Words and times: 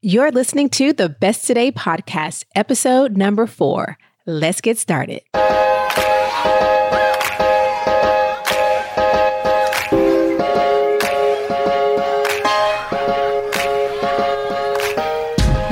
You're 0.00 0.30
listening 0.30 0.68
to 0.70 0.92
the 0.92 1.08
Best 1.08 1.44
Today 1.44 1.72
podcast, 1.72 2.44
episode 2.54 3.16
number 3.16 3.48
four. 3.48 3.98
Let's 4.26 4.60
get 4.60 4.78
started. 4.78 5.22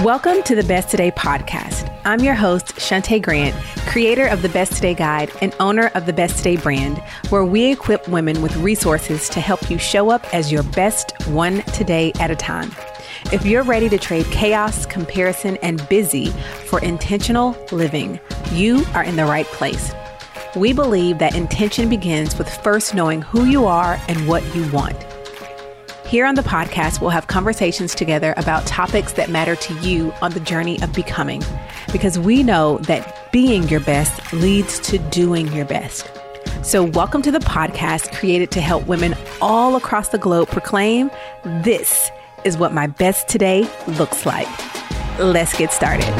Welcome 0.03 0.43
to 0.43 0.57
the 0.57 0.65
Best 0.67 0.89
Today 0.89 1.13
podcast. 1.13 1.89
I'm 2.05 2.19
your 2.19 2.35
host, 2.35 2.75
Shante 2.75 3.23
Grant, 3.23 3.55
creator 3.87 4.27
of 4.27 4.43
the 4.43 4.49
Best 4.49 4.73
Today 4.73 4.95
Guide 4.95 5.31
and 5.41 5.55
owner 5.61 5.93
of 5.95 6.07
the 6.07 6.13
Best 6.13 6.39
Today 6.39 6.57
brand, 6.57 6.99
where 7.29 7.45
we 7.45 7.71
equip 7.71 8.09
women 8.09 8.43
with 8.43 8.57
resources 8.57 9.29
to 9.29 9.41
help 9.41 9.71
you 9.71 9.79
show 9.79 10.11
up 10.11 10.35
as 10.35 10.51
your 10.51 10.65
best 10.65 11.13
one 11.29 11.63
today 11.75 12.11
at 12.19 12.33
a 12.33 12.37
time. 12.37 12.73
If 13.33 13.45
you're 13.45 13.65
ready 13.65 13.89
to 13.89 13.99
trade 13.99 14.25
chaos, 14.27 14.87
comparison, 14.87 15.57
and 15.57 15.87
busy 15.89 16.27
for 16.67 16.79
intentional 16.79 17.57
living, 17.73 18.21
you 18.53 18.85
are 18.95 19.03
in 19.03 19.17
the 19.17 19.25
right 19.25 19.47
place. 19.47 19.93
We 20.55 20.73
believe 20.73 21.19
that 21.19 21.35
intention 21.35 21.89
begins 21.89 22.39
with 22.39 22.49
first 22.49 22.95
knowing 22.95 23.23
who 23.23 23.45
you 23.45 23.67
are 23.67 24.01
and 24.07 24.29
what 24.29 24.45
you 24.55 24.71
want. 24.71 24.97
Here 26.07 26.25
on 26.25 26.37
the 26.37 26.43
podcast, 26.43 27.01
we'll 27.01 27.11
have 27.11 27.27
conversations 27.27 27.97
together 27.97 28.33
about 28.37 28.65
topics 28.65 29.15
that 29.15 29.29
matter 29.29 29.57
to 29.57 29.75
you 29.81 30.13
on 30.23 30.31
the 30.31 30.39
journey 30.39 30.81
of 30.81 30.93
becoming, 30.93 31.43
because 31.91 32.21
we 32.21 32.45
know 32.45 32.79
that 32.83 33.33
being 33.33 33.69
your 33.69 33.81
best 33.81 34.33
leads 34.35 34.79
to 34.81 34.99
doing 34.99 35.53
your 35.53 35.67
best. 35.67 36.09
So, 36.63 36.85
welcome 36.85 37.23
to 37.23 37.33
the 37.33 37.41
podcast 37.41 38.17
created 38.17 38.53
to 38.53 38.61
help 38.61 38.87
women 38.87 39.17
all 39.41 39.75
across 39.75 40.11
the 40.11 40.19
globe 40.19 40.47
proclaim 40.49 41.11
this 41.45 42.09
is 42.45 42.57
what 42.57 42.73
my 42.73 42.87
best 42.87 43.29
today 43.29 43.69
looks 43.99 44.27
like. 44.27 44.49
Let's 45.19 45.57
get 45.57 45.73
started. 45.73 46.13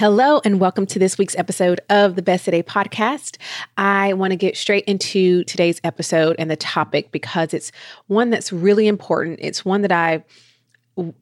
Hello, 0.00 0.40
and 0.46 0.58
welcome 0.58 0.86
to 0.86 0.98
this 0.98 1.18
week's 1.18 1.36
episode 1.36 1.78
of 1.90 2.16
the 2.16 2.22
Best 2.22 2.46
Today 2.46 2.62
podcast. 2.62 3.36
I 3.76 4.14
want 4.14 4.30
to 4.30 4.36
get 4.36 4.56
straight 4.56 4.84
into 4.86 5.44
today's 5.44 5.78
episode 5.84 6.36
and 6.38 6.50
the 6.50 6.56
topic 6.56 7.12
because 7.12 7.52
it's 7.52 7.70
one 8.06 8.30
that's 8.30 8.50
really 8.50 8.88
important. 8.88 9.40
It's 9.42 9.62
one 9.62 9.82
that 9.82 9.92
I 9.92 10.24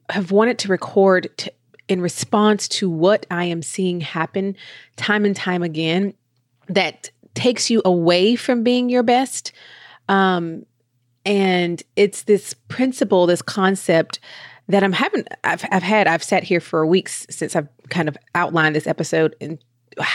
have 0.09 0.31
wanted 0.31 0.59
to 0.59 0.69
record 0.69 1.29
to, 1.39 1.51
in 1.89 1.99
response 1.99 2.67
to 2.67 2.89
what 2.89 3.25
I 3.29 3.45
am 3.45 3.61
seeing 3.61 3.99
happen 3.99 4.55
time 4.95 5.25
and 5.25 5.35
time 5.35 5.63
again 5.63 6.13
that 6.67 7.09
takes 7.33 7.69
you 7.69 7.81
away 7.83 8.35
from 8.35 8.63
being 8.63 8.89
your 8.89 9.03
best. 9.03 9.51
Um, 10.07 10.65
and 11.25 11.81
it's 11.95 12.23
this 12.23 12.53
principle, 12.53 13.25
this 13.25 13.41
concept 13.41 14.19
that 14.67 14.83
I'm 14.83 14.93
having, 14.93 15.25
I've, 15.43 15.65
I've 15.71 15.83
had, 15.83 16.07
I've 16.07 16.23
sat 16.23 16.43
here 16.43 16.61
for 16.61 16.85
weeks 16.85 17.25
since 17.29 17.55
I've 17.55 17.67
kind 17.89 18.07
of 18.07 18.17
outlined 18.35 18.75
this 18.75 18.87
episode 18.87 19.35
and 19.41 19.57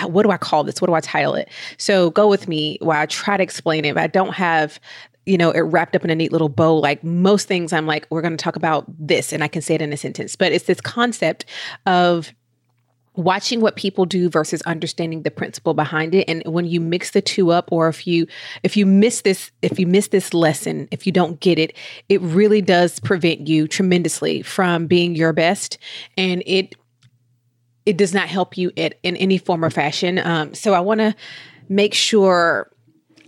what 0.07 0.23
do 0.23 0.31
I 0.31 0.39
call 0.39 0.65
this? 0.65 0.81
What 0.81 0.87
do 0.89 0.95
I 0.95 1.01
title 1.01 1.35
it? 1.35 1.49
So 1.77 2.11
go 2.11 2.29
with 2.29 2.49
me 2.49 2.79
while 2.81 3.01
I 3.01 3.07
try 3.07 3.37
to 3.37 3.43
explain 3.43 3.85
it. 3.85 3.95
But 3.95 4.05
I 4.05 4.07
don't 4.07 4.33
have 4.33 4.81
you 5.27 5.39
know, 5.39 5.51
it 5.51 5.61
wrapped 5.61 5.97
up 5.97 6.05
in 6.05 6.11
a 6.11 6.15
neat 6.15 6.33
little 6.33 6.49
bow. 6.49 6.77
Like 6.77 7.03
most 7.03 7.49
things, 7.49 7.73
I'm 7.73 7.87
like, 7.87 8.07
we're 8.11 8.23
going 8.23 8.37
to 8.37 8.43
talk 8.43 8.57
about 8.57 8.85
this, 8.89 9.33
and 9.33 9.43
I 9.43 9.49
can 9.49 9.63
say 9.63 9.75
it 9.75 9.83
in 9.83 9.93
a 9.93 9.97
sentence. 9.97 10.37
But 10.37 10.53
it's 10.53 10.67
this 10.67 10.81
concept 10.81 11.45
of 11.87 12.33
watching 13.17 13.61
what 13.61 13.77
people 13.77 14.05
do 14.07 14.29
versus 14.29 14.61
understanding 14.63 15.23
the 15.23 15.31
principle 15.31 15.73
behind 15.73 16.15
it 16.17 16.29
and 16.29 16.43
when 16.47 16.65
you 16.65 16.81
mix 16.81 17.13
the 17.13 17.23
two 17.23 17.53
up 17.53 17.71
or 17.71 17.89
if 17.89 18.09
you 18.09 18.27
if 18.65 18.77
you 18.77 18.85
miss 18.85 19.21
this 19.21 19.53
if 19.63 19.79
you 19.79 19.87
miss 19.87 20.09
this 20.09 20.35
lesson 20.35 20.89
if 20.91 21.07
you 21.07 21.13
don't 21.13 21.39
get 21.39 21.57
it 21.57 21.77
it 22.09 22.21
really 22.23 22.61
does 22.61 22.99
prevent 22.99 23.47
you 23.47 23.69
tremendously 23.69 24.43
from 24.43 24.89
being 24.89 25.15
your 25.15 25.33
best 25.33 25.79
and 26.17 26.43
it 26.45 26.75
it 27.87 27.97
does 27.97 28.13
not 28.13 28.27
help 28.27 28.59
you 28.59 28.73
in 28.75 28.93
any 29.05 29.39
form 29.39 29.65
or 29.65 29.71
fashion 29.71 30.19
um, 30.19 30.53
so 30.53 30.75
i 30.75 30.81
want 30.81 30.99
to 30.99 31.15
make 31.69 31.95
sure 31.95 32.69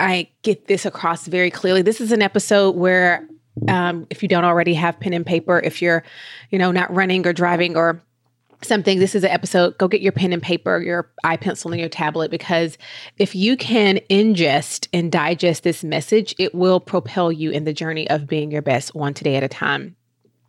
I 0.00 0.28
get 0.42 0.66
this 0.66 0.84
across 0.86 1.26
very 1.26 1.50
clearly. 1.50 1.82
This 1.82 2.00
is 2.00 2.12
an 2.12 2.22
episode 2.22 2.76
where, 2.76 3.26
um, 3.68 4.06
if 4.10 4.22
you 4.22 4.28
don't 4.28 4.44
already 4.44 4.74
have 4.74 5.00
pen 5.00 5.12
and 5.12 5.24
paper, 5.24 5.58
if 5.58 5.80
you're, 5.80 6.02
you 6.50 6.58
know, 6.58 6.72
not 6.72 6.92
running 6.94 7.26
or 7.26 7.32
driving 7.32 7.76
or 7.76 8.02
something, 8.62 8.98
this 8.98 9.14
is 9.14 9.24
an 9.24 9.30
episode. 9.30 9.76
Go 9.78 9.88
get 9.88 10.00
your 10.00 10.12
pen 10.12 10.32
and 10.32 10.42
paper, 10.42 10.80
your 10.80 11.10
eye 11.24 11.36
pencil, 11.36 11.70
and 11.70 11.80
your 11.80 11.88
tablet 11.88 12.30
because 12.30 12.78
if 13.18 13.34
you 13.34 13.56
can 13.56 13.98
ingest 14.10 14.88
and 14.92 15.10
digest 15.10 15.62
this 15.62 15.84
message, 15.84 16.34
it 16.38 16.54
will 16.54 16.80
propel 16.80 17.32
you 17.32 17.50
in 17.50 17.64
the 17.64 17.72
journey 17.72 18.08
of 18.10 18.26
being 18.26 18.50
your 18.50 18.62
best 18.62 18.94
one 18.94 19.14
today 19.14 19.36
at 19.36 19.42
a 19.42 19.48
time. 19.48 19.96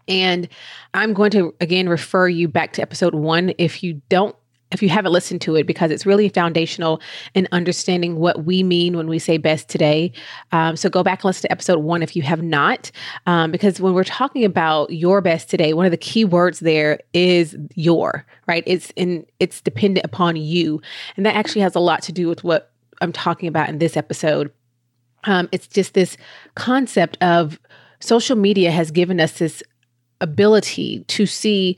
And 0.07 0.47
I'm 0.93 1.13
going 1.13 1.31
to 1.31 1.53
again 1.59 1.89
refer 1.89 2.27
you 2.27 2.47
back 2.47 2.73
to 2.73 2.81
episode 2.81 3.13
one 3.13 3.53
if 3.57 3.83
you 3.83 4.01
don't 4.09 4.35
if 4.71 4.81
you 4.83 4.89
haven't 4.89 5.11
listened 5.11 5.41
to 5.41 5.55
it 5.55 5.65
because 5.65 5.91
it's 5.91 6.05
really 6.05 6.29
foundational 6.29 7.01
in 7.33 7.47
understanding 7.51 8.17
what 8.17 8.43
we 8.43 8.63
mean 8.63 8.97
when 8.97 9.07
we 9.07 9.17
say 9.19 9.37
best 9.37 9.69
today. 9.69 10.11
Um, 10.51 10.75
so 10.75 10.89
go 10.89 11.03
back 11.03 11.19
and 11.19 11.25
listen 11.25 11.43
to 11.43 11.51
episode 11.51 11.79
one 11.79 12.03
if 12.03 12.15
you 12.15 12.21
have 12.23 12.41
not, 12.41 12.91
um, 13.25 13.51
because 13.51 13.79
when 13.79 13.93
we're 13.93 14.03
talking 14.03 14.43
about 14.43 14.89
your 14.91 15.21
best 15.21 15.49
today, 15.49 15.73
one 15.73 15.85
of 15.85 15.91
the 15.91 15.97
key 15.97 16.25
words 16.25 16.59
there 16.59 16.99
is 17.13 17.55
your, 17.75 18.25
right? 18.47 18.63
It's 18.67 18.91
in 18.95 19.25
it's 19.39 19.61
dependent 19.61 20.05
upon 20.05 20.35
you, 20.35 20.81
and 21.15 21.25
that 21.25 21.35
actually 21.35 21.61
has 21.61 21.75
a 21.75 21.79
lot 21.79 22.01
to 22.03 22.11
do 22.11 22.27
with 22.27 22.43
what 22.43 22.71
I'm 23.01 23.13
talking 23.13 23.47
about 23.47 23.69
in 23.69 23.77
this 23.77 23.95
episode. 23.95 24.51
Um, 25.23 25.47
it's 25.51 25.67
just 25.67 25.93
this 25.93 26.17
concept 26.55 27.17
of 27.21 27.59
social 27.99 28.35
media 28.35 28.71
has 28.71 28.91
given 28.91 29.19
us 29.19 29.39
this 29.39 29.63
ability 30.19 31.05
to 31.07 31.25
see. 31.25 31.77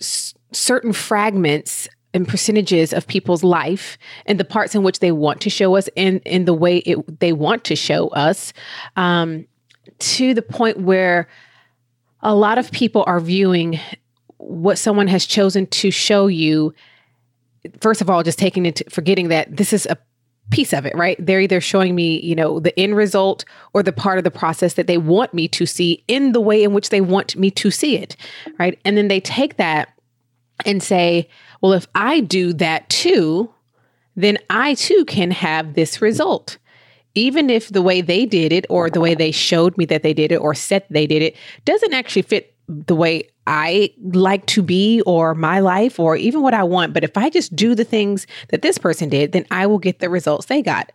S- 0.00 0.34
certain 0.52 0.92
fragments 0.92 1.88
and 2.14 2.28
percentages 2.28 2.92
of 2.92 3.06
people's 3.06 3.42
life 3.42 3.96
and 4.26 4.38
the 4.38 4.44
parts 4.44 4.74
in 4.74 4.82
which 4.82 4.98
they 4.98 5.12
want 5.12 5.40
to 5.40 5.50
show 5.50 5.76
us 5.76 5.88
in 5.96 6.18
in 6.20 6.44
the 6.44 6.54
way 6.54 6.78
it, 6.78 7.20
they 7.20 7.32
want 7.32 7.64
to 7.64 7.76
show 7.76 8.08
us 8.08 8.52
um, 8.96 9.46
to 9.98 10.34
the 10.34 10.42
point 10.42 10.80
where 10.80 11.28
a 12.20 12.34
lot 12.34 12.58
of 12.58 12.70
people 12.70 13.02
are 13.06 13.20
viewing 13.20 13.80
what 14.36 14.78
someone 14.78 15.08
has 15.08 15.24
chosen 15.24 15.66
to 15.66 15.90
show 15.90 16.26
you. 16.26 16.74
First 17.80 18.00
of 18.00 18.10
all 18.10 18.22
just 18.22 18.38
taking 18.38 18.66
it 18.66 18.82
forgetting 18.92 19.28
that 19.28 19.56
this 19.56 19.72
is 19.72 19.86
a 19.86 19.96
piece 20.50 20.74
of 20.74 20.84
it 20.84 20.94
right? 20.94 21.16
They're 21.24 21.40
either 21.40 21.62
showing 21.62 21.94
me 21.94 22.20
you 22.20 22.34
know 22.34 22.60
the 22.60 22.78
end 22.78 22.94
result 22.94 23.44
or 23.72 23.82
the 23.82 23.92
part 23.92 24.18
of 24.18 24.24
the 24.24 24.30
process 24.30 24.74
that 24.74 24.86
they 24.86 24.98
want 24.98 25.32
me 25.32 25.48
to 25.48 25.64
see 25.64 26.04
in 26.08 26.32
the 26.32 26.40
way 26.40 26.62
in 26.62 26.74
which 26.74 26.90
they 26.90 27.00
want 27.00 27.36
me 27.36 27.50
to 27.52 27.70
see 27.70 27.96
it 27.96 28.16
right? 28.58 28.78
And 28.84 28.98
then 28.98 29.08
they 29.08 29.20
take 29.20 29.56
that 29.56 29.88
and 30.64 30.82
say, 30.82 31.28
well, 31.60 31.72
if 31.72 31.86
I 31.94 32.20
do 32.20 32.52
that 32.54 32.88
too, 32.88 33.52
then 34.16 34.38
I 34.50 34.74
too 34.74 35.04
can 35.06 35.30
have 35.30 35.74
this 35.74 36.00
result. 36.00 36.58
Even 37.14 37.50
if 37.50 37.68
the 37.68 37.82
way 37.82 38.00
they 38.00 38.24
did 38.24 38.52
it 38.52 38.64
or 38.70 38.88
the 38.88 39.00
way 39.00 39.14
they 39.14 39.30
showed 39.30 39.76
me 39.76 39.84
that 39.86 40.02
they 40.02 40.14
did 40.14 40.32
it 40.32 40.36
or 40.36 40.54
said 40.54 40.84
they 40.88 41.06
did 41.06 41.22
it 41.22 41.36
doesn't 41.64 41.92
actually 41.92 42.22
fit 42.22 42.54
the 42.68 42.94
way 42.94 43.28
I 43.46 43.92
like 44.00 44.46
to 44.46 44.62
be 44.62 45.02
or 45.02 45.34
my 45.34 45.60
life 45.60 45.98
or 45.98 46.16
even 46.16 46.42
what 46.42 46.54
I 46.54 46.62
want. 46.62 46.94
But 46.94 47.04
if 47.04 47.16
I 47.16 47.28
just 47.28 47.54
do 47.54 47.74
the 47.74 47.84
things 47.84 48.26
that 48.48 48.62
this 48.62 48.78
person 48.78 49.08
did, 49.08 49.32
then 49.32 49.44
I 49.50 49.66
will 49.66 49.78
get 49.78 49.98
the 49.98 50.08
results 50.08 50.46
they 50.46 50.62
got. 50.62 50.92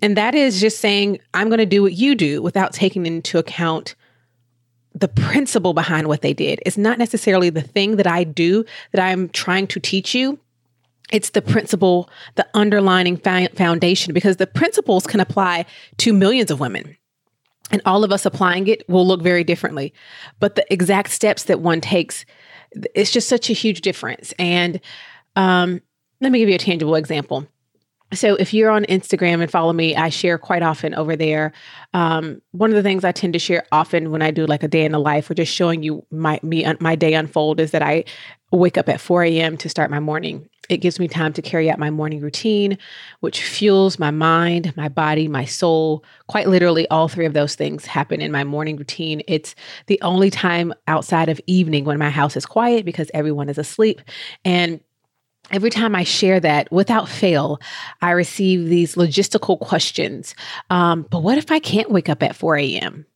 And 0.00 0.16
that 0.16 0.34
is 0.34 0.60
just 0.60 0.78
saying, 0.78 1.18
I'm 1.34 1.48
going 1.48 1.58
to 1.58 1.66
do 1.66 1.82
what 1.82 1.92
you 1.92 2.14
do 2.14 2.40
without 2.40 2.72
taking 2.72 3.04
into 3.04 3.38
account 3.38 3.94
the 5.00 5.08
principle 5.08 5.74
behind 5.74 6.06
what 6.06 6.22
they 6.22 6.32
did. 6.32 6.60
It's 6.64 6.78
not 6.78 6.98
necessarily 6.98 7.50
the 7.50 7.62
thing 7.62 7.96
that 7.96 8.06
I 8.06 8.24
do 8.24 8.64
that 8.92 9.02
I'm 9.02 9.28
trying 9.30 9.66
to 9.68 9.80
teach 9.80 10.14
you. 10.14 10.38
It's 11.10 11.30
the 11.30 11.42
principle, 11.42 12.08
the 12.36 12.46
underlining 12.54 13.16
foundation, 13.16 14.14
because 14.14 14.36
the 14.36 14.46
principles 14.46 15.06
can 15.06 15.18
apply 15.18 15.66
to 15.98 16.12
millions 16.12 16.50
of 16.50 16.60
women. 16.60 16.96
And 17.72 17.82
all 17.84 18.04
of 18.04 18.12
us 18.12 18.26
applying 18.26 18.68
it 18.68 18.88
will 18.88 19.06
look 19.06 19.22
very 19.22 19.42
differently. 19.42 19.92
But 20.38 20.54
the 20.54 20.72
exact 20.72 21.10
steps 21.10 21.44
that 21.44 21.60
one 21.60 21.80
takes, 21.80 22.24
it's 22.94 23.10
just 23.10 23.28
such 23.28 23.50
a 23.50 23.54
huge 23.54 23.80
difference. 23.80 24.32
And 24.38 24.80
um, 25.36 25.80
let 26.20 26.30
me 26.30 26.38
give 26.38 26.48
you 26.48 26.56
a 26.56 26.58
tangible 26.58 26.94
example. 26.94 27.46
So 28.12 28.34
if 28.34 28.52
you're 28.52 28.70
on 28.70 28.84
Instagram 28.84 29.40
and 29.40 29.50
follow 29.50 29.72
me, 29.72 29.94
I 29.94 30.08
share 30.08 30.36
quite 30.36 30.62
often 30.62 30.94
over 30.94 31.14
there. 31.14 31.52
Um, 31.94 32.42
one 32.50 32.70
of 32.70 32.76
the 32.76 32.82
things 32.82 33.04
I 33.04 33.12
tend 33.12 33.34
to 33.34 33.38
share 33.38 33.64
often 33.70 34.10
when 34.10 34.20
I 34.20 34.30
do 34.32 34.46
like 34.46 34.62
a 34.62 34.68
day 34.68 34.84
in 34.84 34.92
the 34.92 34.98
life 34.98 35.30
or 35.30 35.34
just 35.34 35.52
showing 35.52 35.82
you 35.82 36.04
my 36.10 36.40
me 36.42 36.66
my 36.80 36.96
day 36.96 37.14
unfold 37.14 37.60
is 37.60 37.70
that 37.70 37.82
I 37.82 38.04
wake 38.52 38.76
up 38.76 38.88
at 38.88 39.00
4 39.00 39.22
a.m. 39.24 39.56
to 39.58 39.68
start 39.68 39.90
my 39.90 40.00
morning. 40.00 40.48
It 40.68 40.78
gives 40.78 40.98
me 40.98 41.06
time 41.06 41.32
to 41.34 41.42
carry 41.42 41.70
out 41.70 41.78
my 41.78 41.90
morning 41.90 42.20
routine, 42.20 42.78
which 43.20 43.42
fuels 43.42 43.98
my 43.98 44.10
mind, 44.10 44.76
my 44.76 44.88
body, 44.88 45.28
my 45.28 45.44
soul. 45.44 46.04
Quite 46.26 46.48
literally, 46.48 46.88
all 46.88 47.06
three 47.06 47.26
of 47.26 47.32
those 47.32 47.54
things 47.54 47.86
happen 47.86 48.20
in 48.20 48.32
my 48.32 48.42
morning 48.42 48.76
routine. 48.76 49.22
It's 49.28 49.54
the 49.86 50.00
only 50.02 50.30
time 50.30 50.72
outside 50.88 51.28
of 51.28 51.40
evening 51.46 51.84
when 51.84 51.98
my 51.98 52.10
house 52.10 52.36
is 52.36 52.46
quiet 52.46 52.84
because 52.84 53.10
everyone 53.14 53.48
is 53.48 53.58
asleep. 53.58 54.00
And 54.44 54.80
every 55.50 55.70
time 55.70 55.94
I 55.94 56.04
share 56.04 56.40
that, 56.40 56.70
without 56.72 57.08
fail, 57.08 57.60
I 58.02 58.10
receive 58.10 58.68
these 58.68 58.94
logistical 58.94 59.58
questions. 59.58 60.34
Um, 60.70 61.06
but 61.10 61.22
what 61.22 61.38
if 61.38 61.50
I 61.50 61.58
can't 61.58 61.90
wake 61.90 62.08
up 62.08 62.22
at 62.22 62.36
4 62.36 62.56
a.m.? 62.56 63.06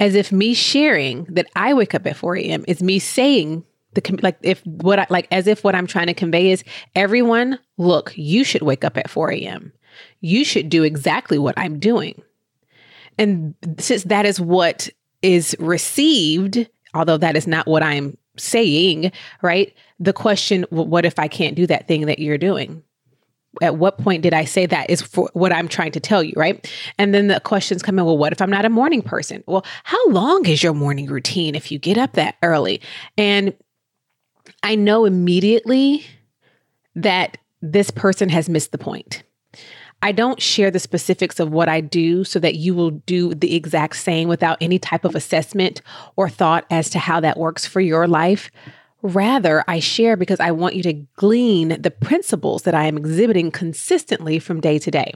As 0.00 0.14
if 0.14 0.32
me 0.32 0.54
sharing 0.54 1.24
that 1.24 1.46
I 1.54 1.74
wake 1.74 1.94
up 1.94 2.06
at 2.06 2.16
4 2.16 2.36
a.m. 2.36 2.64
is 2.66 2.82
me 2.82 2.98
saying 2.98 3.64
the 3.94 4.18
like 4.22 4.38
if 4.42 4.64
what 4.66 4.98
I 4.98 5.06
like 5.10 5.28
as 5.30 5.46
if 5.46 5.62
what 5.62 5.74
I'm 5.74 5.86
trying 5.86 6.06
to 6.06 6.14
convey 6.14 6.50
is 6.50 6.64
everyone, 6.94 7.58
look, 7.76 8.12
you 8.16 8.42
should 8.42 8.62
wake 8.62 8.84
up 8.84 8.96
at 8.96 9.10
4 9.10 9.32
a.m. 9.32 9.72
You 10.20 10.44
should 10.44 10.68
do 10.68 10.82
exactly 10.82 11.38
what 11.38 11.58
I'm 11.58 11.78
doing. 11.78 12.22
And 13.18 13.54
since 13.78 14.04
that 14.04 14.24
is 14.24 14.40
what 14.40 14.88
is 15.20 15.54
received, 15.58 16.68
although 16.94 17.18
that 17.18 17.36
is 17.36 17.46
not 17.46 17.66
what 17.66 17.82
I'm 17.82 18.16
saying, 18.36 19.12
right? 19.42 19.74
The 20.02 20.12
question, 20.12 20.64
well, 20.72 20.86
what 20.86 21.04
if 21.04 21.18
I 21.18 21.28
can't 21.28 21.54
do 21.54 21.64
that 21.68 21.86
thing 21.86 22.06
that 22.06 22.18
you're 22.18 22.36
doing? 22.36 22.82
At 23.60 23.76
what 23.76 23.98
point 23.98 24.22
did 24.22 24.34
I 24.34 24.44
say 24.44 24.66
that 24.66 24.90
is 24.90 25.00
for 25.00 25.30
what 25.32 25.52
I'm 25.52 25.68
trying 25.68 25.92
to 25.92 26.00
tell 26.00 26.24
you, 26.24 26.32
right? 26.34 26.68
And 26.98 27.14
then 27.14 27.28
the 27.28 27.38
questions 27.38 27.82
come 27.82 27.98
in, 27.98 28.04
well, 28.04 28.18
what 28.18 28.32
if 28.32 28.42
I'm 28.42 28.50
not 28.50 28.64
a 28.64 28.70
morning 28.70 29.02
person? 29.02 29.44
Well, 29.46 29.64
how 29.84 30.04
long 30.08 30.44
is 30.46 30.60
your 30.60 30.74
morning 30.74 31.06
routine 31.06 31.54
if 31.54 31.70
you 31.70 31.78
get 31.78 31.98
up 31.98 32.14
that 32.14 32.34
early? 32.42 32.80
And 33.16 33.54
I 34.64 34.74
know 34.74 35.04
immediately 35.04 36.04
that 36.96 37.38
this 37.60 37.90
person 37.90 38.28
has 38.28 38.48
missed 38.48 38.72
the 38.72 38.78
point. 38.78 39.22
I 40.02 40.10
don't 40.10 40.42
share 40.42 40.72
the 40.72 40.80
specifics 40.80 41.38
of 41.38 41.52
what 41.52 41.68
I 41.68 41.80
do 41.80 42.24
so 42.24 42.40
that 42.40 42.56
you 42.56 42.74
will 42.74 42.90
do 42.90 43.34
the 43.34 43.54
exact 43.54 43.96
same 43.96 44.28
without 44.28 44.58
any 44.60 44.80
type 44.80 45.04
of 45.04 45.14
assessment 45.14 45.80
or 46.16 46.28
thought 46.28 46.66
as 46.70 46.90
to 46.90 46.98
how 46.98 47.20
that 47.20 47.38
works 47.38 47.66
for 47.66 47.80
your 47.80 48.08
life. 48.08 48.50
Rather, 49.02 49.64
I 49.66 49.80
share 49.80 50.16
because 50.16 50.38
I 50.38 50.52
want 50.52 50.76
you 50.76 50.82
to 50.84 50.92
glean 51.16 51.80
the 51.80 51.90
principles 51.90 52.62
that 52.62 52.74
I 52.74 52.84
am 52.84 52.96
exhibiting 52.96 53.50
consistently 53.50 54.38
from 54.38 54.60
day 54.60 54.78
to 54.78 54.90
day, 54.90 55.14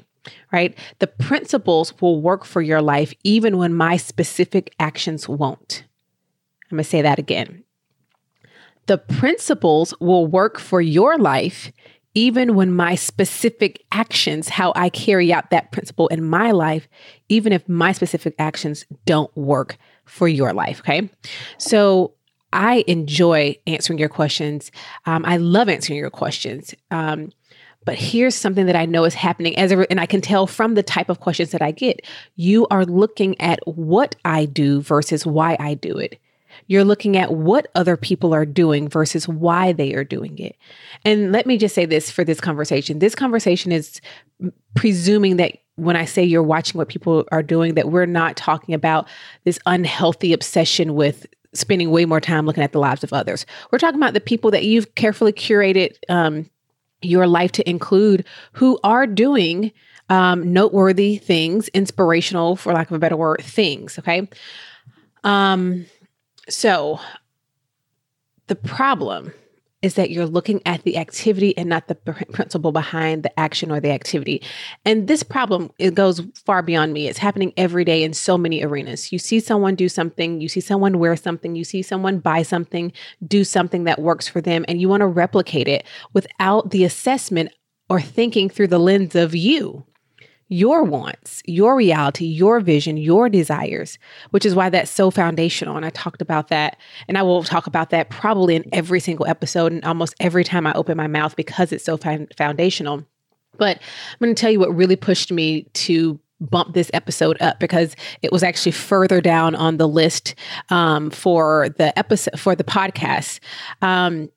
right? 0.53 0.77
The 0.99 1.07
principles 1.07 1.95
will 2.01 2.21
work 2.21 2.45
for 2.45 2.61
your 2.61 2.83
life 2.83 3.15
even 3.23 3.59
when 3.59 3.73
my 3.73 3.97
specific 3.97 4.75
actions 4.81 5.29
won't. 5.29 5.85
I'm 6.71 6.79
to 6.79 6.85
say 6.85 7.01
that 7.03 7.21
again. 7.21 7.63
The 8.87 8.99
principles 8.99 9.95
will 10.01 10.27
work 10.27 10.59
for 10.59 10.81
your 10.81 11.17
life 11.17 11.73
even 12.15 12.55
when 12.55 12.73
my 12.73 12.95
specific 12.95 13.85
actions, 13.93 14.49
how 14.49 14.73
I 14.75 14.89
carry 14.89 15.33
out 15.33 15.51
that 15.51 15.71
principle 15.71 16.09
in 16.09 16.25
my 16.25 16.51
life, 16.51 16.89
even 17.29 17.53
if 17.53 17.69
my 17.69 17.93
specific 17.93 18.35
actions 18.39 18.87
don't 19.05 19.35
work 19.37 19.77
for 20.07 20.27
your 20.27 20.55
life. 20.55 20.81
Okay. 20.81 21.11
So 21.59 22.16
I 22.53 22.85
enjoy 22.87 23.57
answering 23.67 23.99
your 23.99 24.09
questions. 24.09 24.71
Um, 25.05 25.25
I 25.25 25.37
love 25.37 25.69
answering 25.69 25.99
your 25.99 26.11
questions. 26.11 26.75
Um, 26.91 27.33
but 27.85 27.97
here's 27.97 28.35
something 28.35 28.67
that 28.67 28.77
I 28.77 28.85
know 28.85 29.05
is 29.05 29.15
happening 29.15 29.57
as 29.57 29.71
a, 29.71 29.89
and 29.91 30.01
I 30.01 30.07
can 30.07 30.21
tell 30.21 30.47
from 30.47 30.75
the 30.75 30.83
type 30.83 31.09
of 31.09 31.21
questions 31.21 31.53
that 31.53 31.63
I 31.63 31.71
get. 31.71 32.01
You 32.35 32.67
are 32.71 32.85
looking 32.85 33.41
at 33.41 33.61
what 33.65 34.17
I 34.25 34.45
do 34.45 34.81
versus 34.81 35.25
why 35.25 35.57
I 35.61 35.75
do 35.75 35.97
it. 35.97 36.19
You're 36.67 36.85
looking 36.85 37.17
at 37.17 37.33
what 37.33 37.69
other 37.75 37.97
people 37.97 38.35
are 38.35 38.47
doing 38.47 38.89
versus 38.89 39.29
why 39.29 39.73
they 39.73 39.95
are 39.95 40.05
doing 40.05 40.39
it. 40.39 40.57
And 41.05 41.31
let 41.31 41.47
me 41.47 41.59
just 41.59 41.75
say 41.75 41.87
this 41.87 42.11
for 42.11 42.25
this 42.25 42.41
conversation 42.41 42.99
this 42.99 43.15
conversation 43.15 43.73
is 43.73 44.01
presuming 44.75 45.37
that 45.37 45.59
when 45.77 45.95
I 45.95 46.07
say 46.07 46.25
you're 46.25 46.43
watching 46.43 46.79
what 46.79 46.89
people 46.89 47.25
are 47.31 47.43
doing, 47.43 47.75
that 47.75 47.91
we're 47.91 48.07
not 48.07 48.37
talking 48.37 48.75
about 48.75 49.07
this 49.45 49.59
unhealthy 49.67 50.33
obsession 50.33 50.95
with 50.95 51.27
spending 51.57 51.91
way 51.91 52.05
more 52.05 52.21
time 52.21 52.47
looking 52.47 52.63
at 52.63 52.73
the 52.73 52.79
lives 52.79 53.05
of 53.05 53.13
others. 53.13 53.47
We're 53.71 53.79
talking 53.79 54.01
about 54.01 54.15
the 54.15 54.21
people 54.21 54.51
that 54.51 54.65
you've 54.65 54.95
carefully 54.95 55.33
curated 55.33 55.97
um, 56.09 56.49
your 57.03 57.27
life 57.27 57.53
to 57.53 57.69
include 57.69 58.25
who 58.53 58.79
are 58.83 59.07
doing 59.07 59.73
um, 60.09 60.53
noteworthy 60.53 61.17
things, 61.19 61.69
inspirational, 61.69 62.57
for 62.57 62.73
lack 62.73 62.91
of 62.91 62.97
a 62.97 62.99
better 62.99 63.17
word, 63.17 63.43
things. 63.43 63.99
Okay. 63.99 64.29
Um, 65.25 65.87
so 66.49 67.01
the 68.47 68.55
problem 68.55 69.33
is 69.87 69.95
that 69.95 70.11
you're 70.11 70.27
looking 70.27 70.61
at 70.67 70.83
the 70.83 70.99
activity 70.99 71.57
and 71.57 71.69
not 71.69 71.87
the 71.87 71.95
principle 71.95 72.73
behind 72.73 73.23
the 73.23 73.39
action 73.39 73.71
or 73.71 73.79
the 73.79 73.93
activity. 73.93 74.43
And 74.85 75.07
this 75.07 75.23
problem 75.23 75.71
it 75.79 75.95
goes 75.95 76.21
far 76.45 76.61
beyond 76.61 76.93
me. 76.93 77.07
It's 77.07 77.21
happening 77.21 77.53
every 77.57 77.85
day 77.85 78.03
in 78.03 78.13
so 78.13 78.37
many 78.37 78.65
arenas. 78.65 79.13
You 79.13 79.21
see 79.21 79.39
someone 79.39 79.77
do 79.77 79.89
something, 79.89 80.41
you 80.41 80.49
see 80.49 80.61
someone 80.61 80.99
wear 80.99 81.15
something, 81.15 81.55
you 81.55 81.63
see 81.63 81.83
someone 81.83 82.19
buy 82.19 82.43
something, 82.43 82.93
do 83.29 83.45
something 83.45 83.85
that 83.85 84.01
works 84.01 84.27
for 84.27 84.41
them 84.41 84.65
and 84.67 84.81
you 84.81 84.89
want 84.89 85.03
to 85.03 85.07
replicate 85.07 85.69
it 85.69 85.87
without 86.13 86.71
the 86.71 86.83
assessment 86.83 87.53
or 87.89 88.01
thinking 88.01 88.51
through 88.51 88.67
the 88.67 88.81
lens 88.81 89.15
of 89.15 89.37
you 89.37 89.87
your 90.49 90.85
wants, 90.85 91.43
your 91.45 91.75
reality, 91.77 92.25
your 92.25 92.61
vision, 92.61 92.97
your 92.97 93.29
desires, 93.29 93.99
which 94.31 94.47
is 94.47 94.55
why 94.55 94.69
that's 94.69 94.91
so 94.91 95.11
foundational. 95.11 95.77
And 95.77 95.85
I 95.85 95.91
talked 95.91 96.23
about 96.23 96.49
that, 96.49 96.79
and 97.09 97.19
I 97.19 97.23
will 97.23 97.43
talk 97.43 97.67
about 97.67 97.91
that 97.91 98.11
probably 98.11 98.55
in 98.57 98.65
every 98.73 99.01
single 99.01 99.27
episode 99.27 99.73
and 99.73 99.85
almost 99.85 100.15
every 100.21 100.45
time 100.45 100.67
I 100.67 100.73
open 100.75 100.97
my 100.97 101.09
mouth 101.09 101.35
because 101.37 101.73
it's 101.73 101.85
so 101.85 101.97
foundational. 101.97 103.05
But 103.59 103.79
I'm 103.79 104.19
going 104.25 104.35
to 104.35 104.41
tell 104.41 104.51
you 104.51 104.61
what 104.61 104.75
really 104.75 104.97
pushed 104.97 105.33
me 105.33 105.63
to 105.75 106.21
bump 106.41 106.75
this 106.75 106.91
episode 106.93 107.41
up 107.41 107.59
because 107.59 107.97
it 108.23 108.31
was 108.31 108.43
actually 108.43 108.73
further 108.73 109.21
down 109.21 109.55
on 109.55 109.79
the 109.79 109.89
list 109.89 110.35
um, 110.69 111.11
for 111.11 111.71
the 111.79 111.99
episode 111.99 112.39
for 112.39 112.55
the 112.55 112.65
podcast. 112.65 113.41
Um, 113.83 114.29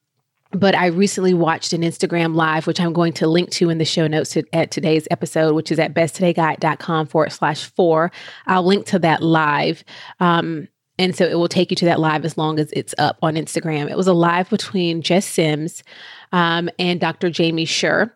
but 0.52 0.74
I 0.76 0.88
recently 0.88 1.34
watched 1.34 1.74
an 1.74 1.82
Instagram 1.82 2.36
live, 2.36 2.66
which 2.66 2.80
I'm 2.80 2.94
going 2.94 3.14
to 3.14 3.28
link 3.28 3.52
to 3.52 3.70
in 3.70 3.78
the 3.78 3.86
show 3.86 4.08
notes 4.08 4.32
to, 4.32 4.44
at 4.54 4.72
today's 4.72 5.08
episode, 5.12 5.54
which 5.54 5.72
is 5.72 5.80
at 5.80 5.94
besttodayguide.com 5.94 7.08
forward 7.08 7.32
slash 7.32 7.66
four. 7.66 8.12
I'll 8.48 8.64
link 8.64 8.86
to 8.88 9.00
that 9.00 9.22
live. 9.22 9.84
Um, 10.20 10.68
and 10.98 11.16
so 11.16 11.26
it 11.26 11.36
will 11.36 11.48
take 11.48 11.72
you 11.72 11.76
to 11.78 11.86
that 11.86 12.00
live 12.00 12.26
as 12.26 12.38
long 12.38 12.60
as 12.60 12.72
it's 12.74 12.96
up 12.98 13.18
on 13.22 13.36
Instagram. 13.36 13.90
It 13.90 13.96
was 13.96 14.08
a 14.08 14.14
live 14.14 14.50
between 14.50 15.02
Jess 15.02 15.26
Sims 15.26 15.84
um, 16.32 16.70
and 16.78 17.00
Dr. 17.00 17.30
Jamie 17.30 17.66
Shure. 17.66 18.14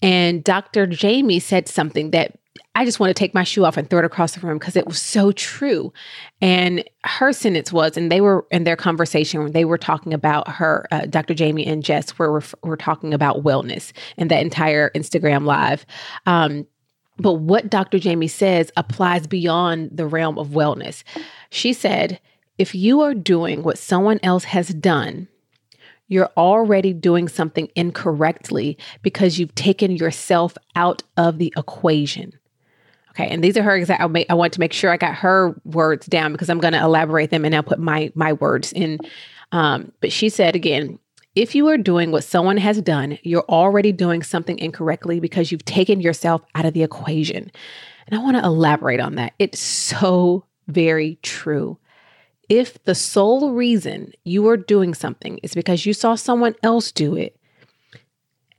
And 0.00 0.42
Dr. 0.42 0.86
Jamie 0.86 1.40
said 1.40 1.68
something 1.68 2.10
that 2.12 2.38
I 2.74 2.86
just 2.86 2.98
want 2.98 3.10
to 3.10 3.14
take 3.14 3.34
my 3.34 3.44
shoe 3.44 3.64
off 3.66 3.76
and 3.76 3.88
throw 3.88 3.98
it 3.98 4.04
across 4.04 4.34
the 4.34 4.40
room 4.46 4.58
because 4.58 4.76
it 4.76 4.86
was 4.86 5.00
so 5.00 5.30
true. 5.32 5.92
And 6.40 6.82
her 7.04 7.32
sentence 7.32 7.70
was, 7.70 7.96
and 7.98 8.10
they 8.10 8.22
were 8.22 8.46
in 8.50 8.64
their 8.64 8.76
conversation, 8.76 9.42
when 9.42 9.52
they 9.52 9.66
were 9.66 9.76
talking 9.76 10.14
about 10.14 10.48
her, 10.48 10.86
uh, 10.90 11.06
Dr. 11.06 11.34
Jamie 11.34 11.66
and 11.66 11.84
Jess 11.84 12.18
were, 12.18 12.32
were, 12.32 12.44
were 12.62 12.76
talking 12.76 13.12
about 13.12 13.42
wellness 13.44 13.92
and 14.16 14.30
that 14.30 14.42
entire 14.42 14.90
Instagram 14.94 15.44
live. 15.44 15.84
Um, 16.24 16.66
but 17.18 17.34
what 17.34 17.68
Dr. 17.68 17.98
Jamie 17.98 18.28
says 18.28 18.72
applies 18.76 19.26
beyond 19.26 19.90
the 19.92 20.06
realm 20.06 20.38
of 20.38 20.48
wellness. 20.48 21.02
She 21.50 21.74
said, 21.74 22.20
if 22.56 22.74
you 22.74 23.02
are 23.02 23.14
doing 23.14 23.62
what 23.62 23.78
someone 23.78 24.18
else 24.22 24.44
has 24.44 24.68
done, 24.68 25.28
you're 26.08 26.30
already 26.36 26.92
doing 26.92 27.28
something 27.28 27.68
incorrectly 27.74 28.78
because 29.02 29.38
you've 29.38 29.54
taken 29.54 29.96
yourself 29.96 30.56
out 30.74 31.02
of 31.16 31.38
the 31.38 31.52
equation. 31.56 32.32
Okay, 33.12 33.28
and 33.28 33.44
these 33.44 33.58
are 33.58 33.62
her 33.62 33.76
exact. 33.76 34.00
I, 34.00 34.34
want 34.34 34.54
to 34.54 34.60
make 34.60 34.72
sure 34.72 34.90
I 34.90 34.96
got 34.96 35.14
her 35.16 35.54
words 35.64 36.06
down 36.06 36.32
because 36.32 36.48
I'm 36.48 36.60
going 36.60 36.72
to 36.72 36.82
elaborate 36.82 37.28
them 37.28 37.44
and 37.44 37.54
I'll 37.54 37.62
put 37.62 37.78
my 37.78 38.10
my 38.14 38.32
words 38.32 38.72
in. 38.72 38.98
Um, 39.52 39.92
but 40.00 40.10
she 40.10 40.30
said 40.30 40.56
again, 40.56 40.98
if 41.34 41.54
you 41.54 41.68
are 41.68 41.76
doing 41.76 42.10
what 42.10 42.24
someone 42.24 42.56
has 42.56 42.80
done, 42.80 43.18
you're 43.22 43.44
already 43.50 43.92
doing 43.92 44.22
something 44.22 44.58
incorrectly 44.58 45.20
because 45.20 45.52
you've 45.52 45.64
taken 45.66 46.00
yourself 46.00 46.42
out 46.54 46.64
of 46.64 46.72
the 46.72 46.82
equation. 46.82 47.50
And 48.06 48.18
I 48.18 48.22
want 48.22 48.38
to 48.38 48.44
elaborate 48.44 49.00
on 49.00 49.16
that. 49.16 49.34
It's 49.38 49.60
so 49.60 50.46
very 50.68 51.18
true. 51.22 51.78
If 52.48 52.82
the 52.84 52.94
sole 52.94 53.52
reason 53.52 54.12
you 54.24 54.48
are 54.48 54.56
doing 54.56 54.94
something 54.94 55.38
is 55.42 55.54
because 55.54 55.84
you 55.84 55.92
saw 55.92 56.14
someone 56.14 56.54
else 56.62 56.92
do 56.92 57.14
it, 57.14 57.36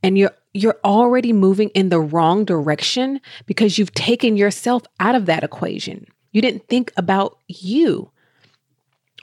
and 0.04 0.18
you're 0.18 0.36
you're 0.54 0.80
already 0.84 1.34
moving 1.34 1.70
in 1.70 1.90
the 1.90 2.00
wrong 2.00 2.46
direction 2.46 3.20
because 3.46 3.78
you've 3.78 3.94
taken 3.94 4.38
yourself 4.38 4.84
out 5.00 5.16
of 5.16 5.26
that 5.26 5.44
equation. 5.44 6.06
You 6.32 6.42
didn't 6.42 6.68
think 6.68 6.92
about 6.96 7.40
you. 7.48 8.12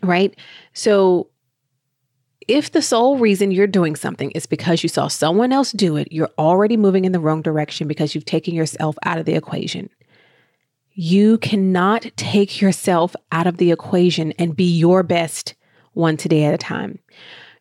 Right? 0.03 0.37
So 0.73 1.29
if 2.49 2.73
the 2.73 2.83
sole 2.83 3.19
reason 3.19 3.53
you're 3.53 3.67
doing 3.67 3.95
something 3.95 4.33
is 4.33 4.47
because 4.47 4.83
you 4.83 4.89
saw 4.89 5.07
someone 5.07 5.53
else 5.53 5.71
do 5.73 5.97
it, 5.97 6.09
you're 6.11 6.31
already 6.39 6.77
moving 6.77 7.05
in 7.05 7.13
the 7.13 7.21
wrong 7.21 7.43
direction 7.43 7.87
because 7.87 8.15
you've 8.15 8.25
taken 8.25 8.55
yourself 8.55 8.97
out 9.05 9.19
of 9.19 9.25
the 9.25 9.35
equation. 9.35 9.89
You 10.93 11.39
cannot 11.39 12.07
take 12.17 12.61
yourself 12.61 13.15
out 13.31 13.47
of 13.47 13.59
the 13.59 13.71
equation 13.71 14.33
and 14.33 14.57
be 14.57 14.65
your 14.65 15.03
best 15.03 15.55
one 15.93 16.17
today 16.17 16.45
at 16.45 16.55
a 16.55 16.59
time. 16.59 16.99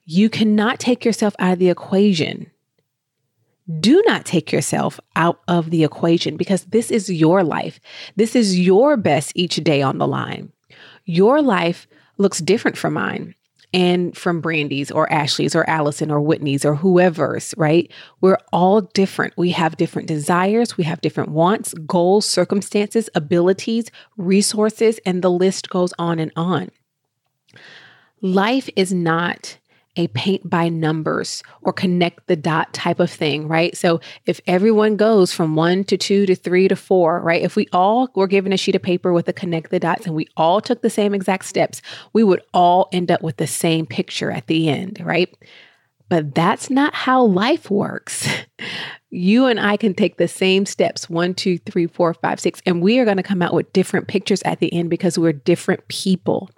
You 0.06 0.30
cannot 0.30 0.80
take 0.80 1.06
yourself 1.06 1.36
out 1.38 1.54
of 1.54 1.60
the 1.60 1.70
equation 1.70 2.50
do 3.80 4.02
not 4.08 4.26
take 4.26 4.52
yourself 4.52 5.00
out 5.16 5.42
of 5.48 5.70
the 5.70 5.84
equation 5.84 6.38
because 6.38 6.66
this 6.66 6.90
is 6.90 7.10
your 7.12 7.44
life. 7.44 7.80
This 8.16 8.36
is 8.36 8.60
your 8.60 8.98
best 8.98 9.32
each 9.36 9.58
day 9.58 9.82
on 9.82 9.98
the 10.00 10.08
line. 10.08 10.52
Your 11.06 11.42
life 11.42 11.88
looks 12.18 12.40
different 12.40 12.78
from 12.78 12.94
mine. 12.94 13.36
and 13.72 14.18
from 14.18 14.42
Brandy's 14.42 14.90
or 14.90 15.12
Ashley's 15.12 15.56
or 15.56 15.70
Allison 15.70 16.10
or 16.10 16.20
Whitney's 16.20 16.66
or 16.66 16.76
whoever's, 16.76 17.54
right? 17.56 17.92
We're 18.20 18.40
all 18.52 18.82
different. 18.82 19.36
We 19.38 19.52
have 19.52 19.78
different 19.78 20.08
desires, 20.08 20.76
we 20.76 20.84
have 20.86 21.02
different 21.02 21.30
wants, 21.30 21.74
goals, 21.86 22.26
circumstances, 22.26 23.10
abilities, 23.14 23.92
resources, 24.18 25.00
and 25.06 25.22
the 25.22 25.30
list 25.30 25.70
goes 25.70 25.94
on 26.00 26.18
and 26.20 26.32
on. 26.36 26.70
Life 28.22 28.70
is 28.76 28.92
not 28.92 29.59
a 30.00 30.08
paint 30.08 30.50
by 30.50 30.70
numbers 30.70 31.44
or 31.62 31.74
connect 31.74 32.26
the 32.28 32.38
dot 32.38 32.74
type 32.74 33.02
of 33.02 33.12
thing, 33.12 33.50
right? 33.50 33.76
So 33.76 34.00
if 34.26 34.40
everyone 34.48 34.96
goes 34.96 35.34
from 35.34 35.58
one 35.58 35.84
to 35.84 35.98
two 35.98 36.26
to 36.26 36.36
three 36.36 36.70
to 36.70 36.76
four, 36.78 37.20
right? 37.20 37.42
If 37.42 37.58
we 37.58 37.68
all 37.74 38.10
were 38.16 38.26
given 38.26 38.54
a 38.54 38.58
sheet 38.58 38.76
of 38.76 38.82
paper 38.82 39.12
with 39.12 39.28
a 39.28 39.34
connect 39.34 39.72
the 39.72 39.80
dots 39.80 40.06
and 40.06 40.16
we 40.16 40.28
all 40.38 40.62
took 40.62 40.82
the 40.82 40.90
same 40.90 41.14
exact 41.14 41.46
steps, 41.46 41.82
we 42.14 42.24
would 42.24 42.42
all 42.54 42.88
end 42.94 43.12
up 43.12 43.22
with 43.22 43.36
the 43.38 43.46
same 43.46 43.86
picture 43.86 44.32
at 44.32 44.48
the 44.48 44.70
end, 44.70 45.02
right? 45.04 45.36
But 46.08 46.34
that's 46.34 46.70
not 46.70 46.96
how 46.96 47.26
life 47.26 47.70
works. 47.70 48.28
you 49.10 49.48
and 49.48 49.60
I 49.60 49.76
can 49.76 49.94
take 49.94 50.16
the 50.16 50.30
same 50.30 50.66
steps 50.66 51.10
one, 51.10 51.34
two, 51.34 51.58
three, 51.58 51.88
four, 51.88 52.14
five, 52.14 52.40
six, 52.40 52.62
and 52.66 52.82
we 52.82 53.00
are 53.00 53.06
going 53.06 53.18
to 53.18 53.24
come 53.24 53.42
out 53.42 53.54
with 53.54 53.74
different 53.74 54.08
pictures 54.08 54.42
at 54.44 54.60
the 54.60 54.74
end 54.74 54.90
because 54.90 55.20
we're 55.20 55.34
different 55.34 55.86
people. 55.90 56.50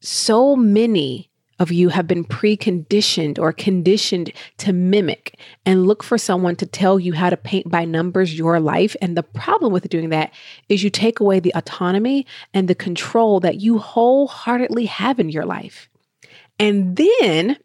So 0.00 0.56
many 0.56 1.29
of 1.60 1.70
you 1.70 1.90
have 1.90 2.08
been 2.08 2.24
preconditioned 2.24 3.38
or 3.38 3.52
conditioned 3.52 4.32
to 4.56 4.72
mimic 4.72 5.38
and 5.64 5.86
look 5.86 6.02
for 6.02 6.18
someone 6.18 6.56
to 6.56 6.66
tell 6.66 6.98
you 6.98 7.12
how 7.12 7.30
to 7.30 7.36
paint 7.36 7.70
by 7.70 7.84
numbers 7.84 8.36
your 8.36 8.58
life. 8.58 8.96
And 9.00 9.16
the 9.16 9.22
problem 9.22 9.72
with 9.72 9.88
doing 9.88 10.08
that 10.08 10.32
is 10.68 10.82
you 10.82 10.90
take 10.90 11.20
away 11.20 11.38
the 11.38 11.54
autonomy 11.54 12.26
and 12.52 12.66
the 12.66 12.74
control 12.74 13.38
that 13.40 13.60
you 13.60 13.78
wholeheartedly 13.78 14.86
have 14.86 15.20
in 15.20 15.28
your 15.28 15.44
life. 15.44 15.88
And 16.58 16.96
then 16.96 17.58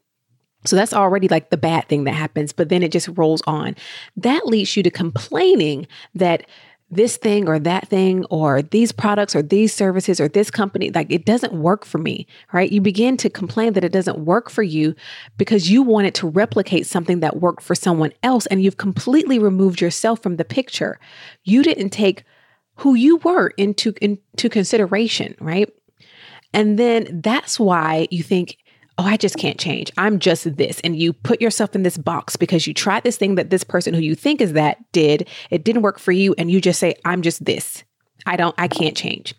so 0.66 0.76
that's 0.76 0.94
already 0.94 1.28
like 1.28 1.52
the 1.52 1.58
bad 1.58 1.88
thing 1.88 2.06
that 2.06 2.14
happens, 2.14 2.52
but 2.52 2.70
then 2.70 2.82
it 2.82 2.92
just 2.92 3.08
rolls 3.10 3.44
on. 3.46 3.76
That 4.18 4.48
leads 4.48 4.76
you 4.76 4.84
to 4.84 4.90
complaining 4.90 5.88
that 6.16 6.48
this 6.92 7.18
thing 7.18 7.48
or 7.48 7.58
that 7.58 7.88
thing 7.88 8.24
or 8.26 8.62
these 8.62 8.92
products 8.92 9.36
or 9.36 9.42
these 9.42 9.74
services 9.74 10.20
or 10.20 10.28
this 10.28 10.52
company 10.52 10.92
like 10.92 11.12
it 11.12 11.26
doesn't 11.26 11.54
work 11.54 11.84
for 11.84 11.98
me 11.98 12.28
right? 12.54 12.72
You 12.72 12.80
begin 12.80 13.18
to 13.18 13.30
complain 13.30 13.74
that 13.74 13.84
it 13.84 13.92
doesn't 13.92 14.20
work 14.20 14.50
for 14.50 14.64
you 14.64 14.96
because 15.38 15.70
you 15.70 15.82
wanted 15.82 16.14
to 16.16 16.28
replicate 16.28 16.86
something 16.86 17.22
that 17.22 17.42
worked 17.42 17.64
for 17.64 17.76
someone 17.76 18.14
else 18.22 18.46
and 18.48 18.64
you've 18.64 18.78
completely 18.78 19.40
removed 19.40 19.82
yourself 19.82 20.22
from 20.22 20.38
the 20.38 20.46
picture. 20.46 21.00
You 21.44 21.64
didn't 21.64 21.90
take 21.90 22.24
who 22.76 22.94
you 22.94 23.18
were 23.18 23.50
into 23.58 23.94
into 24.02 24.50
consideration 24.50 25.36
right? 25.40 25.74
And 26.54 26.78
then 26.78 27.22
that's 27.22 27.60
why 27.60 28.08
you 28.12 28.22
think 28.22 28.58
oh, 28.98 29.04
I 29.04 29.18
just 29.18 29.38
can't 29.38 29.60
change. 29.60 29.92
I'm 29.98 30.20
just 30.20 30.58
this. 30.58 30.80
And 30.82 30.98
you 30.98 31.14
put 31.14 31.42
yourself 31.42 31.76
in 31.76 31.84
this 31.84 31.98
box 31.98 32.36
because 32.36 32.66
you 32.66 32.74
tried 32.74 33.04
this 33.04 33.18
thing 33.18 33.36
that 33.36 33.50
this 33.50 33.64
person 33.64 33.94
who 33.94 34.02
you 34.02 34.16
think 34.16 34.42
is 34.42 34.54
that 34.54 34.92
did. 34.92 35.28
It 35.50 35.64
didn't 35.64 35.82
work 35.82 36.00
for 36.00 36.12
you. 36.12 36.34
And 36.38 36.50
you 36.50 36.62
just 36.62 36.80
say, 36.80 36.96
I'm 37.04 37.22
just 37.22 37.44
this. 37.44 37.84
I 38.26 38.38
don't, 38.38 38.56
I 38.58 38.68
can't 38.68 38.96
change. 38.96 39.36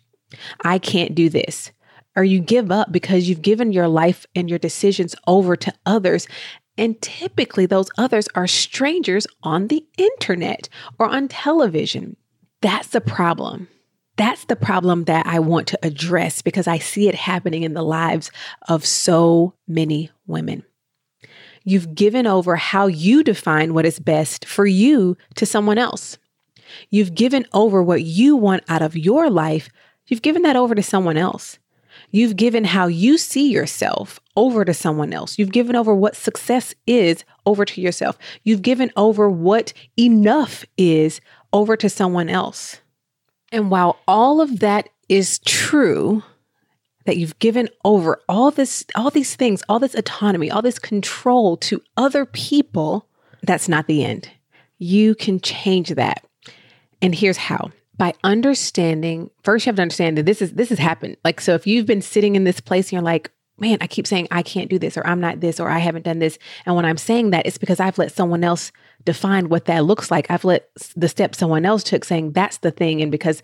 I 0.63 0.77
can't 0.77 1.15
do 1.15 1.29
this. 1.29 1.71
Or 2.15 2.23
you 2.23 2.39
give 2.39 2.71
up 2.71 2.91
because 2.91 3.29
you've 3.29 3.41
given 3.41 3.71
your 3.71 3.87
life 3.87 4.25
and 4.35 4.49
your 4.49 4.59
decisions 4.59 5.15
over 5.27 5.55
to 5.55 5.73
others. 5.85 6.27
And 6.77 7.01
typically, 7.01 7.65
those 7.65 7.89
others 7.97 8.27
are 8.35 8.47
strangers 8.47 9.27
on 9.43 9.67
the 9.67 9.85
internet 9.97 10.69
or 10.99 11.07
on 11.07 11.27
television. 11.27 12.15
That's 12.61 12.89
the 12.89 13.01
problem. 13.01 13.67
That's 14.17 14.45
the 14.45 14.55
problem 14.55 15.03
that 15.05 15.25
I 15.27 15.39
want 15.39 15.67
to 15.67 15.79
address 15.83 16.41
because 16.41 16.67
I 16.67 16.79
see 16.79 17.07
it 17.07 17.15
happening 17.15 17.63
in 17.63 17.73
the 17.73 17.83
lives 17.83 18.31
of 18.67 18.85
so 18.85 19.53
many 19.67 20.09
women. 20.25 20.63
You've 21.63 21.93
given 21.93 22.25
over 22.25 22.55
how 22.55 22.87
you 22.87 23.23
define 23.23 23.73
what 23.73 23.85
is 23.85 23.99
best 23.99 24.45
for 24.45 24.65
you 24.65 25.17
to 25.35 25.45
someone 25.45 25.77
else. 25.77 26.17
You've 26.89 27.13
given 27.13 27.45
over 27.53 27.83
what 27.83 28.03
you 28.03 28.35
want 28.35 28.63
out 28.67 28.81
of 28.81 28.97
your 28.97 29.29
life, 29.29 29.69
you've 30.07 30.21
given 30.21 30.41
that 30.41 30.55
over 30.55 30.75
to 30.75 30.83
someone 30.83 31.17
else. 31.17 31.59
You've 32.09 32.35
given 32.35 32.63
how 32.63 32.87
you 32.87 33.17
see 33.17 33.51
yourself 33.51 34.19
over 34.35 34.63
to 34.63 34.73
someone 34.73 35.13
else. 35.13 35.37
You've 35.37 35.51
given 35.51 35.75
over 35.75 35.93
what 35.93 36.15
success 36.15 36.73
is 36.85 37.25
over 37.45 37.65
to 37.65 37.81
yourself. 37.81 38.17
You've 38.43 38.61
given 38.61 38.91
over 38.95 39.29
what 39.29 39.73
enough 39.97 40.63
is 40.77 41.19
over 41.51 41.75
to 41.75 41.89
someone 41.89 42.29
else. 42.29 42.79
And 43.51 43.71
while 43.71 43.99
all 44.07 44.41
of 44.41 44.59
that 44.59 44.89
is 45.09 45.39
true, 45.39 46.23
that 47.05 47.17
you've 47.17 47.39
given 47.39 47.69
over 47.85 48.21
all 48.27 48.51
this 48.51 48.85
all 48.93 49.09
these 49.09 49.35
things, 49.35 49.63
all 49.69 49.79
this 49.79 49.95
autonomy, 49.95 50.51
all 50.51 50.61
this 50.61 50.77
control 50.77 51.57
to 51.57 51.81
other 51.95 52.25
people, 52.25 53.07
that's 53.43 53.69
not 53.69 53.87
the 53.87 54.03
end. 54.03 54.29
You 54.77 55.15
can 55.15 55.39
change 55.39 55.89
that. 55.89 56.25
And 57.01 57.15
here's 57.15 57.37
how. 57.37 57.71
By 57.97 58.13
understanding, 58.23 59.31
first 59.43 59.65
you 59.65 59.69
have 59.71 59.77
to 59.77 59.81
understand 59.81 60.17
that 60.17 60.25
this 60.25 60.41
is 60.41 60.53
this 60.53 60.69
has 60.69 60.79
happened. 60.79 61.17
Like 61.23 61.39
so 61.39 61.55
if 61.55 61.65
you've 61.65 61.85
been 61.85 62.01
sitting 62.01 62.35
in 62.35 62.43
this 62.43 62.59
place 62.59 62.87
and 62.87 62.93
you're 62.93 63.01
like, 63.01 63.31
man, 63.59 63.77
I 63.81 63.87
keep 63.87 64.07
saying 64.07 64.27
I 64.31 64.43
can't 64.43 64.69
do 64.69 64.79
this 64.79 64.97
or 64.97 65.05
I'm 65.05 65.19
not 65.19 65.39
this 65.39 65.59
or 65.59 65.69
I 65.69 65.79
haven't 65.79 66.05
done 66.05 66.19
this. 66.19 66.37
And 66.65 66.75
when 66.75 66.85
I'm 66.85 66.97
saying 66.97 67.31
that, 67.31 67.45
it's 67.45 67.57
because 67.57 67.79
I've 67.79 67.97
let 67.97 68.11
someone 68.11 68.43
else 68.43 68.71
define 69.03 69.49
what 69.49 69.65
that 69.65 69.85
looks 69.85 70.11
like. 70.11 70.29
I've 70.29 70.45
let 70.45 70.69
the 70.95 71.07
step 71.07 71.35
someone 71.35 71.65
else 71.65 71.83
took 71.83 72.05
saying 72.05 72.33
that's 72.33 72.57
the 72.57 72.71
thing. 72.71 73.01
And 73.01 73.11
because 73.11 73.41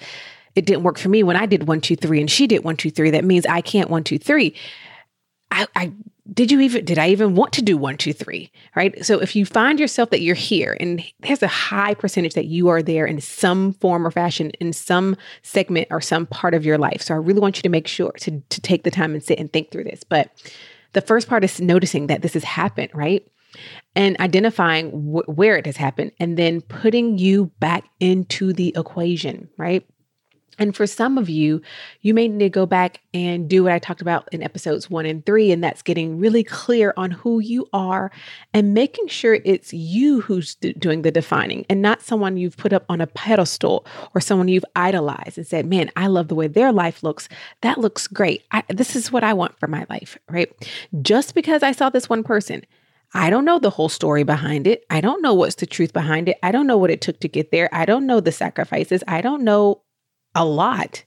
it 0.55 0.65
didn't 0.65 0.83
work 0.83 0.97
for 0.97 1.09
me 1.09 1.23
when 1.23 1.35
I 1.35 1.45
did 1.45 1.67
one, 1.67 1.81
two, 1.81 1.95
three, 1.95 2.19
and 2.19 2.29
she 2.29 2.47
did 2.47 2.63
one, 2.63 2.77
two, 2.77 2.91
three, 2.91 3.11
that 3.11 3.25
means 3.25 3.45
I 3.45 3.61
can't 3.61 3.89
one, 3.89 4.03
two, 4.03 4.19
three. 4.19 4.55
I, 5.51 5.67
I 5.75 5.91
did 6.31 6.51
you 6.51 6.61
even 6.61 6.85
did 6.85 6.97
I 6.97 7.09
even 7.09 7.35
want 7.35 7.51
to 7.53 7.61
do 7.61 7.75
one, 7.75 7.97
two, 7.97 8.13
three? 8.13 8.49
Right. 8.75 9.05
So 9.05 9.19
if 9.19 9.35
you 9.35 9.45
find 9.45 9.79
yourself 9.79 10.09
that 10.11 10.21
you're 10.21 10.35
here 10.35 10.77
and 10.79 11.03
there's 11.19 11.43
a 11.43 11.47
high 11.47 11.93
percentage 11.93 12.33
that 12.35 12.45
you 12.45 12.69
are 12.69 12.81
there 12.81 13.05
in 13.05 13.19
some 13.19 13.73
form 13.73 14.07
or 14.07 14.11
fashion 14.11 14.51
in 14.59 14.71
some 14.71 15.17
segment 15.41 15.89
or 15.91 15.99
some 15.99 16.25
part 16.25 16.53
of 16.53 16.65
your 16.65 16.77
life. 16.77 17.01
So 17.01 17.13
I 17.13 17.17
really 17.17 17.41
want 17.41 17.57
you 17.57 17.63
to 17.63 17.69
make 17.69 17.87
sure 17.87 18.13
to, 18.21 18.39
to 18.39 18.61
take 18.61 18.83
the 18.83 18.91
time 18.91 19.13
and 19.13 19.23
sit 19.23 19.37
and 19.37 19.51
think 19.51 19.71
through 19.71 19.83
this. 19.83 20.03
But 20.03 20.31
the 20.93 21.01
first 21.01 21.27
part 21.27 21.43
is 21.43 21.59
noticing 21.59 22.07
that 22.07 22.21
this 22.21 22.35
has 22.35 22.43
happened, 22.45 22.91
right? 22.93 23.27
And 23.95 24.17
identifying 24.19 24.91
wh- 24.91 25.27
where 25.27 25.57
it 25.57 25.65
has 25.65 25.77
happened 25.77 26.13
and 26.19 26.37
then 26.37 26.61
putting 26.61 27.17
you 27.17 27.47
back 27.59 27.85
into 27.99 28.53
the 28.53 28.73
equation, 28.77 29.49
right? 29.57 29.85
And 30.59 30.75
for 30.75 30.87
some 30.87 31.17
of 31.17 31.29
you, 31.29 31.61
you 32.01 32.13
may 32.13 32.27
need 32.27 32.39
to 32.45 32.49
go 32.49 32.65
back 32.65 33.01
and 33.13 33.49
do 33.49 33.63
what 33.63 33.71
I 33.71 33.79
talked 33.79 34.01
about 34.01 34.27
in 34.31 34.43
episodes 34.43 34.89
one 34.89 35.05
and 35.05 35.25
three, 35.25 35.51
and 35.51 35.63
that's 35.63 35.81
getting 35.81 36.19
really 36.19 36.43
clear 36.43 36.93
on 36.97 37.11
who 37.11 37.39
you 37.39 37.67
are 37.73 38.11
and 38.53 38.73
making 38.73 39.07
sure 39.07 39.39
it's 39.45 39.73
you 39.73 40.21
who's 40.21 40.55
doing 40.55 41.01
the 41.01 41.11
defining 41.11 41.65
and 41.69 41.81
not 41.81 42.01
someone 42.01 42.37
you've 42.37 42.57
put 42.57 42.73
up 42.73 42.85
on 42.89 43.01
a 43.01 43.07
pedestal 43.07 43.85
or 44.13 44.21
someone 44.21 44.47
you've 44.47 44.65
idolized 44.75 45.37
and 45.37 45.47
said, 45.47 45.65
Man, 45.65 45.91
I 45.95 46.07
love 46.07 46.27
the 46.27 46.35
way 46.35 46.47
their 46.47 46.71
life 46.71 47.03
looks. 47.03 47.29
That 47.61 47.77
looks 47.77 48.07
great. 48.07 48.43
I, 48.51 48.63
this 48.69 48.95
is 48.95 49.11
what 49.11 49.23
I 49.23 49.33
want 49.33 49.59
for 49.59 49.67
my 49.67 49.85
life, 49.89 50.17
right? 50.29 50.51
Just 51.01 51.35
because 51.35 51.63
I 51.63 51.71
saw 51.71 51.89
this 51.89 52.09
one 52.09 52.23
person, 52.23 52.63
I 53.13 53.29
don't 53.29 53.45
know 53.45 53.59
the 53.59 53.69
whole 53.69 53.89
story 53.89 54.23
behind 54.23 54.65
it. 54.65 54.85
I 54.89 54.99
don't 54.99 55.21
know 55.21 55.33
what's 55.33 55.55
the 55.55 55.67
truth 55.67 55.93
behind 55.93 56.29
it. 56.29 56.37
I 56.41 56.51
don't 56.51 56.65
know 56.65 56.77
what 56.77 56.89
it 56.89 57.01
took 57.01 57.19
to 57.19 57.27
get 57.27 57.51
there. 57.51 57.69
I 57.71 57.85
don't 57.85 58.07
know 58.07 58.19
the 58.19 58.31
sacrifices. 58.31 59.03
I 59.07 59.21
don't 59.21 59.43
know 59.43 59.81
a 60.35 60.45
lot. 60.45 61.03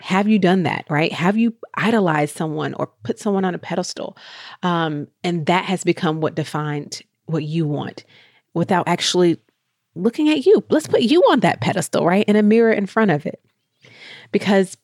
Have 0.00 0.28
you 0.28 0.38
done 0.38 0.64
that, 0.64 0.84
right? 0.90 1.12
Have 1.12 1.36
you 1.36 1.54
idolized 1.74 2.36
someone 2.36 2.74
or 2.74 2.88
put 3.04 3.18
someone 3.18 3.44
on 3.44 3.54
a 3.54 3.58
pedestal? 3.58 4.16
Um, 4.62 5.08
and 5.22 5.46
that 5.46 5.64
has 5.64 5.84
become 5.84 6.20
what 6.20 6.34
defined 6.34 7.00
what 7.26 7.44
you 7.44 7.66
want 7.66 8.04
without 8.52 8.86
actually 8.86 9.38
looking 9.94 10.28
at 10.28 10.44
you. 10.44 10.64
Let's 10.68 10.86
put 10.86 11.02
you 11.02 11.22
on 11.30 11.40
that 11.40 11.60
pedestal, 11.60 12.04
right? 12.04 12.26
In 12.28 12.36
a 12.36 12.42
mirror 12.42 12.72
in 12.72 12.86
front 12.86 13.12
of 13.12 13.24
it. 13.24 13.40
Because 14.32 14.76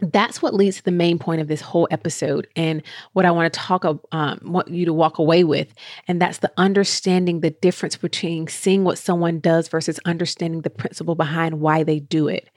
that's 0.00 0.40
what 0.40 0.54
leads 0.54 0.76
to 0.76 0.84
the 0.84 0.90
main 0.90 1.18
point 1.18 1.40
of 1.40 1.48
this 1.48 1.60
whole 1.60 1.88
episode 1.90 2.46
and 2.54 2.82
what 3.14 3.24
I 3.24 3.30
want 3.30 3.52
to 3.52 3.58
talk 3.58 3.84
um, 4.12 4.40
want 4.44 4.68
you 4.68 4.86
to 4.86 4.92
walk 4.92 5.18
away 5.18 5.42
with 5.42 5.74
and 6.06 6.22
that's 6.22 6.38
the 6.38 6.52
understanding 6.56 7.40
the 7.40 7.50
difference 7.50 7.96
between 7.96 8.46
seeing 8.46 8.84
what 8.84 8.98
someone 8.98 9.40
does 9.40 9.68
versus 9.68 9.98
understanding 10.04 10.60
the 10.62 10.70
principle 10.70 11.16
behind 11.16 11.60
why 11.60 11.82
they 11.82 11.98
do 11.98 12.28
it. 12.28 12.48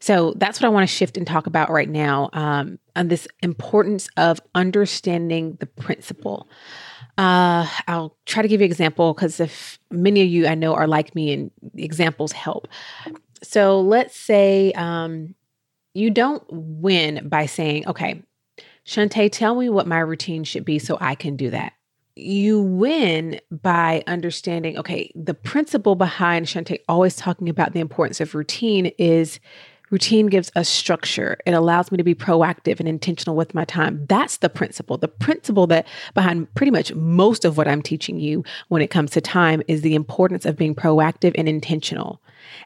So 0.00 0.34
that's 0.36 0.60
what 0.60 0.66
I 0.66 0.70
want 0.70 0.88
to 0.88 0.94
shift 0.94 1.16
and 1.16 1.26
talk 1.26 1.46
about 1.46 1.70
right 1.70 1.88
now 1.88 2.30
um, 2.32 2.78
on 2.94 3.08
this 3.08 3.26
importance 3.42 4.08
of 4.16 4.40
understanding 4.54 5.56
the 5.60 5.66
principle. 5.66 6.48
Uh, 7.18 7.66
I'll 7.88 8.16
try 8.26 8.42
to 8.42 8.48
give 8.48 8.60
you 8.60 8.66
an 8.66 8.70
example 8.70 9.14
because 9.14 9.40
if 9.40 9.78
many 9.90 10.20
of 10.20 10.28
you 10.28 10.46
I 10.46 10.54
know 10.54 10.74
are 10.74 10.86
like 10.86 11.14
me 11.14 11.32
and 11.32 11.50
examples 11.74 12.32
help. 12.32 12.68
So 13.42 13.80
let's 13.80 14.16
say 14.16 14.72
um, 14.72 15.34
you 15.94 16.10
don't 16.10 16.44
win 16.50 17.28
by 17.28 17.46
saying, 17.46 17.86
okay, 17.88 18.22
Shantae, 18.86 19.30
tell 19.32 19.54
me 19.54 19.68
what 19.68 19.86
my 19.86 19.98
routine 19.98 20.44
should 20.44 20.64
be 20.64 20.78
so 20.78 20.98
I 21.00 21.14
can 21.14 21.36
do 21.36 21.50
that. 21.50 21.72
You 22.14 22.60
win 22.62 23.40
by 23.50 24.02
understanding, 24.06 24.78
okay, 24.78 25.10
the 25.14 25.34
principle 25.34 25.96
behind 25.96 26.46
Shantae 26.46 26.78
always 26.88 27.16
talking 27.16 27.48
about 27.48 27.72
the 27.72 27.80
importance 27.80 28.20
of 28.20 28.34
routine 28.34 28.86
is 28.98 29.40
Routine 29.90 30.26
gives 30.26 30.50
us 30.56 30.68
structure. 30.68 31.38
It 31.46 31.52
allows 31.52 31.92
me 31.92 31.98
to 31.98 32.04
be 32.04 32.14
proactive 32.14 32.80
and 32.80 32.88
intentional 32.88 33.36
with 33.36 33.54
my 33.54 33.64
time. 33.64 34.04
That's 34.08 34.38
the 34.38 34.48
principle. 34.48 34.98
The 34.98 35.08
principle 35.08 35.66
that 35.68 35.86
behind 36.14 36.52
pretty 36.54 36.72
much 36.72 36.92
most 36.94 37.44
of 37.44 37.56
what 37.56 37.68
I'm 37.68 37.82
teaching 37.82 38.18
you 38.18 38.44
when 38.68 38.82
it 38.82 38.90
comes 38.90 39.12
to 39.12 39.20
time 39.20 39.62
is 39.68 39.82
the 39.82 39.94
importance 39.94 40.44
of 40.44 40.56
being 40.56 40.74
proactive 40.74 41.34
and 41.38 41.48
intentional. 41.48 42.20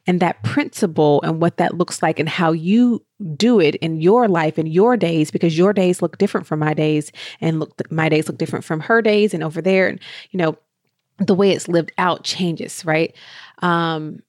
And 0.06 0.20
that 0.20 0.42
principle 0.44 1.20
and 1.22 1.40
what 1.40 1.58
that 1.58 1.76
looks 1.76 2.02
like 2.02 2.18
and 2.18 2.28
how 2.28 2.52
you 2.52 3.04
do 3.36 3.60
it 3.60 3.74
in 3.76 4.00
your 4.00 4.26
life 4.26 4.58
in 4.58 4.66
your 4.66 4.96
days 4.96 5.30
because 5.30 5.58
your 5.58 5.72
days 5.74 6.00
look 6.00 6.16
different 6.16 6.46
from 6.46 6.58
my 6.58 6.72
days 6.72 7.12
and 7.40 7.60
look 7.60 7.90
my 7.90 8.08
days 8.08 8.28
look 8.28 8.38
different 8.38 8.64
from 8.64 8.80
her 8.80 9.02
days 9.02 9.34
and 9.34 9.42
over 9.42 9.60
there 9.60 9.88
and 9.88 10.00
you 10.30 10.38
know 10.38 10.56
the 11.18 11.34
way 11.34 11.50
it's 11.50 11.68
lived 11.68 11.92
out 11.98 12.24
changes, 12.24 12.82
right? 12.86 13.14
Um 13.58 14.22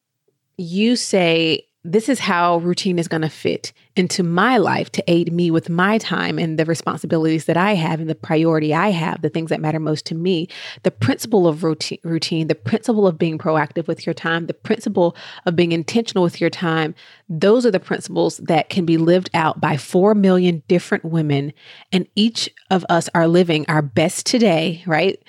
you 0.58 0.98
say 0.98 1.66
this 1.84 2.10
is 2.10 2.20
how 2.20 2.58
routine 2.60 3.00
is 3.00 3.08
going 3.08 3.24
to 3.24 3.30
fit 3.30 3.74
into 3.96 4.22
my 4.22 4.58
life 4.58 4.92
to 4.92 5.04
aid 5.08 5.34
me 5.34 5.50
with 5.50 5.68
my 5.68 5.98
time 5.98 6.38
and 6.38 6.60
the 6.60 6.66
responsibilities 6.66 7.46
that 7.46 7.58
I 7.58 7.74
have 7.74 8.00
and 8.00 8.10
the 8.10 8.14
priority 8.14 8.72
I 8.72 8.90
have, 8.90 9.24
the 9.24 9.30
things 9.30 9.50
that 9.50 9.60
matter 9.60 9.80
most 9.80 10.06
to 10.08 10.16
me. 10.16 10.48
The 10.84 10.92
principle 10.92 11.48
of 11.48 11.64
routine, 11.64 11.98
routine, 12.04 12.48
the 12.48 12.56
principle 12.56 13.08
of 13.08 13.18
being 13.18 13.40
proactive 13.40 13.88
with 13.88 14.06
your 14.06 14.14
time, 14.14 14.46
the 14.46 14.54
principle 14.54 15.16
of 15.48 15.56
being 15.56 15.72
intentional 15.72 16.24
with 16.24 16.40
your 16.40 16.52
time, 16.52 16.94
those 17.28 17.66
are 17.66 17.72
the 17.72 17.80
principles 17.80 18.38
that 18.38 18.70
can 18.70 18.86
be 18.86 18.98
lived 18.98 19.32
out 19.34 19.60
by 19.60 19.76
4 19.76 20.14
million 20.14 20.62
different 20.68 21.04
women. 21.04 21.52
And 21.92 22.08
each 22.16 22.48
of 22.70 22.86
us 22.90 23.10
are 23.16 23.28
living 23.28 23.66
our 23.68 23.82
best 23.82 24.28
today, 24.28 24.84
right? 24.86 25.22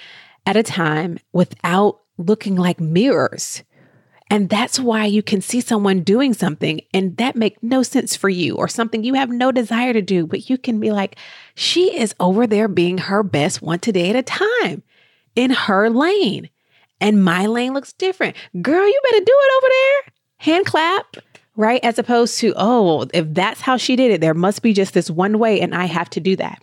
At 0.45 0.57
a 0.57 0.63
time 0.63 1.19
without 1.33 2.01
looking 2.19 2.57
like 2.57 2.79
mirrors 2.79 3.63
and 4.33 4.49
that's 4.49 4.81
why 4.81 5.05
you 5.05 5.23
can 5.23 5.43
see 5.43 5.61
someone 5.61 6.01
doing 6.01 6.33
something 6.33 6.81
and 6.95 7.19
that 7.19 7.37
make 7.37 7.63
no 7.63 7.83
sense 7.83 8.17
for 8.17 8.31
you 8.31 8.57
or 8.57 8.67
something 8.67 9.05
you 9.05 9.13
have 9.13 9.29
no 9.29 9.53
desire 9.53 9.93
to 9.93 10.01
do, 10.01 10.27
but 10.27 10.49
you 10.49 10.57
can 10.57 10.81
be 10.81 10.91
like, 10.91 11.19
she 11.55 11.95
is 11.95 12.15
over 12.19 12.47
there 12.47 12.67
being 12.67 12.97
her 12.97 13.23
best 13.23 13.61
one 13.61 13.79
today 13.79 14.09
at 14.09 14.17
a 14.17 14.23
time 14.23 14.83
in 15.37 15.51
her 15.51 15.91
lane. 15.91 16.49
And 16.99 17.23
my 17.23 17.45
lane 17.45 17.75
looks 17.75 17.93
different. 17.93 18.35
Girl, 18.63 18.87
you 18.87 19.01
better 19.11 19.23
do 19.23 19.39
it 19.39 19.53
over 19.59 19.69
there. 19.69 20.15
Hand 20.39 20.65
clap, 20.65 21.17
right? 21.55 21.85
As 21.85 21.99
opposed 21.99 22.39
to, 22.39 22.55
oh, 22.57 23.07
if 23.13 23.35
that's 23.35 23.61
how 23.61 23.77
she 23.77 23.97
did 23.97 24.13
it, 24.13 24.23
there 24.23 24.33
must 24.33 24.63
be 24.63 24.73
just 24.73 24.95
this 24.95 25.11
one 25.11 25.39
way 25.39 25.61
and 25.61 25.75
I 25.75 25.85
have 25.85 26.09
to 26.09 26.21
do 26.21 26.37
that. 26.37 26.63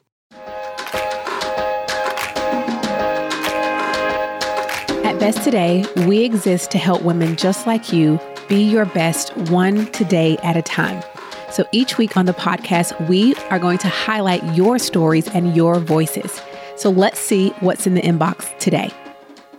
Best 5.19 5.43
Today, 5.43 5.85
we 6.07 6.23
exist 6.23 6.71
to 6.71 6.77
help 6.77 7.01
women 7.01 7.35
just 7.35 7.67
like 7.67 7.91
you 7.91 8.17
be 8.47 8.63
your 8.63 8.85
best 8.85 9.35
one 9.51 9.85
today 9.87 10.37
at 10.43 10.55
a 10.55 10.61
time. 10.61 11.03
So 11.51 11.65
each 11.73 11.97
week 11.97 12.15
on 12.15 12.25
the 12.25 12.31
podcast, 12.31 13.09
we 13.09 13.35
are 13.49 13.59
going 13.59 13.79
to 13.79 13.89
highlight 13.89 14.55
your 14.55 14.79
stories 14.79 15.27
and 15.27 15.57
your 15.57 15.81
voices. 15.81 16.41
So 16.77 16.89
let's 16.89 17.19
see 17.19 17.49
what's 17.59 17.85
in 17.85 17.95
the 17.95 18.01
inbox 18.01 18.57
today. 18.59 18.91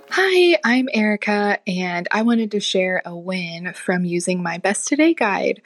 Hi, 0.08 0.58
I'm 0.64 0.88
Erica, 0.94 1.58
and 1.66 2.08
I 2.10 2.22
wanted 2.22 2.52
to 2.52 2.60
share 2.60 3.02
a 3.04 3.14
win 3.14 3.74
from 3.74 4.06
using 4.06 4.42
my 4.42 4.56
Best 4.56 4.88
Today 4.88 5.12
guide. 5.12 5.60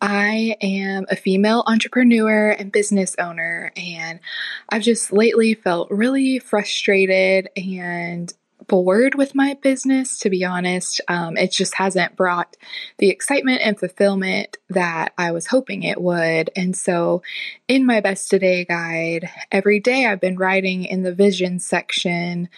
I 0.00 0.56
am 0.60 1.06
a 1.08 1.14
female 1.14 1.62
entrepreneur 1.68 2.50
and 2.50 2.72
business 2.72 3.14
owner, 3.16 3.70
and 3.76 4.18
I've 4.68 4.82
just 4.82 5.12
lately 5.12 5.54
felt 5.54 5.88
really 5.92 6.40
frustrated 6.40 7.48
and 7.56 8.34
bored 8.66 9.14
with 9.14 9.34
my 9.34 9.54
business, 9.54 10.18
to 10.20 10.30
be 10.30 10.44
honest. 10.44 11.00
Um, 11.08 11.36
it 11.36 11.52
just 11.52 11.74
hasn't 11.74 12.16
brought 12.16 12.56
the 12.98 13.10
excitement 13.10 13.62
and 13.62 13.78
fulfillment 13.78 14.56
that 14.70 15.12
I 15.16 15.32
was 15.32 15.46
hoping 15.46 15.82
it 15.82 16.00
would. 16.00 16.50
And 16.56 16.76
so, 16.76 17.22
in 17.68 17.86
my 17.86 18.00
Best 18.00 18.30
Today 18.30 18.64
guide, 18.64 19.28
every 19.50 19.80
day 19.80 20.06
I've 20.06 20.20
been 20.20 20.36
writing 20.36 20.84
in 20.84 21.02
the 21.02 21.14
vision 21.14 21.58
section 21.58 22.48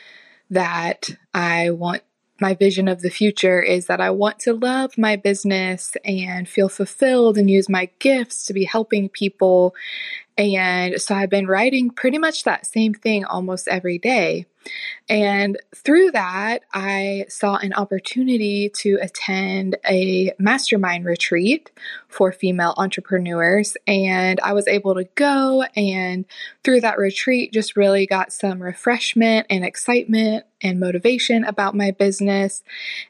that 0.50 1.10
I 1.34 1.70
want 1.70 2.02
my 2.40 2.54
vision 2.54 2.88
of 2.88 3.02
the 3.02 3.10
future 3.10 3.60
is 3.60 3.86
that 3.86 4.00
I 4.00 4.10
want 4.10 4.38
to 4.40 4.52
love 4.52 4.96
my 4.96 5.16
business 5.16 5.96
and 6.04 6.48
feel 6.48 6.68
fulfilled 6.68 7.36
and 7.36 7.50
use 7.50 7.68
my 7.68 7.90
gifts 7.98 8.46
to 8.46 8.52
be 8.52 8.64
helping 8.64 9.08
people. 9.08 9.74
And 10.38 11.00
so 11.02 11.16
I've 11.16 11.30
been 11.30 11.48
writing 11.48 11.90
pretty 11.90 12.16
much 12.16 12.44
that 12.44 12.64
same 12.64 12.94
thing 12.94 13.24
almost 13.24 13.66
every 13.66 13.98
day. 13.98 14.46
And 15.08 15.58
through 15.74 16.12
that, 16.12 16.62
I 16.72 17.24
saw 17.28 17.56
an 17.56 17.72
opportunity 17.72 18.70
to 18.76 18.98
attend 19.00 19.76
a 19.84 20.32
mastermind 20.38 21.06
retreat 21.06 21.72
for 22.08 22.30
female 22.30 22.74
entrepreneurs. 22.76 23.76
And 23.88 24.38
I 24.40 24.52
was 24.52 24.68
able 24.68 24.94
to 24.94 25.08
go, 25.16 25.64
and 25.74 26.24
through 26.62 26.82
that 26.82 26.98
retreat, 26.98 27.52
just 27.52 27.76
really 27.76 28.06
got 28.06 28.32
some 28.32 28.62
refreshment 28.62 29.46
and 29.50 29.64
excitement 29.64 30.44
and 30.62 30.78
motivation 30.78 31.44
about 31.44 31.74
my 31.74 31.90
business. 31.90 32.62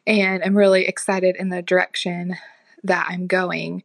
And 0.07 0.43
I'm 0.43 0.57
really 0.57 0.87
excited 0.87 1.37
in 1.37 1.51
the 1.51 1.61
direction 1.61 2.37
that 2.85 3.07
I'm 3.11 3.27
going. 3.27 3.83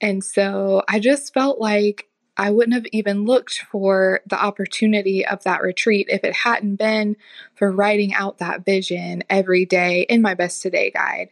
And 0.00 0.22
so 0.22 0.82
I 0.88 1.00
just 1.00 1.32
felt 1.32 1.58
like 1.58 2.06
I 2.36 2.50
wouldn't 2.50 2.74
have 2.74 2.86
even 2.92 3.24
looked 3.24 3.60
for 3.70 4.20
the 4.26 4.42
opportunity 4.42 5.24
of 5.24 5.42
that 5.44 5.62
retreat 5.62 6.08
if 6.10 6.22
it 6.22 6.34
hadn't 6.34 6.76
been 6.76 7.16
for 7.54 7.72
writing 7.72 8.12
out 8.12 8.38
that 8.38 8.64
vision 8.64 9.24
every 9.30 9.64
day 9.64 10.02
in 10.02 10.22
my 10.22 10.34
Best 10.34 10.62
Today 10.62 10.90
guide. 10.90 11.30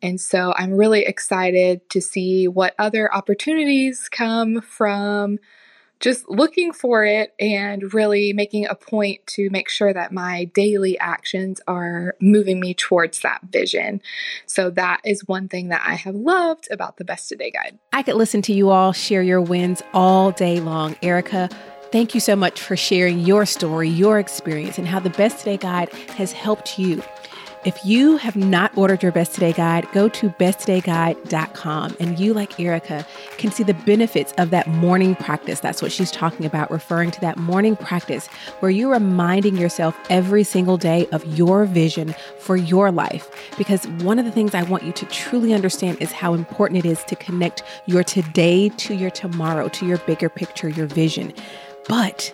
And 0.00 0.20
so 0.20 0.52
I'm 0.56 0.74
really 0.74 1.06
excited 1.06 1.88
to 1.90 2.00
see 2.00 2.46
what 2.46 2.74
other 2.78 3.12
opportunities 3.12 4.08
come 4.08 4.60
from 4.60 5.38
just 6.00 6.28
looking 6.28 6.72
for 6.72 7.04
it 7.04 7.34
and 7.38 7.94
really 7.94 8.32
making 8.32 8.66
a 8.66 8.74
point 8.74 9.26
to 9.26 9.48
make 9.50 9.68
sure 9.68 9.92
that 9.92 10.12
my 10.12 10.44
daily 10.54 10.98
actions 10.98 11.60
are 11.66 12.14
moving 12.20 12.60
me 12.60 12.74
towards 12.74 13.20
that 13.20 13.40
vision. 13.50 14.02
So 14.46 14.70
that 14.70 15.00
is 15.04 15.26
one 15.26 15.48
thing 15.48 15.68
that 15.68 15.82
I 15.86 15.94
have 15.94 16.14
loved 16.14 16.68
about 16.70 16.96
the 16.96 17.04
Best 17.04 17.28
Today 17.28 17.50
Guide. 17.50 17.78
I 17.92 18.02
could 18.02 18.16
listen 18.16 18.42
to 18.42 18.52
you 18.52 18.70
all 18.70 18.92
share 18.92 19.22
your 19.22 19.40
wins 19.40 19.82
all 19.92 20.30
day 20.30 20.60
long. 20.60 20.96
Erica, 21.02 21.48
thank 21.90 22.14
you 22.14 22.20
so 22.20 22.36
much 22.36 22.60
for 22.60 22.76
sharing 22.76 23.20
your 23.20 23.46
story, 23.46 23.88
your 23.88 24.18
experience, 24.18 24.78
and 24.78 24.86
how 24.86 25.00
the 25.00 25.10
Best 25.10 25.38
Today 25.38 25.56
Guide 25.56 25.92
has 26.16 26.32
helped 26.32 26.78
you. 26.78 27.02
If 27.64 27.82
you 27.82 28.18
have 28.18 28.36
not 28.36 28.76
ordered 28.76 29.02
your 29.02 29.10
Best 29.10 29.32
Today 29.32 29.54
guide, 29.54 29.90
go 29.92 30.06
to 30.10 30.28
besttodayguide.com 30.28 31.96
and 31.98 32.18
you, 32.18 32.34
like 32.34 32.60
Erica, 32.60 33.06
can 33.38 33.50
see 33.52 33.62
the 33.62 33.72
benefits 33.72 34.34
of 34.36 34.50
that 34.50 34.66
morning 34.66 35.14
practice. 35.14 35.60
That's 35.60 35.80
what 35.80 35.90
she's 35.90 36.10
talking 36.10 36.44
about, 36.44 36.70
referring 36.70 37.10
to 37.12 37.20
that 37.22 37.38
morning 37.38 37.74
practice 37.74 38.26
where 38.60 38.70
you're 38.70 38.90
reminding 38.92 39.56
yourself 39.56 39.96
every 40.10 40.44
single 40.44 40.76
day 40.76 41.06
of 41.10 41.24
your 41.38 41.64
vision 41.64 42.14
for 42.38 42.54
your 42.54 42.92
life. 42.92 43.30
Because 43.56 43.88
one 44.02 44.18
of 44.18 44.26
the 44.26 44.32
things 44.32 44.54
I 44.54 44.64
want 44.64 44.82
you 44.82 44.92
to 44.92 45.06
truly 45.06 45.54
understand 45.54 46.02
is 46.02 46.12
how 46.12 46.34
important 46.34 46.84
it 46.84 46.88
is 46.88 47.02
to 47.04 47.16
connect 47.16 47.62
your 47.86 48.04
today 48.04 48.68
to 48.68 48.94
your 48.94 49.10
tomorrow, 49.10 49.68
to 49.70 49.86
your 49.86 49.98
bigger 49.98 50.28
picture, 50.28 50.68
your 50.68 50.86
vision. 50.86 51.32
But 51.88 52.30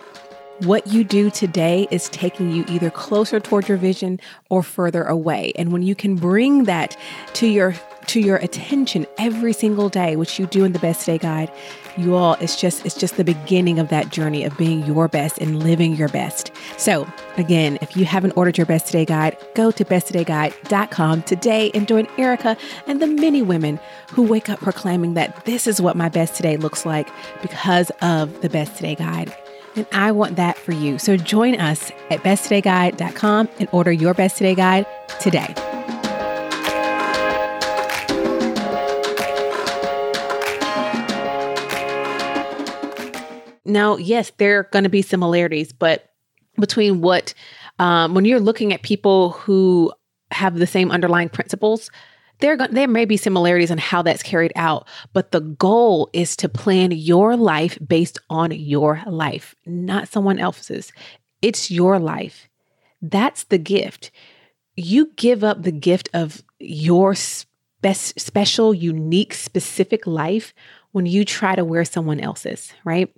what 0.65 0.87
you 0.87 1.03
do 1.03 1.31
today 1.31 1.87
is 1.89 2.07
taking 2.09 2.51
you 2.51 2.63
either 2.67 2.91
closer 2.91 3.39
toward 3.39 3.67
your 3.67 3.77
vision 3.77 4.19
or 4.49 4.61
further 4.61 5.03
away. 5.03 5.53
And 5.55 5.71
when 5.71 5.81
you 5.81 5.95
can 5.95 6.15
bring 6.15 6.65
that 6.65 6.95
to 7.33 7.47
your 7.47 7.73
to 8.07 8.19
your 8.19 8.37
attention 8.37 9.05
every 9.17 9.53
single 9.53 9.87
day, 9.87 10.15
which 10.15 10.39
you 10.39 10.45
do 10.47 10.63
in 10.63 10.73
the 10.73 10.79
best 10.79 11.05
day 11.05 11.17
guide, 11.17 11.51
you 11.97 12.15
all 12.15 12.35
it's 12.35 12.59
just 12.59 12.85
it's 12.85 12.95
just 12.95 13.17
the 13.17 13.23
beginning 13.23 13.79
of 13.79 13.89
that 13.89 14.09
journey 14.09 14.43
of 14.43 14.55
being 14.57 14.85
your 14.85 15.07
best 15.07 15.37
and 15.39 15.63
living 15.63 15.95
your 15.95 16.09
best. 16.09 16.51
So, 16.77 17.07
again, 17.37 17.77
if 17.81 17.95
you 17.97 18.05
haven't 18.05 18.33
ordered 18.33 18.57
your 18.57 18.65
best 18.65 18.87
today 18.87 19.05
guide, 19.05 19.37
go 19.55 19.71
to 19.71 19.83
besttodayguide.com 19.83 21.23
today 21.23 21.71
and 21.73 21.87
join 21.87 22.07
Erica 22.17 22.55
and 22.85 23.01
the 23.01 23.07
many 23.07 23.41
women 23.41 23.79
who 24.11 24.23
wake 24.23 24.49
up 24.49 24.59
proclaiming 24.59 25.15
that 25.15 25.45
this 25.45 25.65
is 25.65 25.81
what 25.81 25.95
my 25.95 26.09
best 26.09 26.35
today 26.35 26.57
looks 26.57 26.85
like 26.85 27.09
because 27.41 27.91
of 28.01 28.41
the 28.41 28.49
best 28.49 28.75
today 28.75 28.95
guide. 28.95 29.35
And 29.75 29.87
I 29.91 30.11
want 30.11 30.35
that 30.35 30.57
for 30.57 30.73
you. 30.73 30.99
So 30.99 31.17
join 31.17 31.59
us 31.59 31.91
at 32.09 32.21
besttodayguide.com 32.23 33.49
and 33.59 33.69
order 33.71 33.91
your 33.91 34.13
Best 34.13 34.37
Today 34.37 34.55
guide 34.55 34.85
today. 35.19 35.53
Now, 43.63 43.95
yes, 43.95 44.31
there 44.37 44.59
are 44.59 44.63
going 44.63 44.83
to 44.83 44.89
be 44.89 45.01
similarities, 45.01 45.71
but 45.71 46.09
between 46.59 46.99
what, 47.01 47.33
um, 47.79 48.13
when 48.13 48.25
you're 48.25 48.39
looking 48.39 48.73
at 48.73 48.81
people 48.81 49.31
who 49.31 49.93
have 50.31 50.59
the 50.59 50.67
same 50.67 50.91
underlying 50.91 51.29
principles, 51.29 51.89
there, 52.41 52.57
there 52.57 52.87
may 52.87 53.05
be 53.05 53.17
similarities 53.17 53.71
in 53.71 53.77
how 53.77 54.01
that's 54.01 54.23
carried 54.23 54.51
out, 54.55 54.87
but 55.13 55.31
the 55.31 55.39
goal 55.39 56.09
is 56.13 56.35
to 56.37 56.49
plan 56.49 56.91
your 56.91 57.37
life 57.37 57.77
based 57.85 58.19
on 58.29 58.51
your 58.51 59.01
life, 59.07 59.55
not 59.65 60.07
someone 60.07 60.39
else's. 60.39 60.91
It's 61.41 61.71
your 61.71 61.99
life. 61.99 62.49
That's 63.01 63.45
the 63.45 63.57
gift. 63.57 64.11
You 64.75 65.11
give 65.15 65.43
up 65.43 65.63
the 65.63 65.71
gift 65.71 66.09
of 66.13 66.43
your 66.59 67.15
best, 67.81 68.19
special, 68.19 68.73
unique, 68.73 69.33
specific 69.33 70.05
life 70.05 70.53
when 70.91 71.05
you 71.05 71.25
try 71.25 71.55
to 71.55 71.65
wear 71.65 71.85
someone 71.85 72.19
else's, 72.19 72.73
right? 72.83 73.09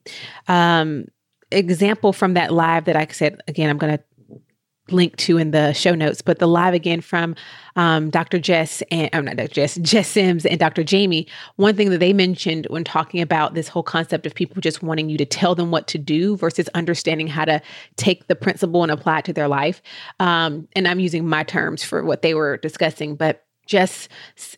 Um, 0.47 1.05
example 1.51 2.13
from 2.13 2.33
that 2.33 2.51
live 2.53 2.85
that 2.85 2.95
I 2.95 3.07
said, 3.07 3.41
again, 3.47 3.69
I'm 3.69 3.77
going 3.77 3.97
to 3.97 4.03
link 4.91 5.15
to 5.17 5.37
in 5.37 5.51
the 5.51 5.73
show 5.73 5.95
notes, 5.95 6.21
but 6.21 6.39
the 6.39 6.47
live 6.47 6.73
again 6.73 7.01
from 7.01 7.35
um, 7.75 8.09
Dr. 8.09 8.37
Jess 8.37 8.83
and 8.91 9.09
I'm 9.13 9.25
not 9.25 9.37
Dr. 9.37 9.53
Jess, 9.53 9.75
Jess 9.75 10.09
Sims 10.09 10.45
and 10.45 10.59
Dr. 10.59 10.83
Jamie. 10.83 11.27
One 11.55 11.75
thing 11.75 11.89
that 11.89 11.99
they 11.99 12.13
mentioned 12.13 12.67
when 12.69 12.83
talking 12.83 13.21
about 13.21 13.53
this 13.53 13.67
whole 13.67 13.83
concept 13.83 14.25
of 14.25 14.35
people 14.35 14.61
just 14.61 14.83
wanting 14.83 15.09
you 15.09 15.17
to 15.17 15.25
tell 15.25 15.55
them 15.55 15.71
what 15.71 15.87
to 15.87 15.97
do 15.97 16.35
versus 16.35 16.67
understanding 16.73 17.27
how 17.27 17.45
to 17.45 17.61
take 17.95 18.27
the 18.27 18.35
principle 18.35 18.83
and 18.83 18.91
apply 18.91 19.19
it 19.19 19.25
to 19.25 19.33
their 19.33 19.47
life. 19.47 19.81
Um, 20.19 20.67
and 20.75 20.87
I'm 20.87 20.99
using 20.99 21.27
my 21.27 21.43
terms 21.43 21.83
for 21.83 22.03
what 22.03 22.21
they 22.21 22.33
were 22.33 22.57
discussing, 22.57 23.15
but 23.15 23.45
Jess 23.65 24.07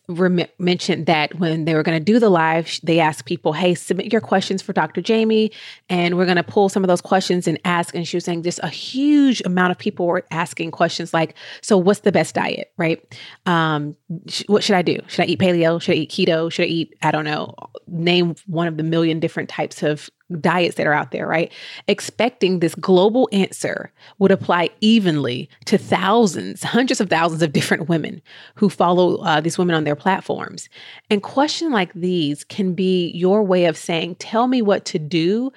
rem- 0.08 0.46
mentioned 0.58 1.06
that 1.06 1.38
when 1.38 1.64
they 1.64 1.74
were 1.74 1.82
going 1.82 1.98
to 1.98 2.04
do 2.04 2.18
the 2.18 2.28
live, 2.28 2.80
they 2.82 3.00
asked 3.00 3.24
people, 3.24 3.52
"Hey, 3.52 3.74
submit 3.74 4.12
your 4.12 4.20
questions 4.20 4.62
for 4.62 4.72
Dr. 4.72 5.00
Jamie, 5.00 5.50
and 5.88 6.16
we're 6.16 6.24
going 6.24 6.36
to 6.36 6.42
pull 6.42 6.68
some 6.68 6.82
of 6.84 6.88
those 6.88 7.00
questions 7.00 7.46
and 7.46 7.58
ask." 7.64 7.94
And 7.94 8.06
she 8.06 8.16
was 8.16 8.24
saying, 8.24 8.42
just 8.42 8.60
a 8.62 8.68
huge 8.68 9.42
amount 9.44 9.70
of 9.70 9.78
people 9.78 10.06
were 10.06 10.24
asking 10.30 10.70
questions 10.70 11.14
like, 11.14 11.34
"So, 11.62 11.78
what's 11.78 12.00
the 12.00 12.12
best 12.12 12.34
diet? 12.34 12.72
Right? 12.76 13.02
Um, 13.46 13.96
sh- 14.28 14.44
what 14.46 14.64
should 14.64 14.76
I 14.76 14.82
do? 14.82 14.98
Should 15.06 15.22
I 15.22 15.26
eat 15.26 15.38
paleo? 15.38 15.80
Should 15.80 15.94
I 15.94 15.98
eat 15.98 16.10
keto? 16.10 16.50
Should 16.50 16.64
I 16.64 16.68
eat 16.68 16.94
I 17.02 17.10
don't 17.10 17.24
know? 17.24 17.54
Name 17.86 18.34
one 18.46 18.66
of 18.66 18.76
the 18.76 18.82
million 18.82 19.20
different 19.20 19.48
types 19.48 19.82
of 19.82 20.10
diets 20.40 20.74
that 20.74 20.86
are 20.86 20.92
out 20.92 21.12
there, 21.12 21.26
right? 21.26 21.52
Expecting 21.86 22.58
this 22.58 22.74
global 22.74 23.28
answer 23.32 23.92
would 24.18 24.32
apply 24.32 24.70
evenly 24.80 25.48
to 25.66 25.78
thousands, 25.78 26.62
hundreds 26.62 27.00
of 27.00 27.08
thousands 27.08 27.42
of 27.42 27.52
different 27.52 27.88
women 27.88 28.20
who 28.56 28.68
follow 28.68 29.16
uh, 29.18 29.40
these 29.40 29.56
women 29.56 29.76
on 29.76 29.84
their 29.84 29.96
platforms. 29.96 30.68
And 31.10 31.22
questions 31.22 31.72
like 31.72 31.92
these 31.92 32.42
can 32.42 32.74
be 32.74 33.10
your 33.12 33.42
way 33.42 33.66
of 33.66 33.76
saying, 33.76 34.16
tell 34.16 34.48
me 34.48 34.62
what 34.62 34.84
to 34.86 34.98
do, 34.98 35.52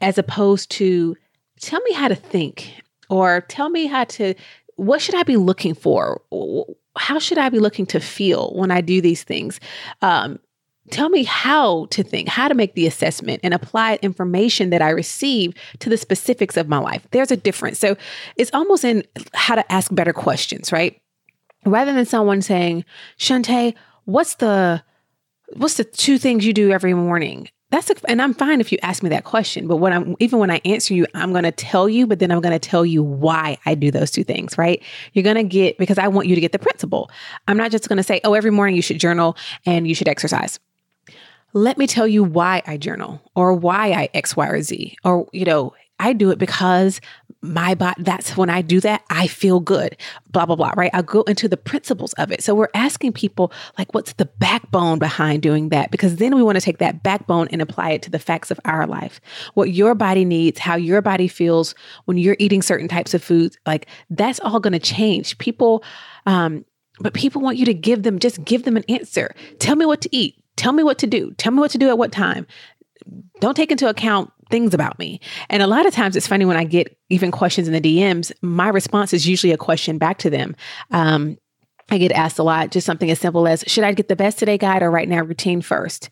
as 0.00 0.18
opposed 0.18 0.70
to 0.72 1.16
tell 1.60 1.80
me 1.80 1.92
how 1.92 2.08
to 2.08 2.14
think 2.14 2.72
or 3.08 3.40
tell 3.48 3.68
me 3.68 3.86
how 3.86 4.04
to, 4.04 4.34
what 4.76 5.02
should 5.02 5.16
I 5.16 5.24
be 5.24 5.36
looking 5.36 5.74
for? 5.74 6.22
How 6.96 7.18
should 7.18 7.38
I 7.38 7.48
be 7.48 7.58
looking 7.58 7.86
to 7.86 8.00
feel 8.00 8.52
when 8.54 8.70
I 8.70 8.80
do 8.80 9.00
these 9.00 9.24
things? 9.24 9.58
Um, 10.00 10.38
tell 10.90 11.08
me 11.08 11.24
how 11.24 11.86
to 11.86 12.02
think, 12.02 12.28
how 12.28 12.48
to 12.48 12.54
make 12.54 12.74
the 12.74 12.86
assessment 12.86 13.40
and 13.42 13.54
apply 13.54 13.98
information 14.02 14.70
that 14.70 14.82
I 14.82 14.90
receive 14.90 15.54
to 15.80 15.88
the 15.88 15.96
specifics 15.96 16.56
of 16.56 16.68
my 16.68 16.78
life. 16.78 17.06
There's 17.10 17.30
a 17.30 17.36
difference. 17.36 17.78
So 17.78 17.96
it's 18.36 18.50
almost 18.52 18.84
in 18.84 19.04
how 19.34 19.54
to 19.54 19.72
ask 19.72 19.94
better 19.94 20.12
questions, 20.12 20.72
right? 20.72 21.00
Rather 21.66 21.92
than 21.92 22.06
someone 22.06 22.42
saying, 22.42 22.84
Shantae, 23.18 23.74
what's 24.04 24.36
the 24.36 24.82
what's 25.56 25.74
the 25.74 25.84
two 25.84 26.16
things 26.18 26.46
you 26.46 26.52
do 26.52 26.70
every 26.70 26.94
morning? 26.94 27.48
That's 27.70 27.88
a, 27.88 27.94
and 28.08 28.20
I'm 28.20 28.34
fine 28.34 28.60
if 28.60 28.72
you 28.72 28.78
ask 28.82 29.02
me 29.02 29.10
that 29.10 29.22
question, 29.22 29.68
but 29.68 29.76
when 29.76 29.92
I'm 29.92 30.16
even 30.18 30.40
when 30.40 30.50
I 30.50 30.60
answer 30.64 30.92
you, 30.92 31.06
I'm 31.14 31.30
going 31.30 31.44
to 31.44 31.52
tell 31.52 31.88
you, 31.88 32.06
but 32.06 32.18
then 32.18 32.32
I'm 32.32 32.40
going 32.40 32.58
to 32.58 32.58
tell 32.58 32.84
you 32.84 33.02
why 33.02 33.58
I 33.64 33.76
do 33.76 33.92
those 33.92 34.10
two 34.10 34.24
things, 34.24 34.58
right? 34.58 34.82
You're 35.12 35.22
going 35.22 35.36
to 35.36 35.44
get 35.44 35.78
because 35.78 35.98
I 35.98 36.08
want 36.08 36.26
you 36.26 36.34
to 36.34 36.40
get 36.40 36.50
the 36.52 36.58
principle. 36.58 37.10
I'm 37.46 37.56
not 37.56 37.70
just 37.70 37.88
going 37.88 37.98
to 37.98 38.02
say, 38.02 38.20
"Oh, 38.24 38.34
every 38.34 38.50
morning 38.50 38.74
you 38.74 38.82
should 38.82 38.98
journal 38.98 39.36
and 39.66 39.86
you 39.86 39.94
should 39.94 40.08
exercise." 40.08 40.58
Let 41.52 41.78
me 41.78 41.86
tell 41.86 42.06
you 42.06 42.22
why 42.22 42.62
I 42.66 42.76
journal 42.76 43.20
or 43.34 43.52
why 43.54 43.92
I 43.92 44.08
X, 44.14 44.36
Y, 44.36 44.46
or 44.46 44.62
Z. 44.62 44.96
Or, 45.04 45.28
you 45.32 45.44
know, 45.44 45.74
I 45.98 46.14
do 46.14 46.30
it 46.30 46.38
because 46.38 47.00
my 47.42 47.74
body, 47.74 48.02
that's 48.02 48.36
when 48.36 48.48
I 48.48 48.62
do 48.62 48.80
that, 48.80 49.02
I 49.10 49.26
feel 49.26 49.60
good, 49.60 49.96
blah, 50.30 50.46
blah, 50.46 50.56
blah, 50.56 50.72
right? 50.76 50.90
I'll 50.94 51.02
go 51.02 51.22
into 51.22 51.48
the 51.48 51.56
principles 51.56 52.12
of 52.14 52.30
it. 52.32 52.42
So 52.42 52.54
we're 52.54 52.68
asking 52.74 53.12
people, 53.12 53.52
like, 53.78 53.92
what's 53.92 54.14
the 54.14 54.24
backbone 54.26 54.98
behind 54.98 55.42
doing 55.42 55.68
that? 55.70 55.90
Because 55.90 56.16
then 56.16 56.34
we 56.34 56.42
want 56.42 56.56
to 56.56 56.60
take 56.62 56.78
that 56.78 57.02
backbone 57.02 57.48
and 57.48 57.60
apply 57.60 57.90
it 57.90 58.02
to 58.02 58.10
the 58.10 58.18
facts 58.18 58.50
of 58.50 58.58
our 58.64 58.86
life. 58.86 59.20
What 59.54 59.72
your 59.72 59.94
body 59.94 60.24
needs, 60.24 60.58
how 60.58 60.76
your 60.76 61.02
body 61.02 61.28
feels 61.28 61.74
when 62.06 62.16
you're 62.16 62.36
eating 62.38 62.62
certain 62.62 62.88
types 62.88 63.12
of 63.12 63.22
foods, 63.22 63.58
like, 63.66 63.86
that's 64.08 64.40
all 64.40 64.60
going 64.60 64.72
to 64.72 64.78
change. 64.78 65.36
People, 65.38 65.84
um, 66.24 66.64
but 66.98 67.14
people 67.14 67.42
want 67.42 67.56
you 67.58 67.66
to 67.66 67.74
give 67.74 68.02
them, 68.02 68.18
just 68.18 68.42
give 68.44 68.64
them 68.64 68.76
an 68.76 68.84
answer. 68.88 69.34
Tell 69.58 69.76
me 69.76 69.86
what 69.86 70.00
to 70.02 70.16
eat 70.16 70.39
Tell 70.60 70.72
me 70.72 70.82
what 70.82 70.98
to 70.98 71.06
do. 71.06 71.32
Tell 71.38 71.52
me 71.52 71.58
what 71.58 71.70
to 71.70 71.78
do 71.78 71.88
at 71.88 71.96
what 71.96 72.12
time. 72.12 72.46
Don't 73.40 73.54
take 73.54 73.72
into 73.72 73.88
account 73.88 74.30
things 74.50 74.74
about 74.74 74.98
me. 74.98 75.18
And 75.48 75.62
a 75.62 75.66
lot 75.66 75.86
of 75.86 75.94
times 75.94 76.16
it's 76.16 76.26
funny 76.26 76.44
when 76.44 76.58
I 76.58 76.64
get 76.64 76.98
even 77.08 77.30
questions 77.30 77.66
in 77.66 77.72
the 77.72 77.80
DMs, 77.80 78.30
my 78.42 78.68
response 78.68 79.14
is 79.14 79.26
usually 79.26 79.54
a 79.54 79.56
question 79.56 79.96
back 79.96 80.18
to 80.18 80.28
them. 80.28 80.54
Um, 80.90 81.38
I 81.88 81.96
get 81.96 82.12
asked 82.12 82.38
a 82.38 82.42
lot, 82.42 82.72
just 82.72 82.84
something 82.84 83.10
as 83.10 83.18
simple 83.18 83.48
as, 83.48 83.64
should 83.66 83.84
I 83.84 83.94
get 83.94 84.08
the 84.08 84.16
best 84.16 84.38
today 84.38 84.58
guide 84.58 84.82
or 84.82 84.90
right 84.90 85.08
now 85.08 85.22
routine 85.22 85.62
first? 85.62 86.10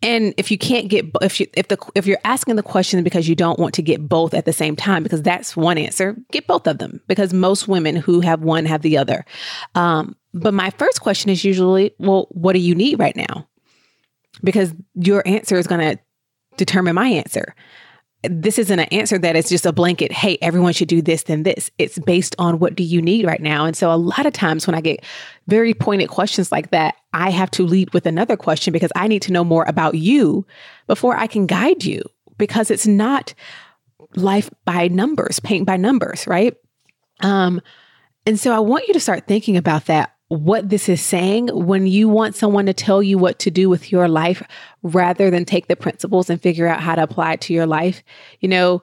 And 0.00 0.32
if 0.38 0.50
you 0.50 0.56
can't 0.56 0.88
get 0.88 1.04
if 1.20 1.38
you 1.38 1.46
if 1.52 1.68
the 1.68 1.76
if 1.94 2.06
you're 2.06 2.18
asking 2.24 2.56
the 2.56 2.62
question 2.62 3.04
because 3.04 3.28
you 3.28 3.34
don't 3.34 3.58
want 3.58 3.74
to 3.74 3.82
get 3.82 4.08
both 4.08 4.32
at 4.32 4.46
the 4.46 4.54
same 4.54 4.74
time 4.74 5.02
because 5.02 5.20
that's 5.20 5.54
one 5.54 5.76
answer, 5.76 6.16
get 6.32 6.46
both 6.46 6.66
of 6.66 6.78
them 6.78 7.02
because 7.08 7.34
most 7.34 7.68
women 7.68 7.96
who 7.96 8.20
have 8.20 8.40
one 8.40 8.64
have 8.64 8.80
the 8.80 8.96
other. 8.96 9.26
Um, 9.74 10.16
but 10.32 10.54
my 10.54 10.70
first 10.70 11.02
question 11.02 11.30
is 11.30 11.44
usually, 11.44 11.94
well, 11.98 12.28
what 12.30 12.54
do 12.54 12.58
you 12.58 12.74
need 12.74 12.98
right 12.98 13.16
now? 13.16 13.46
Because 14.42 14.74
your 14.94 15.26
answer 15.26 15.56
is 15.56 15.66
going 15.66 15.80
to 15.80 16.02
determine 16.56 16.94
my 16.94 17.08
answer. 17.08 17.54
This 18.22 18.58
isn't 18.58 18.78
an 18.78 18.88
answer 18.90 19.18
that 19.18 19.36
is 19.36 19.48
just 19.48 19.66
a 19.66 19.72
blanket, 19.72 20.10
hey, 20.10 20.38
everyone 20.42 20.72
should 20.72 20.88
do 20.88 21.02
this, 21.02 21.24
then 21.24 21.42
this. 21.42 21.70
It's 21.78 21.98
based 21.98 22.34
on 22.38 22.58
what 22.58 22.74
do 22.74 22.82
you 22.82 23.00
need 23.00 23.24
right 23.26 23.40
now. 23.40 23.66
And 23.66 23.76
so 23.76 23.92
a 23.92 23.94
lot 23.94 24.26
of 24.26 24.32
times 24.32 24.66
when 24.66 24.74
I 24.74 24.80
get 24.80 25.04
very 25.46 25.74
pointed 25.74 26.08
questions 26.08 26.50
like 26.50 26.70
that, 26.70 26.96
I 27.12 27.30
have 27.30 27.50
to 27.52 27.64
lead 27.64 27.92
with 27.94 28.06
another 28.06 28.36
question 28.36 28.72
because 28.72 28.90
I 28.96 29.06
need 29.06 29.22
to 29.22 29.32
know 29.32 29.44
more 29.44 29.64
about 29.68 29.94
you 29.94 30.46
before 30.86 31.16
I 31.16 31.26
can 31.26 31.46
guide 31.46 31.84
you 31.84 32.02
because 32.38 32.70
it's 32.70 32.86
not 32.86 33.34
life 34.16 34.50
by 34.64 34.88
numbers, 34.88 35.38
paint 35.38 35.66
by 35.66 35.76
numbers, 35.76 36.26
right? 36.26 36.54
Um, 37.20 37.60
and 38.24 38.40
so 38.40 38.52
I 38.52 38.58
want 38.58 38.88
you 38.88 38.94
to 38.94 39.00
start 39.00 39.26
thinking 39.28 39.56
about 39.56 39.86
that 39.86 40.15
what 40.28 40.68
this 40.68 40.88
is 40.88 41.00
saying 41.00 41.48
when 41.48 41.86
you 41.86 42.08
want 42.08 42.34
someone 42.34 42.66
to 42.66 42.74
tell 42.74 43.02
you 43.02 43.16
what 43.16 43.38
to 43.40 43.50
do 43.50 43.68
with 43.68 43.92
your 43.92 44.08
life 44.08 44.42
rather 44.82 45.30
than 45.30 45.44
take 45.44 45.68
the 45.68 45.76
principles 45.76 46.28
and 46.28 46.42
figure 46.42 46.66
out 46.66 46.80
how 46.80 46.94
to 46.96 47.02
apply 47.02 47.34
it 47.34 47.40
to 47.42 47.52
your 47.52 47.66
life. 47.66 48.02
You 48.40 48.48
know, 48.48 48.82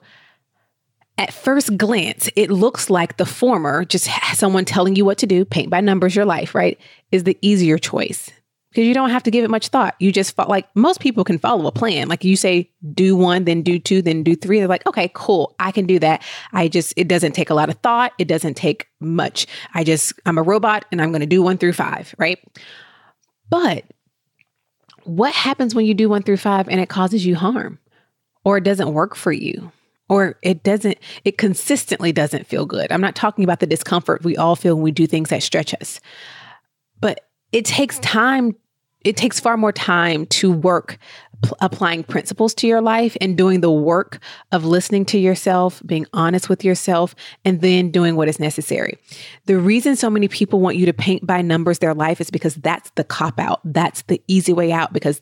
at 1.18 1.32
first 1.32 1.76
glance, 1.76 2.30
it 2.34 2.50
looks 2.50 2.88
like 2.88 3.18
the 3.18 3.26
former, 3.26 3.84
just 3.84 4.08
someone 4.34 4.64
telling 4.64 4.96
you 4.96 5.04
what 5.04 5.18
to 5.18 5.26
do, 5.26 5.44
paint 5.44 5.70
by 5.70 5.80
numbers 5.80 6.16
your 6.16 6.24
life, 6.24 6.54
right, 6.54 6.78
is 7.12 7.24
the 7.24 7.38
easier 7.42 7.78
choice 7.78 8.30
because 8.74 8.88
you 8.88 8.94
don't 8.94 9.10
have 9.10 9.22
to 9.22 9.30
give 9.30 9.44
it 9.44 9.50
much 9.50 9.68
thought. 9.68 9.94
You 10.00 10.10
just 10.10 10.34
fo- 10.34 10.48
like 10.48 10.66
most 10.74 10.98
people 10.98 11.22
can 11.22 11.38
follow 11.38 11.68
a 11.68 11.72
plan. 11.72 12.08
Like 12.08 12.24
you 12.24 12.34
say, 12.34 12.72
do 12.92 13.14
one, 13.14 13.44
then 13.44 13.62
do 13.62 13.78
two, 13.78 14.02
then 14.02 14.24
do 14.24 14.34
three. 14.34 14.58
They're 14.58 14.66
like, 14.66 14.84
okay, 14.84 15.12
cool, 15.14 15.54
I 15.60 15.70
can 15.70 15.86
do 15.86 16.00
that. 16.00 16.24
I 16.52 16.66
just 16.66 16.92
it 16.96 17.06
doesn't 17.06 17.32
take 17.32 17.50
a 17.50 17.54
lot 17.54 17.68
of 17.68 17.76
thought. 17.78 18.12
It 18.18 18.26
doesn't 18.26 18.54
take 18.54 18.88
much. 18.98 19.46
I 19.74 19.84
just 19.84 20.12
I'm 20.26 20.38
a 20.38 20.42
robot 20.42 20.86
and 20.90 21.00
I'm 21.00 21.12
going 21.12 21.20
to 21.20 21.26
do 21.26 21.40
one 21.40 21.56
through 21.56 21.74
five, 21.74 22.16
right? 22.18 22.38
But 23.48 23.84
what 25.04 25.32
happens 25.32 25.72
when 25.72 25.86
you 25.86 25.94
do 25.94 26.08
one 26.08 26.24
through 26.24 26.38
five 26.38 26.68
and 26.68 26.80
it 26.80 26.88
causes 26.88 27.24
you 27.24 27.36
harm, 27.36 27.78
or 28.44 28.56
it 28.56 28.64
doesn't 28.64 28.92
work 28.92 29.14
for 29.14 29.32
you? 29.32 29.70
or 30.10 30.36
it 30.42 30.62
doesn't 30.62 30.98
it 31.24 31.38
consistently 31.38 32.12
doesn't 32.12 32.46
feel 32.46 32.66
good. 32.66 32.92
I'm 32.92 33.00
not 33.00 33.14
talking 33.14 33.42
about 33.42 33.60
the 33.60 33.66
discomfort 33.66 34.22
we 34.22 34.36
all 34.36 34.54
feel 34.54 34.74
when 34.74 34.84
we 34.84 34.92
do 34.92 35.06
things 35.06 35.30
that 35.30 35.42
stretch 35.42 35.72
us. 35.80 35.98
But 37.00 37.20
it 37.52 37.64
takes 37.64 38.00
time 38.00 38.56
it 39.04 39.16
takes 39.16 39.38
far 39.38 39.56
more 39.56 39.72
time 39.72 40.26
to 40.26 40.50
work 40.50 40.98
applying 41.60 42.02
principles 42.02 42.54
to 42.54 42.66
your 42.66 42.80
life 42.80 43.16
and 43.20 43.36
doing 43.36 43.60
the 43.60 43.70
work 43.70 44.18
of 44.52 44.64
listening 44.64 45.04
to 45.04 45.18
yourself, 45.18 45.82
being 45.84 46.06
honest 46.12 46.48
with 46.48 46.64
yourself, 46.64 47.14
and 47.44 47.60
then 47.60 47.90
doing 47.90 48.16
what 48.16 48.28
is 48.28 48.40
necessary. 48.40 48.98
The 49.46 49.58
reason 49.58 49.96
so 49.96 50.08
many 50.08 50.28
people 50.28 50.60
want 50.60 50.76
you 50.76 50.86
to 50.86 50.92
paint 50.92 51.26
by 51.26 51.42
numbers 51.42 51.78
their 51.80 51.94
life 51.94 52.20
is 52.20 52.30
because 52.30 52.54
that's 52.56 52.90
the 52.90 53.04
cop 53.04 53.38
out. 53.38 53.60
That's 53.64 54.02
the 54.02 54.22
easy 54.26 54.52
way 54.52 54.72
out 54.72 54.92
because 54.92 55.20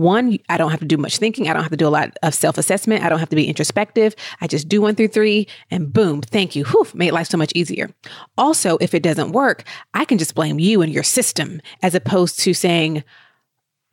one, 0.00 0.38
I 0.48 0.56
don't 0.56 0.70
have 0.70 0.80
to 0.80 0.86
do 0.86 0.96
much 0.96 1.18
thinking. 1.18 1.48
I 1.48 1.52
don't 1.52 1.62
have 1.62 1.70
to 1.70 1.76
do 1.76 1.86
a 1.86 1.90
lot 1.90 2.16
of 2.22 2.34
self 2.34 2.58
assessment. 2.58 3.04
I 3.04 3.08
don't 3.08 3.18
have 3.18 3.28
to 3.28 3.36
be 3.36 3.46
introspective. 3.46 4.14
I 4.40 4.46
just 4.46 4.68
do 4.68 4.80
one 4.80 4.94
through 4.94 5.08
three 5.08 5.46
and 5.70 5.92
boom, 5.92 6.22
thank 6.22 6.56
you. 6.56 6.64
Whew, 6.64 6.86
made 6.94 7.12
life 7.12 7.28
so 7.28 7.38
much 7.38 7.52
easier. 7.54 7.90
Also, 8.36 8.78
if 8.80 8.94
it 8.94 9.02
doesn't 9.02 9.32
work, 9.32 9.64
I 9.94 10.04
can 10.04 10.18
just 10.18 10.34
blame 10.34 10.58
you 10.58 10.82
and 10.82 10.92
your 10.92 11.02
system 11.02 11.60
as 11.82 11.94
opposed 11.94 12.40
to 12.40 12.54
saying, 12.54 13.04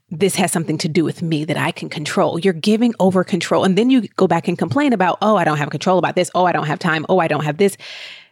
this 0.10 0.36
has 0.36 0.52
something 0.52 0.78
to 0.78 0.88
do 0.88 1.04
with 1.04 1.22
me 1.22 1.44
that 1.44 1.58
I 1.58 1.72
can 1.72 1.90
control. 1.90 2.40
You're 2.40 2.54
giving 2.54 2.94
over 3.00 3.24
control. 3.24 3.66
And 3.66 3.78
then 3.78 3.90
you 3.90 4.08
go 4.16 4.26
back 4.26 4.48
and 4.48 4.58
complain 4.58 4.94
about, 4.94 5.18
oh, 5.22 5.36
I 5.36 5.44
don't 5.44 5.58
have 5.58 5.70
control 5.70 5.98
about 5.98 6.16
this. 6.16 6.32
Oh, 6.34 6.46
I 6.46 6.54
don't 6.54 6.68
have 6.68 6.80
time. 6.80 7.06
Oh, 7.10 7.20
I 7.20 7.28
don't 7.28 7.44
have 7.44 7.58
this. 7.58 7.76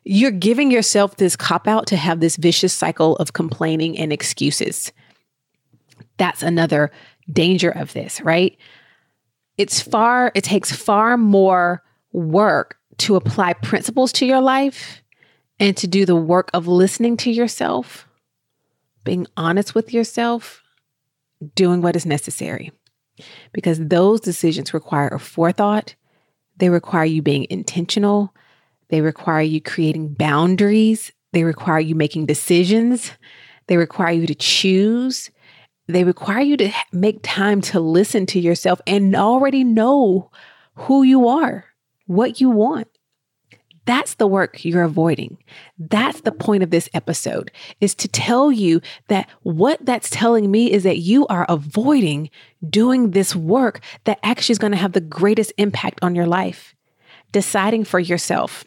You're 0.06 0.32
giving 0.32 0.72
yourself 0.72 1.18
this 1.18 1.36
cop 1.36 1.68
out 1.68 1.88
to 1.88 1.98
have 1.98 2.22
this 2.22 2.38
vicious 2.38 2.74
cycle 2.74 3.18
of 3.18 3.34
complaining 3.34 3.98
and 3.98 4.14
excuses. 4.14 4.94
That's 6.18 6.44
another 6.44 6.92
danger 7.32 7.70
of 7.70 7.94
this, 7.94 8.22
right? 8.22 8.58
It's 9.58 9.82
far, 9.82 10.32
it 10.36 10.44
takes 10.44 10.72
far 10.72 11.18
more 11.18 11.82
work 12.12 12.78
to 12.98 13.16
apply 13.16 13.54
principles 13.54 14.12
to 14.14 14.26
your 14.26 14.42
life 14.42 15.02
and 15.60 15.76
to 15.78 15.88
do 15.88 16.06
the 16.06 16.16
work 16.16 16.50
of 16.54 16.68
listening 16.68 17.18
to 17.18 17.32
yourself 17.32 18.08
being 19.06 19.28
honest 19.38 19.74
with 19.74 19.94
yourself, 19.94 20.62
doing 21.56 21.82
what 21.82 21.96
is 21.96 22.06
necessary. 22.06 22.74
Because 23.54 23.80
those 23.80 24.20
decisions 24.20 24.74
require 24.74 25.08
a 25.08 25.20
forethought, 25.20 25.96
they 26.58 26.70
require 26.70 27.06
you 27.06 27.22
being 27.22 27.48
intentional, 27.50 28.34
they 28.90 29.00
require 29.00 29.42
you 29.42 29.62
creating 29.62 30.14
boundaries, 30.16 31.14
they 31.32 31.46
require 31.46 31.80
you 31.80 31.96
making 31.96 32.26
decisions, 32.26 33.12
they 33.68 33.78
require 33.78 34.12
you 34.12 34.28
to 34.28 34.36
choose, 34.36 35.32
they 35.88 36.04
require 36.04 36.42
you 36.42 36.58
to 36.58 36.72
make 36.92 37.20
time 37.22 37.62
to 37.62 37.80
listen 37.80 38.26
to 38.28 38.40
yourself 38.40 38.82
and 38.88 39.16
already 39.16 39.64
know 39.64 40.32
who 40.76 41.04
you 41.04 41.28
are, 41.28 41.66
what 42.08 42.42
you 42.42 42.50
want. 42.50 42.88
That's 43.86 44.16
the 44.16 44.28
work 44.28 44.66
you're 44.66 44.84
avoiding. 44.84 45.38
That's 45.78 46.22
the 46.22 46.32
point 46.32 46.64
of 46.64 46.72
this 46.72 46.90
episode 46.94 47.52
is 47.80 47.94
to 47.96 48.08
tell 48.08 48.52
you 48.52 48.82
that 49.10 49.30
what 49.44 49.86
that's 49.86 50.10
telling 50.10 50.50
me 50.50 50.72
is 50.72 50.84
that 50.84 50.98
you 50.98 51.28
are 51.28 51.46
avoiding 51.48 52.32
doing 52.68 53.12
this 53.12 53.36
work 53.36 53.82
that 54.06 54.20
actually 54.24 54.54
is 54.54 54.60
going 54.60 54.72
to 54.72 54.78
have 54.78 54.94
the 54.94 55.02
greatest 55.02 55.54
impact 55.58 56.00
on 56.02 56.16
your 56.16 56.26
life. 56.26 56.76
Deciding 57.32 57.84
for 57.84 58.00
yourself. 58.00 58.66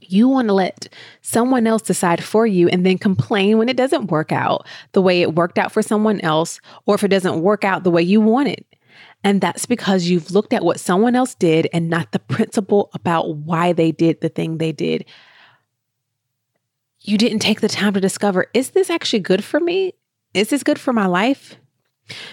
You 0.00 0.28
want 0.28 0.48
to 0.48 0.54
let 0.54 0.88
someone 1.22 1.66
else 1.66 1.82
decide 1.82 2.22
for 2.22 2.46
you 2.46 2.68
and 2.68 2.84
then 2.84 2.98
complain 2.98 3.58
when 3.58 3.68
it 3.68 3.76
doesn't 3.76 4.10
work 4.10 4.32
out 4.32 4.66
the 4.92 5.02
way 5.02 5.22
it 5.22 5.34
worked 5.34 5.58
out 5.58 5.72
for 5.72 5.82
someone 5.82 6.20
else 6.20 6.60
or 6.86 6.94
if 6.94 7.04
it 7.04 7.08
doesn't 7.08 7.42
work 7.42 7.64
out 7.64 7.84
the 7.84 7.90
way 7.90 8.02
you 8.02 8.20
want 8.20 8.48
it. 8.48 8.66
And 9.24 9.40
that's 9.40 9.66
because 9.66 10.04
you've 10.04 10.30
looked 10.30 10.52
at 10.52 10.64
what 10.64 10.80
someone 10.80 11.16
else 11.16 11.34
did 11.34 11.68
and 11.72 11.90
not 11.90 12.12
the 12.12 12.18
principle 12.18 12.90
about 12.94 13.36
why 13.36 13.72
they 13.72 13.92
did 13.92 14.20
the 14.20 14.28
thing 14.28 14.58
they 14.58 14.72
did. 14.72 15.04
You 17.00 17.18
didn't 17.18 17.40
take 17.40 17.60
the 17.60 17.68
time 17.68 17.94
to 17.94 18.00
discover 18.00 18.46
is 18.54 18.70
this 18.70 18.90
actually 18.90 19.20
good 19.20 19.42
for 19.42 19.60
me? 19.60 19.94
Is 20.34 20.50
this 20.50 20.62
good 20.62 20.78
for 20.78 20.92
my 20.92 21.06
life? 21.06 21.56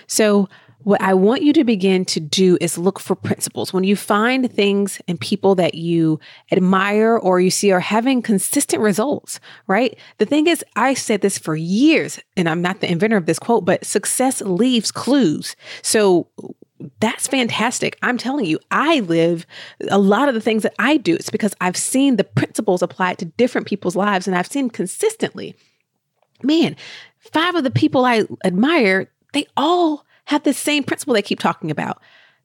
So, 0.08 0.48
what 0.86 1.02
I 1.02 1.16
want 1.16 1.42
you 1.42 1.52
to 1.54 1.64
begin 1.64 2.06
to 2.06 2.20
do 2.20 2.60
is 2.62 2.78
look 2.78 3.00
for 3.00 3.16
principles. 3.16 3.74
When 3.74 3.84
you 3.84 3.96
find 3.96 4.52
things 4.52 5.02
and 5.08 5.20
people 5.20 5.56
that 5.56 5.74
you 5.74 6.20
admire 6.52 7.18
or 7.18 7.42
you 7.42 7.50
see 7.50 7.72
are 7.72 7.80
having 7.80 8.22
consistent 8.22 8.84
results, 8.84 9.40
right? 9.66 9.98
The 10.20 10.28
thing 10.28 10.46
is, 10.46 10.64
I 10.76 10.94
said 10.94 11.22
this 11.22 11.40
for 11.40 11.56
years, 11.56 12.20
and 12.38 12.48
I'm 12.48 12.62
not 12.62 12.82
the 12.82 12.92
inventor 12.92 13.18
of 13.18 13.26
this 13.26 13.40
quote, 13.40 13.66
but 13.66 13.84
success 13.84 14.42
leaves 14.42 14.92
clues. 14.92 15.56
So 15.82 16.28
that's 17.00 17.28
fantastic. 17.28 17.98
I'm 18.04 18.20
telling 18.20 18.46
you, 18.46 18.60
I 18.70 19.00
live 19.00 19.48
a 19.90 19.98
lot 19.98 20.30
of 20.30 20.36
the 20.36 20.42
things 20.42 20.62
that 20.62 20.76
I 20.78 20.98
do. 20.98 21.16
It's 21.16 21.32
because 21.32 21.56
I've 21.62 21.78
seen 21.78 22.18
the 22.18 22.24
principles 22.24 22.84
applied 22.84 23.18
to 23.18 23.26
different 23.26 23.66
people's 23.66 23.96
lives 23.96 24.28
and 24.28 24.38
I've 24.38 24.46
seen 24.46 24.70
consistently. 24.70 25.56
Man, 26.44 26.76
five 27.18 27.56
of 27.56 27.64
the 27.64 27.72
people 27.72 28.06
I 28.06 28.26
admire, 28.44 29.10
they 29.34 29.48
all 29.58 30.06
have 30.26 30.44
the 30.44 30.54
same 30.54 30.84
principle 30.84 31.14
they 31.14 31.22
keep 31.22 31.40
talking 31.40 31.72
about 31.72 32.02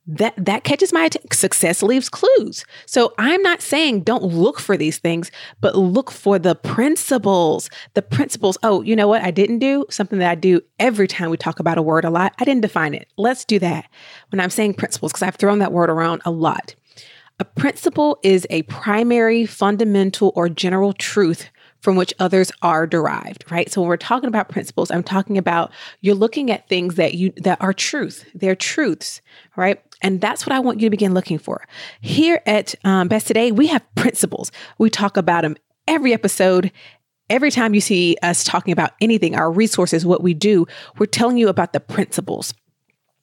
that 0.06 0.34
that 0.36 0.64
catches 0.64 0.92
my 0.92 1.04
attention. 1.04 1.30
Success 1.30 1.82
leaves 1.82 2.08
clues. 2.08 2.64
So 2.86 3.14
I'm 3.18 3.42
not 3.42 3.60
saying 3.60 4.02
don't 4.02 4.24
look 4.24 4.58
for 4.58 4.76
these 4.76 4.98
things, 4.98 5.30
but 5.60 5.76
look 5.76 6.10
for 6.10 6.38
the 6.38 6.54
principles. 6.54 7.70
The 7.94 8.02
principles. 8.02 8.58
Oh, 8.62 8.82
you 8.82 8.96
know 8.96 9.08
what? 9.08 9.22
I 9.22 9.30
didn't 9.30 9.58
do 9.58 9.86
something 9.90 10.18
that 10.18 10.30
I 10.30 10.34
do 10.34 10.60
every 10.78 11.06
time 11.06 11.30
we 11.30 11.36
talk 11.36 11.60
about 11.60 11.78
a 11.78 11.82
word 11.82 12.04
a 12.04 12.10
lot. 12.10 12.34
I 12.38 12.44
didn't 12.44 12.62
define 12.62 12.94
it. 12.94 13.08
Let's 13.16 13.44
do 13.44 13.58
that. 13.60 13.86
When 14.30 14.40
I'm 14.40 14.50
saying 14.50 14.74
principles, 14.74 15.12
because 15.12 15.22
I've 15.22 15.36
thrown 15.36 15.58
that 15.60 15.72
word 15.72 15.90
around 15.90 16.22
a 16.24 16.30
lot. 16.30 16.74
A 17.38 17.44
principle 17.44 18.18
is 18.22 18.46
a 18.50 18.62
primary, 18.62 19.46
fundamental, 19.46 20.32
or 20.34 20.48
general 20.48 20.92
truth 20.92 21.50
from 21.80 21.96
which 21.96 22.12
others 22.18 22.52
are 22.62 22.86
derived, 22.86 23.50
right? 23.50 23.70
So 23.70 23.80
when 23.80 23.88
we're 23.88 23.96
talking 23.96 24.28
about 24.28 24.48
principles, 24.48 24.90
I'm 24.90 25.02
talking 25.02 25.38
about 25.38 25.72
you're 26.00 26.14
looking 26.14 26.50
at 26.50 26.68
things 26.68 26.96
that 26.96 27.14
you 27.14 27.32
that 27.38 27.60
are 27.60 27.72
truth. 27.72 28.24
They're 28.34 28.54
truths, 28.54 29.20
right? 29.56 29.82
And 30.02 30.20
that's 30.20 30.46
what 30.46 30.54
I 30.54 30.60
want 30.60 30.80
you 30.80 30.86
to 30.86 30.90
begin 30.90 31.14
looking 31.14 31.38
for. 31.38 31.66
Here 32.00 32.40
at 32.46 32.74
um, 32.84 33.08
Best 33.08 33.26
Today, 33.26 33.52
we 33.52 33.66
have 33.68 33.82
principles. 33.94 34.52
We 34.78 34.90
talk 34.90 35.16
about 35.16 35.42
them 35.42 35.56
every 35.86 36.12
episode. 36.12 36.72
Every 37.28 37.50
time 37.50 37.74
you 37.74 37.80
see 37.80 38.16
us 38.22 38.42
talking 38.42 38.72
about 38.72 38.92
anything, 39.00 39.36
our 39.36 39.50
resources, 39.50 40.04
what 40.04 40.22
we 40.22 40.34
do, 40.34 40.66
we're 40.98 41.06
telling 41.06 41.36
you 41.36 41.48
about 41.48 41.72
the 41.72 41.80
principles. 41.80 42.54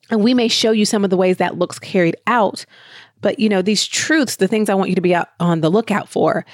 And 0.09 0.23
we 0.23 0.33
may 0.33 0.47
show 0.47 0.71
you 0.71 0.85
some 0.85 1.03
of 1.03 1.09
the 1.09 1.17
ways 1.17 1.37
that 1.37 1.57
looks 1.57 1.79
carried 1.79 2.15
out. 2.25 2.65
But, 3.19 3.39
you 3.39 3.49
know, 3.49 3.61
these 3.61 3.85
truths, 3.85 4.37
the 4.37 4.47
things 4.47 4.69
I 4.69 4.75
want 4.75 4.89
you 4.89 4.95
to 4.95 5.01
be 5.01 5.13
out 5.13 5.29
on 5.39 5.61
the 5.61 5.69
lookout 5.69 6.07
for, 6.07 6.45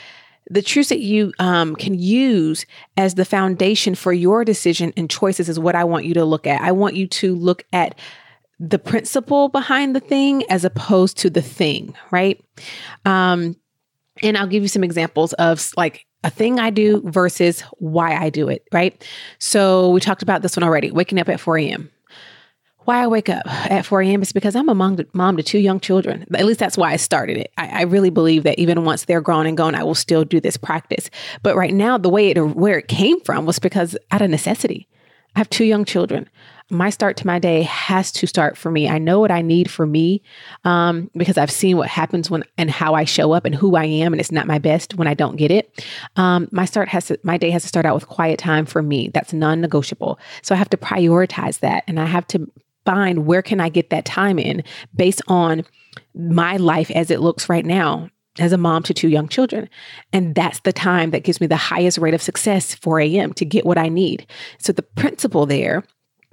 the 0.49 0.61
truths 0.61 0.89
that 0.89 0.99
you 0.99 1.33
um, 1.39 1.75
can 1.75 1.97
use 1.97 2.65
as 2.97 3.15
the 3.15 3.25
foundation 3.25 3.95
for 3.95 4.13
your 4.13 4.43
decision 4.43 4.93
and 4.97 5.09
choices 5.09 5.49
is 5.49 5.59
what 5.59 5.75
I 5.75 5.83
want 5.83 6.05
you 6.05 6.13
to 6.15 6.25
look 6.25 6.47
at. 6.47 6.61
I 6.61 6.71
want 6.71 6.95
you 6.95 7.07
to 7.07 7.35
look 7.35 7.63
at 7.73 7.97
the 8.59 8.79
principle 8.79 9.49
behind 9.49 9.95
the 9.95 9.99
thing 9.99 10.43
as 10.49 10.63
opposed 10.63 11.17
to 11.19 11.29
the 11.29 11.41
thing, 11.41 11.95
right? 12.11 12.43
Um, 13.05 13.55
and 14.21 14.37
I'll 14.37 14.47
give 14.47 14.63
you 14.63 14.69
some 14.69 14.83
examples 14.83 15.33
of 15.33 15.71
like 15.75 16.05
a 16.23 16.29
thing 16.29 16.59
I 16.59 16.69
do 16.69 17.01
versus 17.05 17.61
why 17.79 18.15
I 18.15 18.29
do 18.29 18.47
it, 18.47 18.67
right? 18.71 19.05
So 19.39 19.89
we 19.89 19.99
talked 19.99 20.23
about 20.23 20.41
this 20.41 20.55
one 20.55 20.63
already 20.63 20.91
waking 20.91 21.19
up 21.19 21.29
at 21.29 21.39
4 21.39 21.57
a.m 21.57 21.89
why 22.85 23.03
I 23.03 23.07
wake 23.07 23.29
up 23.29 23.43
at 23.47 23.85
4 23.85 24.01
a.m. 24.01 24.21
is 24.21 24.31
because 24.31 24.55
I'm 24.55 24.69
a 24.69 24.75
mom 24.75 24.97
to, 24.97 25.07
mom 25.13 25.37
to 25.37 25.43
two 25.43 25.59
young 25.59 25.79
children. 25.79 26.25
At 26.33 26.45
least 26.45 26.59
that's 26.59 26.77
why 26.77 26.91
I 26.91 26.97
started 26.97 27.37
it. 27.37 27.51
I, 27.57 27.67
I, 27.67 27.81
really 27.83 28.09
believe 28.09 28.43
that 28.43 28.59
even 28.59 28.83
once 28.85 29.05
they're 29.05 29.21
grown 29.21 29.45
and 29.45 29.57
gone, 29.57 29.75
I 29.75 29.83
will 29.83 29.95
still 29.95 30.23
do 30.23 30.39
this 30.39 30.57
practice. 30.57 31.09
But 31.41 31.55
right 31.55 31.73
now, 31.73 31.97
the 31.97 32.09
way 32.09 32.29
it 32.29 32.37
where 32.39 32.77
it 32.77 32.87
came 32.87 33.19
from 33.21 33.45
was 33.45 33.59
because 33.59 33.97
out 34.11 34.21
of 34.21 34.29
necessity. 34.29 34.87
I 35.35 35.39
have 35.39 35.49
two 35.49 35.65
young 35.65 35.83
children. 35.83 36.29
My 36.69 36.89
start 36.89 37.17
to 37.17 37.27
my 37.27 37.39
day 37.39 37.63
has 37.63 38.11
to 38.13 38.27
start 38.27 38.57
for 38.57 38.71
me. 38.71 38.87
I 38.87 38.97
know 38.97 39.19
what 39.19 39.31
I 39.31 39.41
need 39.41 39.69
for 39.69 39.85
me 39.85 40.21
um, 40.63 41.09
because 41.15 41.37
I've 41.37 41.51
seen 41.51 41.75
what 41.75 41.89
happens 41.89 42.29
when 42.29 42.43
and 42.57 42.69
how 42.69 42.93
I 42.93 43.03
show 43.03 43.31
up 43.31 43.45
and 43.45 43.53
who 43.53 43.75
I 43.75 43.85
am, 43.85 44.13
and 44.13 44.19
it's 44.19 44.31
not 44.31 44.47
my 44.47 44.59
best 44.59 44.95
when 44.95 45.07
I 45.07 45.13
don't 45.13 45.35
get 45.35 45.51
it. 45.51 45.83
Um, 46.15 46.47
my 46.51 46.65
start 46.65 46.87
has 46.89 47.07
to, 47.07 47.19
my 47.23 47.37
day 47.37 47.49
has 47.49 47.63
to 47.63 47.67
start 47.67 47.85
out 47.85 47.95
with 47.95 48.07
quiet 48.07 48.39
time 48.39 48.65
for 48.65 48.81
me. 48.81 49.09
That's 49.13 49.33
non-negotiable. 49.33 50.19
So 50.41 50.55
I 50.55 50.57
have 50.57 50.69
to 50.69 50.77
prioritize 50.77 51.59
that, 51.59 51.83
and 51.87 51.99
I 51.99 52.05
have 52.05 52.27
to 52.27 52.49
find 52.85 53.25
where 53.25 53.41
can 53.41 53.59
I 53.59 53.69
get 53.69 53.89
that 53.89 54.05
time 54.05 54.39
in 54.39 54.63
based 54.95 55.21
on 55.27 55.63
my 56.15 56.57
life 56.57 56.91
as 56.91 57.11
it 57.11 57.19
looks 57.19 57.49
right 57.49 57.65
now 57.65 58.09
as 58.39 58.51
a 58.51 58.57
mom 58.57 58.83
to 58.83 58.93
two 58.93 59.09
young 59.09 59.27
children. 59.27 59.69
And 60.11 60.33
that's 60.33 60.59
the 60.61 60.73
time 60.73 61.11
that 61.11 61.23
gives 61.23 61.39
me 61.39 61.47
the 61.47 61.55
highest 61.55 61.97
rate 61.99 62.13
of 62.13 62.21
success 62.21 62.73
4 62.75 63.01
a.m. 63.01 63.33
to 63.33 63.45
get 63.45 63.65
what 63.65 63.77
I 63.77 63.89
need. 63.89 64.25
So 64.57 64.73
the 64.73 64.81
principle 64.81 65.45
there 65.45 65.83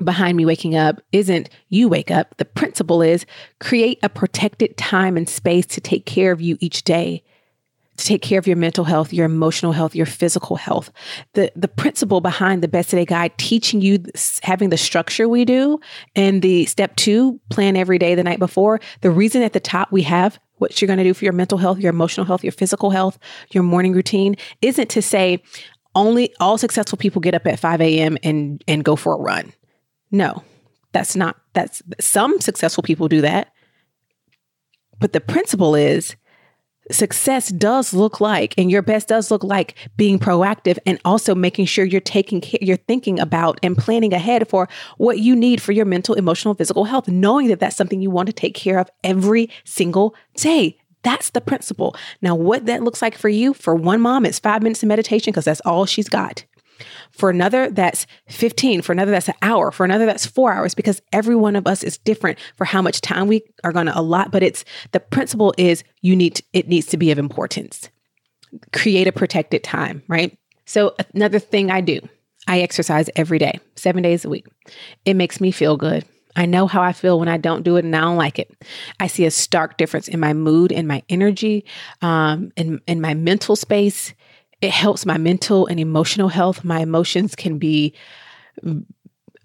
behind 0.02 0.36
me 0.36 0.46
waking 0.46 0.76
up 0.76 1.00
isn't 1.12 1.50
you 1.68 1.88
wake 1.88 2.10
up. 2.10 2.36
The 2.38 2.46
principle 2.46 3.02
is 3.02 3.26
create 3.60 3.98
a 4.02 4.08
protected 4.08 4.76
time 4.78 5.16
and 5.16 5.28
space 5.28 5.66
to 5.66 5.80
take 5.80 6.06
care 6.06 6.32
of 6.32 6.40
you 6.40 6.56
each 6.60 6.84
day 6.84 7.22
to 8.00 8.06
take 8.06 8.22
care 8.22 8.38
of 8.38 8.46
your 8.46 8.56
mental 8.56 8.84
health, 8.84 9.12
your 9.12 9.26
emotional 9.26 9.72
health, 9.72 9.94
your 9.94 10.06
physical 10.06 10.56
health. 10.56 10.90
The 11.34 11.52
the 11.54 11.68
principle 11.68 12.20
behind 12.20 12.62
the 12.62 12.68
best 12.68 12.90
today 12.90 13.04
guide 13.04 13.36
teaching 13.38 13.80
you 13.80 13.98
this, 13.98 14.40
having 14.42 14.70
the 14.70 14.76
structure 14.76 15.28
we 15.28 15.44
do 15.44 15.78
and 16.16 16.42
the 16.42 16.66
step 16.66 16.96
2 16.96 17.40
plan 17.50 17.76
every 17.76 17.98
day 17.98 18.14
the 18.14 18.24
night 18.24 18.38
before. 18.38 18.80
The 19.02 19.10
reason 19.10 19.42
at 19.42 19.52
the 19.52 19.60
top 19.60 19.92
we 19.92 20.02
have 20.02 20.38
what 20.58 20.80
you're 20.80 20.86
going 20.86 20.98
to 20.98 21.04
do 21.04 21.14
for 21.14 21.24
your 21.24 21.32
mental 21.32 21.58
health, 21.58 21.78
your 21.78 21.90
emotional 21.90 22.26
health, 22.26 22.44
your 22.44 22.52
physical 22.52 22.90
health, 22.90 23.18
your 23.52 23.62
morning 23.62 23.92
routine 23.92 24.36
isn't 24.60 24.90
to 24.90 25.00
say 25.00 25.42
only 25.94 26.34
all 26.38 26.58
successful 26.58 26.98
people 26.98 27.20
get 27.20 27.34
up 27.34 27.46
at 27.46 27.58
5 27.58 27.80
a.m. 27.80 28.16
and 28.22 28.62
and 28.66 28.84
go 28.84 28.96
for 28.96 29.14
a 29.14 29.18
run. 29.18 29.52
No, 30.10 30.42
that's 30.92 31.16
not 31.16 31.36
that's 31.52 31.82
some 32.00 32.40
successful 32.40 32.82
people 32.82 33.08
do 33.08 33.20
that. 33.20 33.52
But 34.98 35.12
the 35.12 35.20
principle 35.20 35.74
is 35.74 36.14
success 36.90 37.48
does 37.48 37.92
look 37.94 38.20
like 38.20 38.54
and 38.58 38.70
your 38.70 38.82
best 38.82 39.08
does 39.08 39.30
look 39.30 39.44
like 39.44 39.74
being 39.96 40.18
proactive 40.18 40.78
and 40.86 40.98
also 41.04 41.34
making 41.34 41.66
sure 41.66 41.84
you're 41.84 42.00
taking 42.00 42.40
care 42.40 42.58
you're 42.60 42.76
thinking 42.76 43.18
about 43.20 43.58
and 43.62 43.76
planning 43.76 44.12
ahead 44.12 44.48
for 44.48 44.68
what 44.98 45.18
you 45.18 45.34
need 45.36 45.60
for 45.60 45.72
your 45.72 45.84
mental 45.84 46.14
emotional 46.14 46.54
physical 46.54 46.84
health 46.84 47.08
knowing 47.08 47.48
that 47.48 47.60
that's 47.60 47.76
something 47.76 48.00
you 48.00 48.10
want 48.10 48.26
to 48.26 48.32
take 48.32 48.54
care 48.54 48.78
of 48.78 48.88
every 49.04 49.48
single 49.64 50.14
day. 50.34 50.76
That's 51.02 51.30
the 51.30 51.40
principle. 51.40 51.96
Now 52.20 52.34
what 52.34 52.66
that 52.66 52.82
looks 52.82 53.00
like 53.00 53.16
for 53.16 53.28
you 53.28 53.54
for 53.54 53.74
one 53.74 54.00
mom 54.00 54.26
it's 54.26 54.38
5 54.38 54.62
minutes 54.62 54.82
of 54.82 54.88
meditation 54.88 55.32
because 55.32 55.44
that's 55.44 55.60
all 55.60 55.86
she's 55.86 56.08
got 56.08 56.44
for 57.10 57.30
another, 57.30 57.70
that's 57.70 58.06
15. 58.28 58.82
For 58.82 58.92
another, 58.92 59.10
that's 59.10 59.28
an 59.28 59.34
hour. 59.42 59.70
For 59.70 59.84
another, 59.84 60.06
that's 60.06 60.26
four 60.26 60.52
hours 60.52 60.74
because 60.74 61.00
every 61.12 61.34
one 61.34 61.56
of 61.56 61.66
us 61.66 61.82
is 61.82 61.98
different 61.98 62.38
for 62.56 62.64
how 62.64 62.82
much 62.82 63.00
time 63.00 63.28
we 63.28 63.42
are 63.64 63.72
going 63.72 63.86
to 63.86 63.98
allot. 63.98 64.30
But 64.30 64.42
it's 64.42 64.64
the 64.92 65.00
principle 65.00 65.54
is 65.58 65.84
you 66.02 66.16
need, 66.16 66.36
to, 66.36 66.42
it 66.52 66.68
needs 66.68 66.86
to 66.86 66.96
be 66.96 67.10
of 67.10 67.18
importance. 67.18 67.88
Create 68.72 69.06
a 69.06 69.12
protected 69.12 69.62
time, 69.62 70.02
right? 70.08 70.36
So 70.66 70.94
another 71.14 71.38
thing 71.38 71.70
I 71.70 71.80
do, 71.80 72.00
I 72.46 72.60
exercise 72.60 73.10
every 73.16 73.38
day, 73.38 73.58
seven 73.76 74.02
days 74.02 74.24
a 74.24 74.28
week. 74.28 74.46
It 75.04 75.14
makes 75.14 75.40
me 75.40 75.50
feel 75.50 75.76
good. 75.76 76.04
I 76.36 76.46
know 76.46 76.66
how 76.66 76.80
I 76.80 76.92
feel 76.92 77.18
when 77.18 77.28
I 77.28 77.38
don't 77.38 77.64
do 77.64 77.76
it 77.76 77.84
and 77.84 77.94
I 77.94 78.00
don't 78.00 78.16
like 78.16 78.38
it. 78.38 78.50
I 79.00 79.08
see 79.08 79.24
a 79.24 79.30
stark 79.30 79.76
difference 79.76 80.06
in 80.08 80.20
my 80.20 80.32
mood 80.32 80.72
and 80.72 80.86
my 80.86 81.02
energy, 81.08 81.64
um, 82.02 82.52
in, 82.56 82.80
in 82.86 83.00
my 83.00 83.14
mental 83.14 83.56
space 83.56 84.14
it 84.60 84.70
helps 84.70 85.06
my 85.06 85.16
mental 85.16 85.66
and 85.66 85.80
emotional 85.80 86.28
health. 86.28 86.64
My 86.64 86.80
emotions 86.80 87.34
can 87.34 87.58
be 87.58 87.94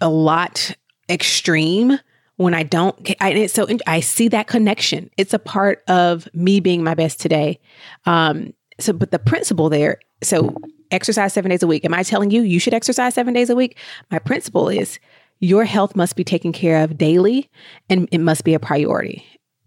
a 0.02 0.10
lot 0.10 0.76
extreme 1.10 2.00
when 2.38 2.54
I 2.54 2.64
don't. 2.64 3.16
I, 3.22 3.46
so 3.46 3.68
I 3.88 4.02
see 4.02 4.28
that 4.30 4.48
connection. 4.48 5.10
It's 5.18 5.34
a 5.34 5.40
part 5.40 5.84
of 5.88 6.28
me 6.34 6.60
being 6.60 6.84
my 6.84 6.96
best 6.96 7.20
today. 7.22 7.60
Um, 8.06 8.54
so, 8.80 8.92
but 8.92 9.12
the 9.12 9.20
principle 9.20 9.70
there. 9.70 10.00
So, 10.22 10.56
exercise 10.92 11.34
seven 11.34 11.50
days 11.50 11.64
a 11.64 11.68
week. 11.68 11.86
Am 11.86 11.94
I 11.94 12.04
telling 12.04 12.32
you 12.32 12.42
you 12.42 12.60
should 12.60 12.74
exercise 12.74 13.14
seven 13.14 13.34
days 13.34 13.50
a 13.50 13.56
week? 13.56 13.78
My 14.12 14.20
principle 14.20 14.70
is 14.70 15.00
your 15.40 15.66
health 15.66 15.96
must 15.96 16.16
be 16.16 16.24
taken 16.24 16.52
care 16.52 16.84
of 16.84 16.98
daily, 16.98 17.50
and 17.90 18.08
it 18.12 18.20
must 18.20 18.44
be 18.44 18.54
a 18.54 18.60
priority. 18.60 19.26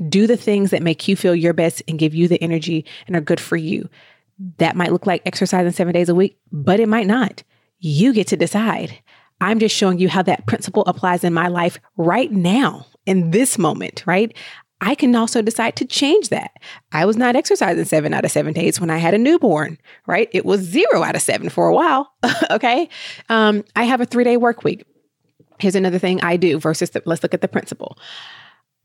Do 0.08 0.26
the 0.26 0.36
things 0.36 0.70
that 0.70 0.82
make 0.82 1.08
you 1.08 1.16
feel 1.16 1.34
your 1.34 1.52
best 1.52 1.82
and 1.88 1.98
give 1.98 2.14
you 2.14 2.28
the 2.28 2.40
energy 2.42 2.84
and 3.06 3.16
are 3.16 3.20
good 3.20 3.40
for 3.40 3.56
you. 3.56 3.88
That 4.58 4.76
might 4.76 4.92
look 4.92 5.06
like 5.06 5.22
exercising 5.24 5.72
seven 5.72 5.92
days 5.92 6.08
a 6.08 6.14
week, 6.14 6.38
but 6.52 6.80
it 6.80 6.88
might 6.88 7.06
not. 7.06 7.42
You 7.80 8.12
get 8.12 8.28
to 8.28 8.36
decide. 8.36 8.98
I'm 9.40 9.58
just 9.58 9.74
showing 9.74 9.98
you 9.98 10.08
how 10.08 10.22
that 10.22 10.46
principle 10.46 10.84
applies 10.86 11.24
in 11.24 11.32
my 11.32 11.48
life 11.48 11.78
right 11.96 12.30
now, 12.30 12.86
in 13.06 13.30
this 13.30 13.58
moment, 13.58 14.02
right? 14.06 14.36
I 14.80 14.94
can 14.94 15.14
also 15.16 15.42
decide 15.42 15.74
to 15.76 15.84
change 15.84 16.28
that. 16.28 16.52
I 16.92 17.04
was 17.04 17.16
not 17.16 17.34
exercising 17.34 17.84
seven 17.84 18.14
out 18.14 18.24
of 18.24 18.30
seven 18.30 18.52
days 18.52 18.80
when 18.80 18.90
I 18.90 18.98
had 18.98 19.14
a 19.14 19.18
newborn, 19.18 19.78
right? 20.06 20.28
It 20.32 20.44
was 20.44 20.60
zero 20.60 21.02
out 21.02 21.16
of 21.16 21.22
seven 21.22 21.48
for 21.48 21.66
a 21.66 21.74
while. 21.74 22.12
okay. 22.50 22.88
Um, 23.28 23.64
I 23.74 23.84
have 23.84 24.00
a 24.00 24.06
three 24.06 24.24
day 24.24 24.36
work 24.36 24.62
week. 24.62 24.84
Here's 25.58 25.74
another 25.74 25.98
thing 25.98 26.22
I 26.22 26.36
do 26.36 26.60
versus 26.60 26.90
the, 26.90 27.02
let's 27.06 27.24
look 27.24 27.34
at 27.34 27.40
the 27.40 27.48
principle. 27.48 27.98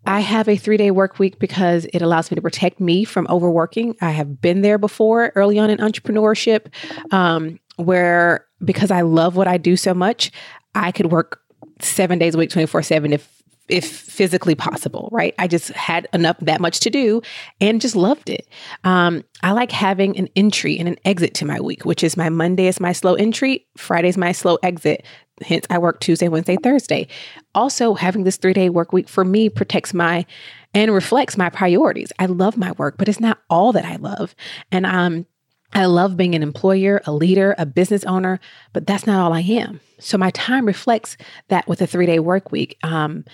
I 0.06 0.20
have 0.20 0.50
a 0.50 0.56
three 0.56 0.78
day 0.78 0.92
work 0.92 1.20
week 1.20 1.40
because 1.40 1.86
it 1.94 2.02
allows 2.02 2.32
me 2.32 2.36
to 2.36 2.42
protect 2.42 2.80
me 2.80 3.04
from 3.04 3.28
overworking. 3.30 3.96
I 4.02 4.12
have 4.12 4.42
been 4.42 4.62
there 4.62 4.78
before 4.78 5.32
early 5.36 5.60
on 5.60 5.70
in 5.70 5.80
entrepreneurship, 5.80 6.68
um, 7.14 7.60
where 7.78 8.46
because 8.64 8.92
I 8.92 9.02
love 9.02 9.36
what 9.36 9.48
I 9.48 9.58
do 9.58 9.76
so 9.76 9.94
much, 9.94 10.32
I 10.76 10.92
could 10.92 11.12
work 11.12 11.42
seven 11.80 12.20
days 12.20 12.36
a 12.36 12.38
week, 12.38 12.50
24 12.50 12.84
7 12.84 13.14
if 13.14 13.44
if 13.70 13.90
physically 13.90 14.56
possible, 14.56 15.08
right? 15.12 15.34
I 15.40 15.48
just 15.48 15.70
had 15.70 16.08
enough 16.14 16.38
that 16.42 16.60
much 16.60 16.82
to 16.82 16.90
do 16.90 17.22
and 17.62 17.80
just 17.80 17.96
loved 17.96 18.30
it. 18.30 18.48
Um, 18.84 19.24
I 19.42 19.52
like 19.52 19.72
having 19.72 20.18
an 20.18 20.28
entry 20.36 20.78
and 20.78 20.88
an 20.88 20.98
exit 21.06 21.34
to 21.36 21.46
my 21.46 21.62
week, 21.62 21.86
which 21.86 22.04
is 22.04 22.18
my 22.18 22.30
Monday 22.30 22.68
is 22.68 22.82
my 22.82 22.92
slow 22.92 23.14
entry, 23.14 23.66
Friday 23.78 24.10
is 24.10 24.18
my 24.18 24.34
slow 24.34 24.58
exit. 24.64 25.06
Hence, 25.42 25.66
I 25.70 25.80
work 25.80 26.00
Tuesday, 26.00 26.28
Wednesday, 26.28 26.58
Thursday. 26.62 27.08
Also, 27.56 27.96
having 27.96 28.24
this 28.24 28.38
three 28.38 28.54
day 28.54 28.70
work 28.70 28.94
week 28.94 29.10
for 29.10 29.26
me 29.26 29.50
protects 29.50 29.94
my 29.94 30.26
and 30.74 30.94
reflects 30.94 31.38
my 31.38 31.50
priorities. 31.50 32.12
I 32.20 32.28
love 32.28 32.58
my 32.58 32.72
work, 32.74 32.98
but 32.98 33.10
it's 33.10 33.20
not 33.20 33.40
all 33.50 33.72
that 33.74 33.86
I 33.86 33.96
love. 33.96 34.36
And 34.72 34.86
um, 34.86 35.26
I 35.74 35.86
love 35.86 36.18
being 36.18 36.36
an 36.36 36.44
employer, 36.44 37.02
a 37.06 37.12
leader, 37.12 37.56
a 37.58 37.66
business 37.66 38.04
owner, 38.04 38.40
but 38.74 38.86
that's 38.86 39.08
not 39.08 39.20
all 39.20 39.34
I 39.34 39.42
am. 39.42 39.80
So 40.00 40.18
my 40.18 40.30
time 40.32 40.66
reflects 40.66 41.18
that 41.48 41.68
with 41.68 41.82
a 41.82 41.88
three 41.88 42.06
day 42.06 42.20
work 42.20 42.52
week. 42.52 42.78
Um, 42.84 43.26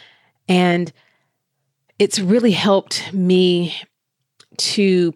and 0.47 0.91
it's 1.97 2.19
really 2.19 2.51
helped 2.51 3.13
me 3.13 3.75
to 4.57 5.13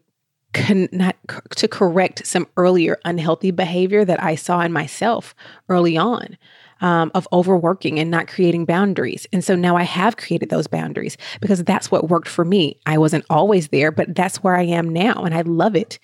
con- 0.53 0.89
not 0.91 1.15
to 1.55 1.67
correct 1.67 2.27
some 2.27 2.47
earlier 2.57 2.99
unhealthy 3.05 3.51
behavior 3.51 4.03
that 4.05 4.21
I 4.21 4.35
saw 4.35 4.61
in 4.61 4.71
myself 4.71 5.33
early 5.69 5.97
on 5.97 6.37
um, 6.83 7.09
of 7.15 7.27
overworking 7.31 7.97
and 7.97 8.11
not 8.11 8.27
creating 8.27 8.65
boundaries. 8.65 9.25
And 9.31 9.43
so 9.43 9.55
now 9.55 9.77
I 9.77 9.83
have 9.83 10.17
created 10.17 10.49
those 10.49 10.67
boundaries 10.67 11.17
because 11.39 11.63
that's 11.63 11.89
what 11.89 12.09
worked 12.09 12.27
for 12.27 12.43
me. 12.43 12.77
I 12.85 12.97
wasn't 12.97 13.25
always 13.29 13.69
there, 13.69 13.89
but 13.89 14.13
that's 14.13 14.43
where 14.43 14.55
I 14.55 14.63
am 14.63 14.89
now, 14.89 15.23
and 15.23 15.33
I 15.33 15.41
love 15.41 15.75
it. 15.75 15.97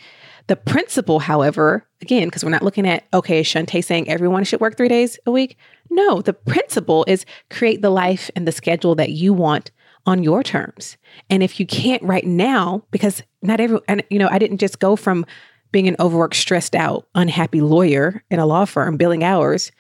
The 0.48 0.56
principle, 0.56 1.20
however, 1.20 1.86
again, 2.02 2.28
because 2.28 2.44
we're 2.44 2.50
not 2.50 2.64
looking 2.64 2.88
at, 2.88 3.06
okay, 3.14 3.42
is 3.42 3.46
Shantae 3.46 3.84
saying 3.84 4.10
everyone 4.10 4.46
should 4.46 4.62
work 4.62 4.78
three 4.78 4.88
days 4.88 5.20
a 5.28 5.32
week? 5.32 5.58
No, 5.92 6.22
the 6.22 6.34
principle 6.34 7.06
is 7.08 7.26
create 7.52 7.82
the 7.82 7.92
life 7.92 8.32
and 8.36 8.48
the 8.48 8.52
schedule 8.52 8.96
that 8.96 9.12
you 9.12 9.34
want 9.34 9.70
on 10.06 10.24
your 10.24 10.42
terms. 10.42 10.98
And 11.30 11.44
if 11.44 11.60
you 11.60 11.68
can't 11.68 12.02
right 12.02 12.26
now, 12.26 12.84
because 12.90 13.22
not 13.42 13.60
every, 13.60 13.80
and 13.88 14.02
you 14.10 14.18
know, 14.18 14.30
I 14.32 14.40
didn't 14.40 14.58
just 14.58 14.80
go 14.80 14.96
from 14.96 15.26
being 15.72 15.88
an 15.88 15.98
overworked, 16.00 16.36
stressed 16.36 16.74
out, 16.74 17.08
unhappy 17.14 17.62
lawyer 17.62 18.24
in 18.32 18.40
a 18.40 18.46
law 18.46 18.66
firm 18.66 18.98
billing 18.98 19.24
hours 19.24 19.72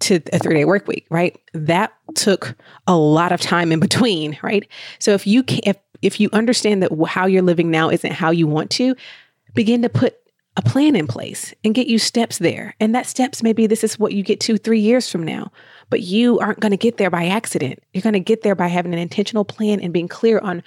to 0.00 0.20
a 0.32 0.38
three 0.38 0.54
day 0.54 0.64
work 0.64 0.86
week, 0.86 1.06
right? 1.10 1.38
That 1.52 1.92
took 2.14 2.56
a 2.86 2.96
lot 2.96 3.32
of 3.32 3.40
time 3.40 3.72
in 3.72 3.80
between, 3.80 4.38
right? 4.42 4.68
So 4.98 5.12
if 5.12 5.26
you 5.26 5.42
can, 5.42 5.60
if 5.64 5.76
if 6.02 6.20
you 6.20 6.28
understand 6.32 6.82
that 6.82 6.92
how 7.08 7.26
you're 7.26 7.42
living 7.42 7.70
now 7.70 7.88
isn't 7.88 8.12
how 8.12 8.30
you 8.30 8.46
want 8.46 8.70
to, 8.72 8.94
begin 9.54 9.82
to 9.82 9.88
put 9.88 10.16
a 10.56 10.62
plan 10.62 10.96
in 10.96 11.06
place 11.06 11.54
and 11.64 11.74
get 11.74 11.86
you 11.86 11.98
steps 11.98 12.38
there. 12.38 12.74
And 12.80 12.94
that 12.94 13.06
steps 13.06 13.42
maybe 13.42 13.66
this 13.66 13.84
is 13.84 13.98
what 13.98 14.12
you 14.12 14.22
get 14.22 14.40
to 14.40 14.56
three 14.56 14.80
years 14.80 15.10
from 15.10 15.22
now, 15.22 15.52
but 15.90 16.00
you 16.00 16.38
aren't 16.38 16.60
going 16.60 16.70
to 16.70 16.78
get 16.78 16.96
there 16.96 17.10
by 17.10 17.26
accident. 17.26 17.82
You're 17.92 18.02
going 18.02 18.14
to 18.14 18.20
get 18.20 18.42
there 18.42 18.54
by 18.54 18.68
having 18.68 18.92
an 18.92 18.98
intentional 18.98 19.44
plan 19.44 19.80
and 19.80 19.92
being 19.92 20.08
clear 20.08 20.38
on 20.38 20.62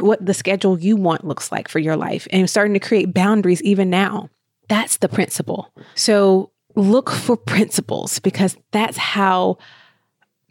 what 0.00 0.24
the 0.24 0.34
schedule 0.34 0.78
you 0.78 0.96
want 0.96 1.24
looks 1.24 1.50
like 1.50 1.68
for 1.68 1.78
your 1.78 1.96
life 1.96 2.26
and 2.30 2.50
starting 2.50 2.74
to 2.74 2.80
create 2.80 3.14
boundaries 3.14 3.62
even 3.62 3.88
now. 3.88 4.28
That's 4.68 4.98
the 4.98 5.08
principle. 5.08 5.72
So 5.94 6.50
look 6.76 7.10
for 7.10 7.36
principles 7.36 8.18
because 8.18 8.56
that's 8.72 8.96
how 8.96 9.58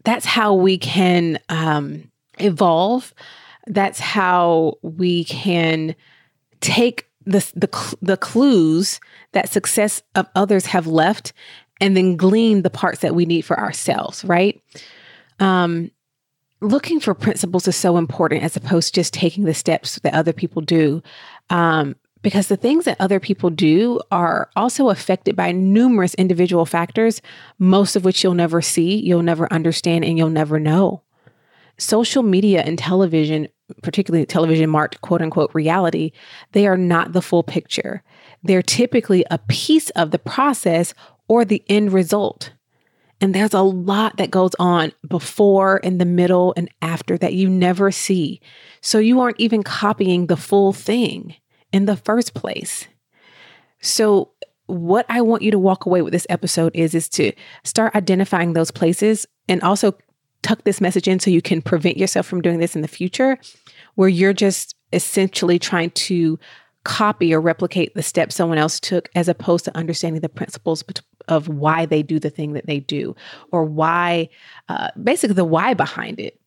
that's 0.03 0.25
how 0.25 0.53
we 0.53 0.77
can 0.77 1.37
um, 1.49 2.09
evolve. 2.39 3.13
That's 3.67 3.99
how 3.99 4.75
we 4.81 5.25
can 5.25 5.95
take 6.61 7.07
the, 7.25 7.39
the, 7.55 7.97
the 8.01 8.15
clues 8.15 9.01
that 9.33 9.49
success 9.49 10.01
of 10.15 10.27
others 10.33 10.67
have 10.67 10.87
left 10.87 11.33
and 11.81 11.95
then 11.95 12.15
glean 12.15 12.61
the 12.61 12.69
parts 12.69 13.01
that 13.01 13.15
we 13.15 13.25
need 13.25 13.41
for 13.41 13.59
ourselves, 13.59 14.23
right? 14.23 14.61
Um, 15.39 15.91
looking 16.61 17.01
for 17.01 17.13
principles 17.13 17.67
is 17.67 17.75
so 17.75 17.97
important 17.97 18.43
as 18.43 18.55
opposed 18.55 18.93
to 18.93 19.01
just 19.01 19.13
taking 19.13 19.43
the 19.43 19.53
steps 19.53 19.99
that 19.99 20.13
other 20.13 20.33
people 20.33 20.61
do. 20.61 21.03
Um, 21.49 21.97
because 22.27 22.47
the 22.47 22.57
things 22.57 22.83
that 22.83 22.99
other 22.99 23.21
people 23.21 23.49
do 23.49 24.01
are 24.11 24.49
also 24.57 24.89
affected 24.89 25.33
by 25.33 25.49
numerous 25.53 26.13
individual 26.15 26.65
factors, 26.65 27.21
most 27.57 27.95
of 27.95 28.03
which 28.03 28.21
you'll 28.21 28.33
never 28.33 28.61
see, 28.61 28.97
you'll 28.97 29.23
never 29.23 29.47
understand, 29.53 30.03
and 30.03 30.17
you'll 30.17 30.29
never 30.29 30.59
know. 30.59 31.01
Social 31.77 32.23
media 32.23 32.63
and 32.65 32.77
television 32.77 33.47
particularly 33.81 34.25
television 34.25 34.69
marked 34.69 34.99
quote 34.99 35.21
unquote 35.21 35.51
reality, 35.53 36.11
they 36.51 36.67
are 36.67 36.75
not 36.75 37.13
the 37.13 37.21
full 37.21 37.43
picture. 37.43 38.03
They're 38.43 38.61
typically 38.61 39.23
a 39.31 39.37
piece 39.37 39.89
of 39.91 40.11
the 40.11 40.19
process 40.19 40.93
or 41.29 41.45
the 41.45 41.63
end 41.69 41.93
result. 41.93 42.51
And 43.21 43.33
there's 43.33 43.53
a 43.53 43.61
lot 43.61 44.17
that 44.17 44.31
goes 44.31 44.51
on 44.59 44.91
before, 45.07 45.77
in 45.77 45.97
the 45.97 46.03
middle, 46.03 46.53
and 46.57 46.69
after 46.81 47.17
that 47.19 47.35
you 47.35 47.47
never 47.47 47.89
see. 47.89 48.41
So 48.81 48.99
you 48.99 49.21
aren't 49.21 49.39
even 49.39 49.63
copying 49.63 50.27
the 50.27 50.35
full 50.35 50.73
thing 50.73 51.33
in 51.71 51.85
the 51.85 51.97
first 51.97 52.33
place. 52.33 52.87
So, 53.81 54.31
what 54.67 55.05
I 55.07 55.21
want 55.21 55.43
you 55.43 55.51
to 55.51 55.59
walk 55.59 55.85
away 55.85 56.01
with 56.01 56.11
this 56.11 56.27
episode 56.29 56.75
is 56.75 56.93
is 56.93 57.07
to 57.09 57.31
start 57.63 57.95
identifying 57.95 58.53
those 58.53 58.71
places 58.71 59.25
and 59.47 59.61
also 59.61 59.97
tuck 60.41 60.63
this 60.63 60.81
message 60.81 61.07
in 61.07 61.19
so 61.19 61.31
you 61.31 61.41
can 61.41 61.61
prevent 61.61 61.97
yourself 61.97 62.25
from 62.25 62.41
doing 62.41 62.59
this 62.59 62.75
in 62.75 62.81
the 62.81 62.87
future, 62.87 63.37
where 63.95 64.09
you're 64.09 64.33
just 64.33 64.75
essentially 64.93 65.57
trying 65.59 65.91
to 65.91 66.37
copy 66.83 67.33
or 67.33 67.41
replicate 67.41 67.93
the 67.95 68.03
steps 68.03 68.35
someone 68.35 68.57
else 68.57 68.79
took 68.79 69.09
as 69.13 69.27
opposed 69.27 69.65
to 69.65 69.77
understanding 69.77 70.21
the 70.21 70.29
principles 70.29 70.85
of 71.27 71.49
why 71.49 71.85
they 71.85 72.01
do 72.01 72.17
the 72.17 72.29
thing 72.29 72.53
that 72.53 72.65
they 72.65 72.79
do 72.79 73.13
or 73.51 73.65
why, 73.65 74.29
uh, 74.69 74.89
basically, 75.01 75.33
the 75.33 75.43
why 75.43 75.73
behind 75.73 76.19
it. 76.19 76.39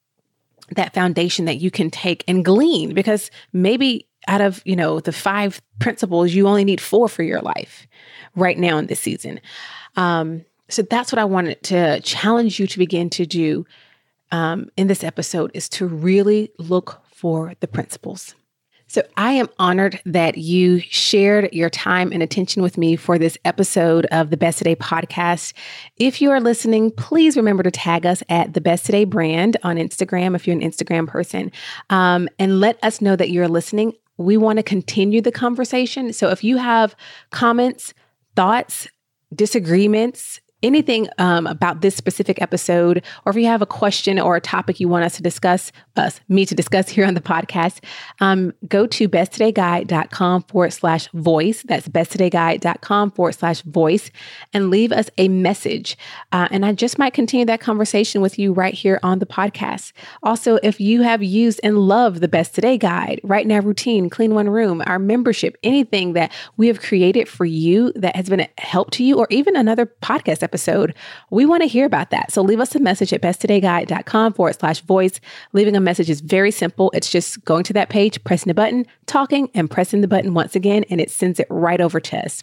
That 0.77 0.95
foundation 0.95 1.47
that 1.47 1.57
you 1.57 1.71
can 1.71 1.91
take 1.91 2.25
and 2.29 2.45
glean 2.45 2.95
because 2.95 3.31
maybe 3.53 4.07
out 4.29 4.41
of 4.41 4.63
you 4.65 4.77
know 4.77 5.01
the 5.01 5.13
five 5.13 5.61
principles 5.79 6.33
you 6.33 6.47
only 6.47 6.65
need 6.65 6.81
four 6.81 7.09
for 7.09 7.23
your 7.23 7.41
life 7.41 7.87
right 8.37 8.59
now 8.59 8.79
in 8.79 8.87
this 8.87 9.01
season 9.01 9.41
um, 9.97 10.45
so 10.71 10.83
that's 10.83 11.13
what 11.13 11.19
I 11.19 11.25
wanted 11.25 11.63
to 11.65 12.01
challenge 12.01 12.61
you 12.61 12.67
to 12.69 12.79
begin 12.79 13.11
to 13.11 13.27
do 13.27 13.67
um, 14.33 14.71
in 14.77 14.87
this 14.87 15.03
episode 15.03 15.51
is 15.55 15.69
to 15.71 15.87
really 15.87 16.53
look 16.59 17.03
for 17.13 17.55
the 17.61 17.69
principles. 17.69 18.35
So 18.87 19.03
I 19.17 19.33
am 19.33 19.49
honored 19.61 20.01
that 20.05 20.37
you 20.37 20.81
shared 20.81 21.53
your 21.53 21.71
time 21.71 22.11
and 22.11 22.25
attention 22.25 22.61
with 22.61 22.77
me 22.77 22.97
for 22.97 23.19
this 23.19 23.39
episode 23.45 24.07
of 24.07 24.31
the 24.31 24.37
Best 24.37 24.59
Today 24.59 24.75
podcast. 24.75 25.53
If 25.97 26.21
you 26.21 26.33
are 26.33 26.41
listening, 26.41 26.91
please 26.91 27.37
remember 27.37 27.63
to 27.63 27.71
tag 27.71 28.05
us 28.05 28.25
at 28.29 28.55
the 28.55 28.61
Best 28.61 28.87
Today 28.87 29.05
brand 29.05 29.57
on 29.63 29.77
Instagram 29.77 30.35
if 30.35 30.45
you're 30.45 30.57
an 30.57 30.63
Instagram 30.63 31.07
person, 31.07 31.53
um, 31.91 32.29
and 32.41 32.59
let 32.59 32.83
us 32.83 33.01
know 33.01 33.15
that 33.15 33.31
you're 33.31 33.47
listening. 33.47 33.93
We 34.21 34.37
want 34.37 34.59
to 34.59 34.63
continue 34.63 35.23
the 35.23 35.33
conversation. 35.33 36.13
So 36.13 36.29
if 36.29 36.45
you 36.45 36.59
have 36.59 36.95
comments, 37.31 37.95
thoughts, 38.37 38.87
disagreements, 39.35 40.41
anything 40.63 41.09
um, 41.19 41.47
about 41.47 41.81
this 41.81 41.95
specific 41.95 42.41
episode, 42.43 43.03
or 43.25 43.31
if 43.31 43.37
you 43.37 43.47
have 43.47 43.63
a 43.63 43.67
question 43.67 44.19
or 44.19 44.37
a 44.37 44.41
topic 44.41 44.81
you 44.81 44.89
want 44.89 45.05
us 45.05 45.17
to 45.17 45.23
discuss, 45.23 45.73
us, 45.97 46.21
me 46.29 46.47
to 46.47 46.55
discuss 46.55 46.89
here 46.89 47.07
on 47.07 47.15
the 47.15 47.21
podcast, 47.21 47.85
um, 48.21 48.53
go 48.69 48.87
to 48.87 49.09
besttodayguide.com 49.09 50.43
forward 50.45 50.73
slash 50.73 51.09
voice. 51.09 51.63
That's 51.63 51.89
besttodayguide.com 51.89 53.13
forward 53.13 53.33
slash 53.33 53.63
voice 53.63 54.11
and 54.53 54.71
leave 54.71 54.93
us 54.93 55.11
a 55.19 55.29
message. 55.29 55.97
Uh, 56.33 56.49
and 56.51 56.65
I 56.65 56.73
just 56.73 56.99
might 56.99 57.15
continue 57.15 57.47
that 57.47 57.61
conversation 57.61 58.21
with 58.21 58.39
you 58.39 58.53
right 58.53 58.75
here 58.75 59.01
on 59.03 59.19
the 59.19 59.27
podcast. 59.27 59.93
Also, 60.23 60.59
if 60.63 60.81
you 60.81 61.03
have 61.03 61.23
used 61.23 61.61
and 61.63 61.79
love 61.79 62.21
the 62.21 62.29
Best 62.29 62.55
Today 62.55 62.79
Guide, 62.79 63.21
Right 63.23 63.47
Now 63.47 63.61
Routine, 63.61 64.11
Clean 64.11 64.35
One 64.35 64.49
Room, 64.49 64.83
our 64.87 64.99
membership, 64.99 65.57
anything 65.63 66.15
that 66.15 66.33
we 66.57 66.67
have 66.69 66.81
created 66.81 67.29
for 67.29 67.45
you 67.45 67.93
that 67.95 68.17
has 68.17 68.29
been 68.29 68.41
a 68.41 68.49
help 68.59 68.91
to 68.93 69.05
you, 69.05 69.19
or 69.19 69.27
even 69.31 69.57
another 69.57 69.87
podcast 69.87 70.43
episode, 70.51 70.95
we 71.31 71.47
want 71.47 71.63
to 71.63 71.69
hear 71.69 71.87
about 71.87 72.11
that. 72.11 72.33
So 72.33 72.43
leave 72.43 72.59
us 72.59 72.75
a 72.75 72.81
message 72.81 73.13
at 73.13 73.23
besttodayguide.com 73.23 74.33
forward 74.33 74.59
slash 74.59 74.81
voice. 74.81 75.21
Leaving 75.53 75.77
a 75.77 75.81
message 75.81 76.11
is 76.11 76.21
very 76.21 76.51
simple. 76.51 76.91
It's 76.93 77.09
just 77.09 77.45
going 77.45 77.63
to 77.65 77.73
that 77.75 77.89
page, 77.89 78.23
pressing 78.25 78.51
a 78.51 78.55
button, 78.55 78.85
talking, 79.07 79.49
and 79.55 79.71
pressing 79.71 80.01
the 80.01 80.09
button 80.09 80.35
once 80.35 80.57
again, 80.57 80.85
and 80.91 81.01
it 81.01 81.11
sends 81.11 81.39
it 81.39 81.47
right 81.51 81.81
over 81.81 82.01
to 82.01 82.19
us. 82.19 82.43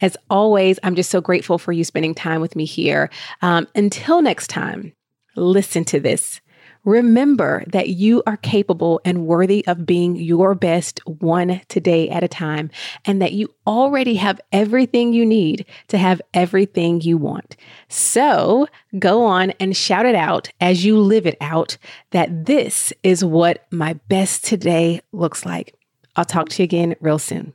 As 0.00 0.16
always, 0.28 0.80
I'm 0.82 0.96
just 0.96 1.10
so 1.10 1.20
grateful 1.20 1.58
for 1.58 1.72
you 1.72 1.84
spending 1.84 2.14
time 2.14 2.40
with 2.40 2.56
me 2.56 2.64
here. 2.64 3.08
Um, 3.40 3.68
until 3.76 4.20
next 4.20 4.48
time, 4.48 4.92
listen 5.36 5.84
to 5.86 6.00
this. 6.00 6.40
Remember 6.88 7.64
that 7.66 7.90
you 7.90 8.22
are 8.26 8.38
capable 8.38 8.98
and 9.04 9.26
worthy 9.26 9.62
of 9.66 9.84
being 9.84 10.16
your 10.16 10.54
best 10.54 11.00
one 11.04 11.60
today 11.68 12.08
at 12.08 12.24
a 12.24 12.28
time, 12.28 12.70
and 13.04 13.20
that 13.20 13.32
you 13.32 13.54
already 13.66 14.14
have 14.14 14.40
everything 14.52 15.12
you 15.12 15.26
need 15.26 15.66
to 15.88 15.98
have 15.98 16.22
everything 16.32 17.02
you 17.02 17.18
want. 17.18 17.58
So 17.88 18.68
go 18.98 19.22
on 19.26 19.50
and 19.60 19.76
shout 19.76 20.06
it 20.06 20.14
out 20.14 20.48
as 20.62 20.82
you 20.82 20.98
live 20.98 21.26
it 21.26 21.36
out 21.42 21.76
that 22.12 22.46
this 22.46 22.90
is 23.02 23.22
what 23.22 23.66
my 23.70 23.92
best 24.08 24.46
today 24.46 25.02
looks 25.12 25.44
like. 25.44 25.74
I'll 26.16 26.24
talk 26.24 26.48
to 26.48 26.62
you 26.62 26.64
again 26.64 26.96
real 27.02 27.18
soon. 27.18 27.52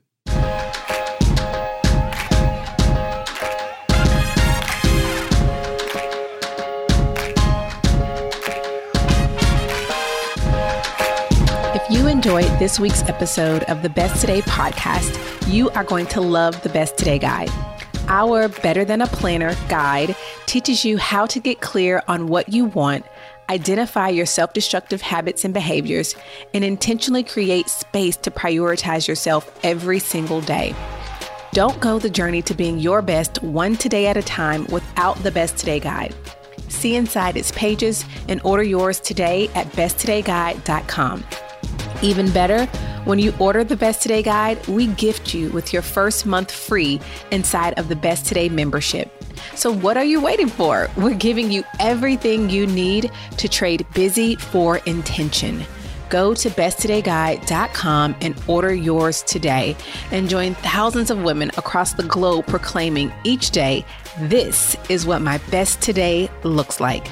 Enjoyed 12.23 12.57
this 12.57 12.79
week's 12.79 13.03
episode 13.09 13.63
of 13.63 13.81
the 13.81 13.89
Best 13.89 14.21
Today 14.21 14.39
podcast, 14.43 15.51
you 15.51 15.69
are 15.71 15.83
going 15.83 16.05
to 16.05 16.21
love 16.21 16.63
the 16.63 16.69
Best 16.69 16.97
Today 16.97 17.19
Guide. 17.19 17.49
Our 18.07 18.47
Better 18.47 18.85
Than 18.85 19.01
a 19.01 19.07
Planner 19.07 19.53
guide 19.67 20.15
teaches 20.45 20.85
you 20.85 20.97
how 20.97 21.25
to 21.25 21.41
get 21.41 21.59
clear 21.59 22.01
on 22.07 22.27
what 22.29 22.47
you 22.47 22.63
want, 22.63 23.05
identify 23.49 24.07
your 24.07 24.25
self 24.25 24.53
destructive 24.53 25.01
habits 25.01 25.43
and 25.43 25.53
behaviors, 25.53 26.15
and 26.53 26.63
intentionally 26.63 27.23
create 27.23 27.67
space 27.67 28.15
to 28.15 28.31
prioritize 28.31 29.05
yourself 29.05 29.59
every 29.61 29.99
single 29.99 30.39
day. 30.39 30.73
Don't 31.51 31.77
go 31.81 31.99
the 31.99 32.09
journey 32.09 32.41
to 32.43 32.53
being 32.53 32.79
your 32.79 33.01
best 33.01 33.43
one 33.43 33.75
today 33.75 34.07
at 34.07 34.15
a 34.15 34.23
time 34.23 34.65
without 34.67 35.17
the 35.23 35.31
Best 35.31 35.57
Today 35.57 35.81
Guide. 35.81 36.15
See 36.69 36.95
inside 36.95 37.35
its 37.35 37.51
pages 37.51 38.05
and 38.29 38.39
order 38.45 38.63
yours 38.63 39.01
today 39.01 39.49
at 39.55 39.67
besttodayguide.com. 39.73 41.25
Even 42.03 42.29
better, 42.31 42.65
when 43.05 43.17
you 43.17 43.33
order 43.39 43.63
the 43.63 43.77
Best 43.77 44.01
Today 44.01 44.21
guide, 44.21 44.65
we 44.67 44.87
gift 44.87 45.33
you 45.33 45.49
with 45.51 45.71
your 45.71 45.81
first 45.81 46.25
month 46.25 46.51
free 46.51 46.99
inside 47.31 47.79
of 47.79 47.87
the 47.87 47.95
Best 47.95 48.25
Today 48.25 48.49
membership. 48.49 49.09
So, 49.55 49.71
what 49.73 49.95
are 49.95 50.03
you 50.03 50.21
waiting 50.21 50.49
for? 50.49 50.89
We're 50.97 51.15
giving 51.15 51.49
you 51.49 51.63
everything 51.79 52.49
you 52.49 52.67
need 52.67 53.09
to 53.37 53.47
trade 53.47 53.87
busy 53.93 54.35
for 54.35 54.77
intention. 54.79 55.63
Go 56.09 56.33
to 56.33 56.49
besttodayguide.com 56.49 58.15
and 58.21 58.43
order 58.47 58.73
yours 58.73 59.23
today 59.23 59.75
and 60.11 60.29
join 60.29 60.55
thousands 60.55 61.09
of 61.09 61.23
women 61.23 61.51
across 61.57 61.93
the 61.93 62.03
globe 62.03 62.47
proclaiming 62.47 63.13
each 63.23 63.51
day, 63.51 63.85
This 64.19 64.75
is 64.89 65.05
what 65.05 65.21
my 65.21 65.39
best 65.49 65.81
today 65.81 66.29
looks 66.43 66.79
like. 66.79 67.07